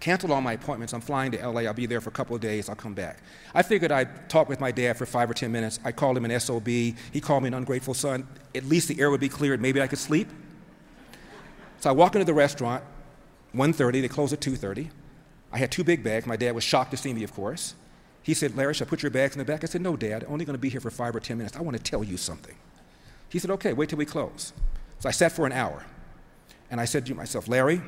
[0.00, 0.92] Cancel all my appointments.
[0.92, 1.62] I'm flying to LA.
[1.62, 2.68] I'll be there for a couple of days.
[2.68, 3.18] I'll come back.
[3.52, 5.80] I figured I'd talk with my dad for five or 10 minutes.
[5.84, 6.68] I called him an SOB.
[6.68, 8.26] He called me an ungrateful son.
[8.54, 9.60] At least the air would be cleared.
[9.60, 10.28] Maybe I could sleep.
[11.80, 12.84] So I walk into the restaurant,
[13.54, 14.00] 1.30.
[14.02, 14.90] They close at 2.30.
[15.52, 16.26] I had two big bags.
[16.26, 17.74] My dad was shocked to see me, of course.
[18.22, 19.64] He said, Larry, should I put your bags in the back?
[19.64, 20.24] I said, no, Dad.
[20.24, 21.56] I'm only going to be here for five or 10 minutes.
[21.56, 22.54] I want to tell you something.
[23.30, 24.52] He said, okay, wait till we close.
[24.98, 25.84] So I sat for an hour.
[26.70, 27.80] And I said to myself, Larry,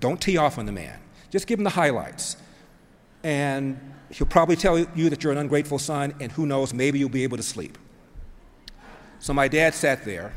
[0.00, 0.98] don't tee off on the man.
[1.30, 2.36] Just give him the highlights.
[3.22, 3.78] And
[4.10, 7.22] he'll probably tell you that you're an ungrateful son, and who knows, maybe you'll be
[7.22, 7.78] able to sleep.
[9.18, 10.34] So my dad sat there,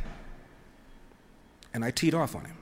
[1.74, 2.58] and I teed off on him.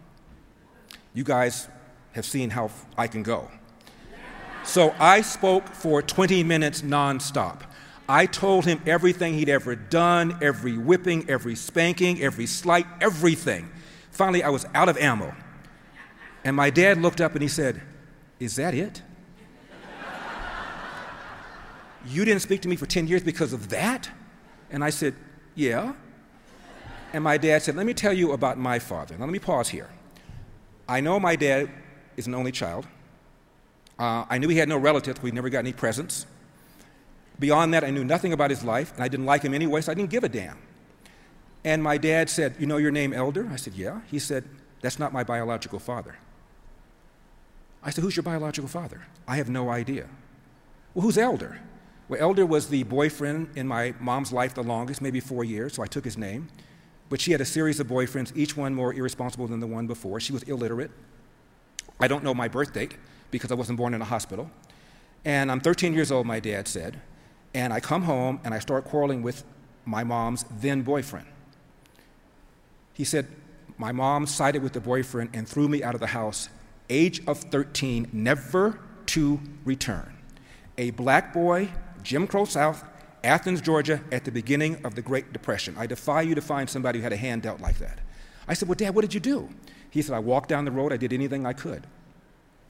[1.13, 1.67] You guys
[2.13, 3.51] have seen how I can go.
[4.63, 7.61] So I spoke for 20 minutes nonstop.
[8.07, 13.69] I told him everything he'd ever done, every whipping, every spanking, every slight, everything.
[14.13, 15.35] Finally, I was out of ammo.
[16.45, 17.81] And my dad looked up and he said,
[18.39, 19.01] Is that it?
[22.05, 24.09] you didn't speak to me for 10 years because of that?
[24.69, 25.15] And I said,
[25.55, 25.93] Yeah.
[27.11, 29.17] And my dad said, Let me tell you about my father.
[29.17, 29.89] Now, let me pause here.
[30.87, 31.69] I know my dad
[32.15, 32.85] is an only child.
[33.97, 35.23] Uh, I knew he had no relatives.
[35.23, 36.27] We never got any presents.
[37.39, 39.91] Beyond that, I knew nothing about his life, and I didn't like him anyway, so
[39.91, 40.57] I didn't give a damn.
[41.63, 43.47] And my dad said, You know your name, Elder?
[43.51, 44.01] I said, Yeah.
[44.09, 44.43] He said,
[44.81, 46.17] That's not my biological father.
[47.81, 49.01] I said, Who's your biological father?
[49.27, 50.07] I have no idea.
[50.93, 51.59] Well, who's Elder?
[52.09, 55.83] Well, Elder was the boyfriend in my mom's life the longest, maybe four years, so
[55.83, 56.49] I took his name.
[57.09, 60.19] But she had a series of boyfriends, each one more irresponsible than the one before.
[60.19, 60.91] She was illiterate.
[61.99, 62.97] I don't know my birth date
[63.31, 64.49] because I wasn't born in a hospital.
[65.25, 66.99] And I'm 13 years old, my dad said.
[67.53, 69.43] And I come home and I start quarreling with
[69.85, 71.27] my mom's then boyfriend.
[72.93, 73.27] He said,
[73.77, 76.49] My mom sided with the boyfriend and threw me out of the house,
[76.89, 80.13] age of 13, never to return.
[80.77, 81.69] A black boy,
[82.03, 82.83] Jim Crow South,
[83.23, 85.75] Athens, Georgia, at the beginning of the Great Depression.
[85.77, 87.99] I defy you to find somebody who had a hand dealt like that.
[88.47, 89.49] I said, Well, Dad, what did you do?
[89.89, 91.87] He said, I walked down the road, I did anything I could.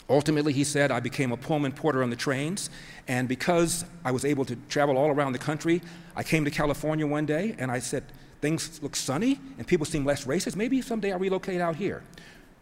[0.10, 2.70] Ultimately, he said, I became a Pullman porter on the trains,
[3.08, 5.82] and because I was able to travel all around the country,
[6.16, 8.04] I came to California one day and I said,
[8.44, 10.58] Things look sunny and people seem less racist.
[10.58, 12.04] Maybe someday I'll relocate out here.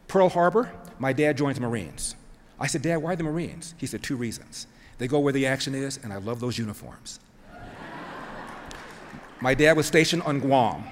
[0.08, 2.16] Pearl Harbor, my dad joins the Marines.
[2.60, 3.74] I said, Dad, why the Marines?
[3.80, 4.68] He said, Two reasons.
[5.00, 7.20] They go where the action is, and I love those uniforms.
[9.42, 10.84] my dad was stationed on Guam.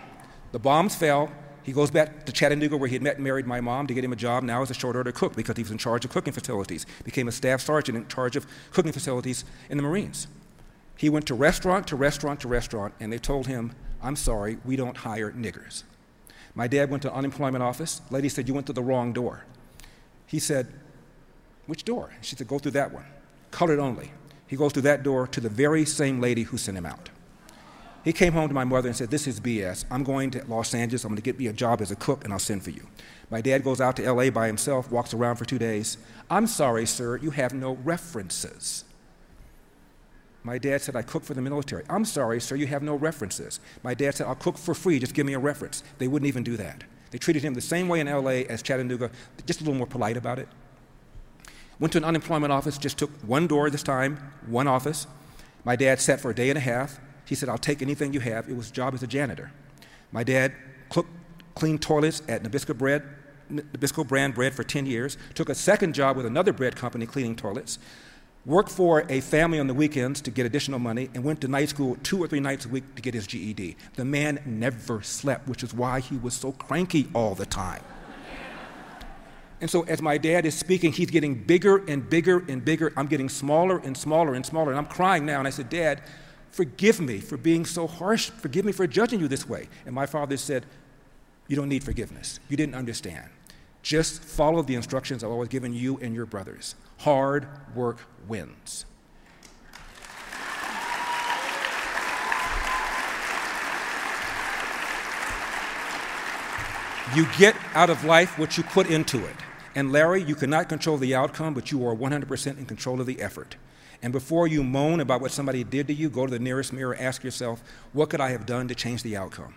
[0.54, 3.62] The bombs fell, he goes back to Chattanooga where he had met and married my
[3.62, 5.72] mom to get him a job now as a short order cook because he was
[5.72, 6.88] in charge of cooking facilities.
[7.04, 10.26] Became a staff sergeant in charge of cooking facilities in the Marines.
[10.98, 14.76] He went to restaurant to restaurant to restaurant and they told him, I'm sorry, we
[14.76, 15.84] don't hire niggers.
[16.56, 18.02] My dad went to unemployment office.
[18.10, 19.46] Lady said, You went to the wrong door.
[20.26, 20.68] He said,
[21.68, 22.12] Which door?
[22.22, 23.06] She said, Go through that one.
[23.52, 24.12] Colored only.
[24.48, 27.10] He goes through that door to the very same lady who sent him out.
[28.04, 29.86] He came home to my mother and said, This is BS.
[29.92, 31.04] I'm going to Los Angeles.
[31.04, 32.88] I'm going to get me a job as a cook and I'll send for you.
[33.30, 35.98] My dad goes out to LA by himself, walks around for two days.
[36.30, 38.86] I'm sorry, sir, you have no references.
[40.44, 41.84] My dad said, I cook for the military.
[41.90, 43.60] I'm sorry, sir, you have no references.
[43.84, 45.84] My dad said, I'll cook for free, just give me a reference.
[45.98, 46.84] They wouldn't even do that.
[47.12, 49.12] They treated him the same way in LA as Chattanooga,
[49.46, 50.48] just a little more polite about it.
[51.80, 55.08] Went to an unemployment office, just took one door this time, one office.
[55.64, 57.00] My dad sat for a day and a half.
[57.26, 58.50] He said, I'll take anything you have.
[58.50, 59.52] It was a job as a janitor.
[60.12, 60.54] My dad
[60.90, 61.10] cooked,
[61.56, 63.04] cleaned toilets at Nabisco Bread,
[63.52, 67.36] Nabisco brand bread for 10 years, took a second job with another bread company cleaning
[67.36, 67.80] toilets,
[68.46, 71.70] worked for a family on the weekends to get additional money, and went to night
[71.70, 73.76] school two or three nights a week to get his GED.
[73.96, 77.84] The man never slept, which is why he was so cranky all the time.
[79.62, 82.94] And so, as my dad is speaking, he's getting bigger and bigger and bigger.
[82.96, 84.72] I'm getting smaller and smaller and smaller.
[84.72, 85.40] And I'm crying now.
[85.40, 86.02] And I said, Dad,
[86.50, 88.30] forgive me for being so harsh.
[88.30, 89.68] Forgive me for judging you this way.
[89.86, 90.66] And my father said,
[91.50, 92.40] You don't need forgiveness.
[92.48, 93.28] You didn't understand.
[93.82, 96.76] Just follow the instructions I've always given you and your brothers.
[97.00, 98.86] Hard work wins.
[107.16, 109.36] You get out of life what you put into it.
[109.76, 113.22] And Larry, you cannot control the outcome, but you are 100% in control of the
[113.22, 113.56] effort.
[114.02, 116.96] And before you moan about what somebody did to you, go to the nearest mirror,
[117.00, 117.64] ask yourself,
[117.94, 119.56] what could I have done to change the outcome?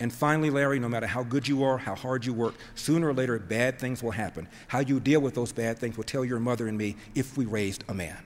[0.00, 3.12] And finally, Larry, no matter how good you are, how hard you work, sooner or
[3.12, 4.48] later bad things will happen.
[4.68, 7.44] How you deal with those bad things will tell your mother and me if we
[7.44, 8.16] raised a man.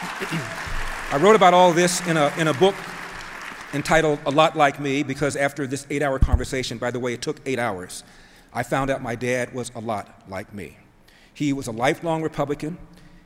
[1.10, 2.74] I wrote about all this in a, in a book
[3.72, 7.22] entitled A Lot Like Me because after this eight hour conversation, by the way, it
[7.22, 8.02] took eight hours,
[8.52, 10.76] I found out my dad was a lot like me.
[11.32, 12.76] He was a lifelong Republican.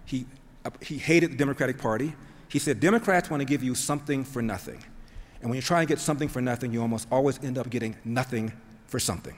[0.05, 0.27] He,
[0.67, 2.15] uh, he hated the Democratic Party.
[2.49, 4.85] He said, Democrats want to give you something for nothing.
[5.43, 7.97] And when you try and get something for nothing, you almost always end up getting
[8.05, 8.53] nothing
[8.87, 9.37] for something.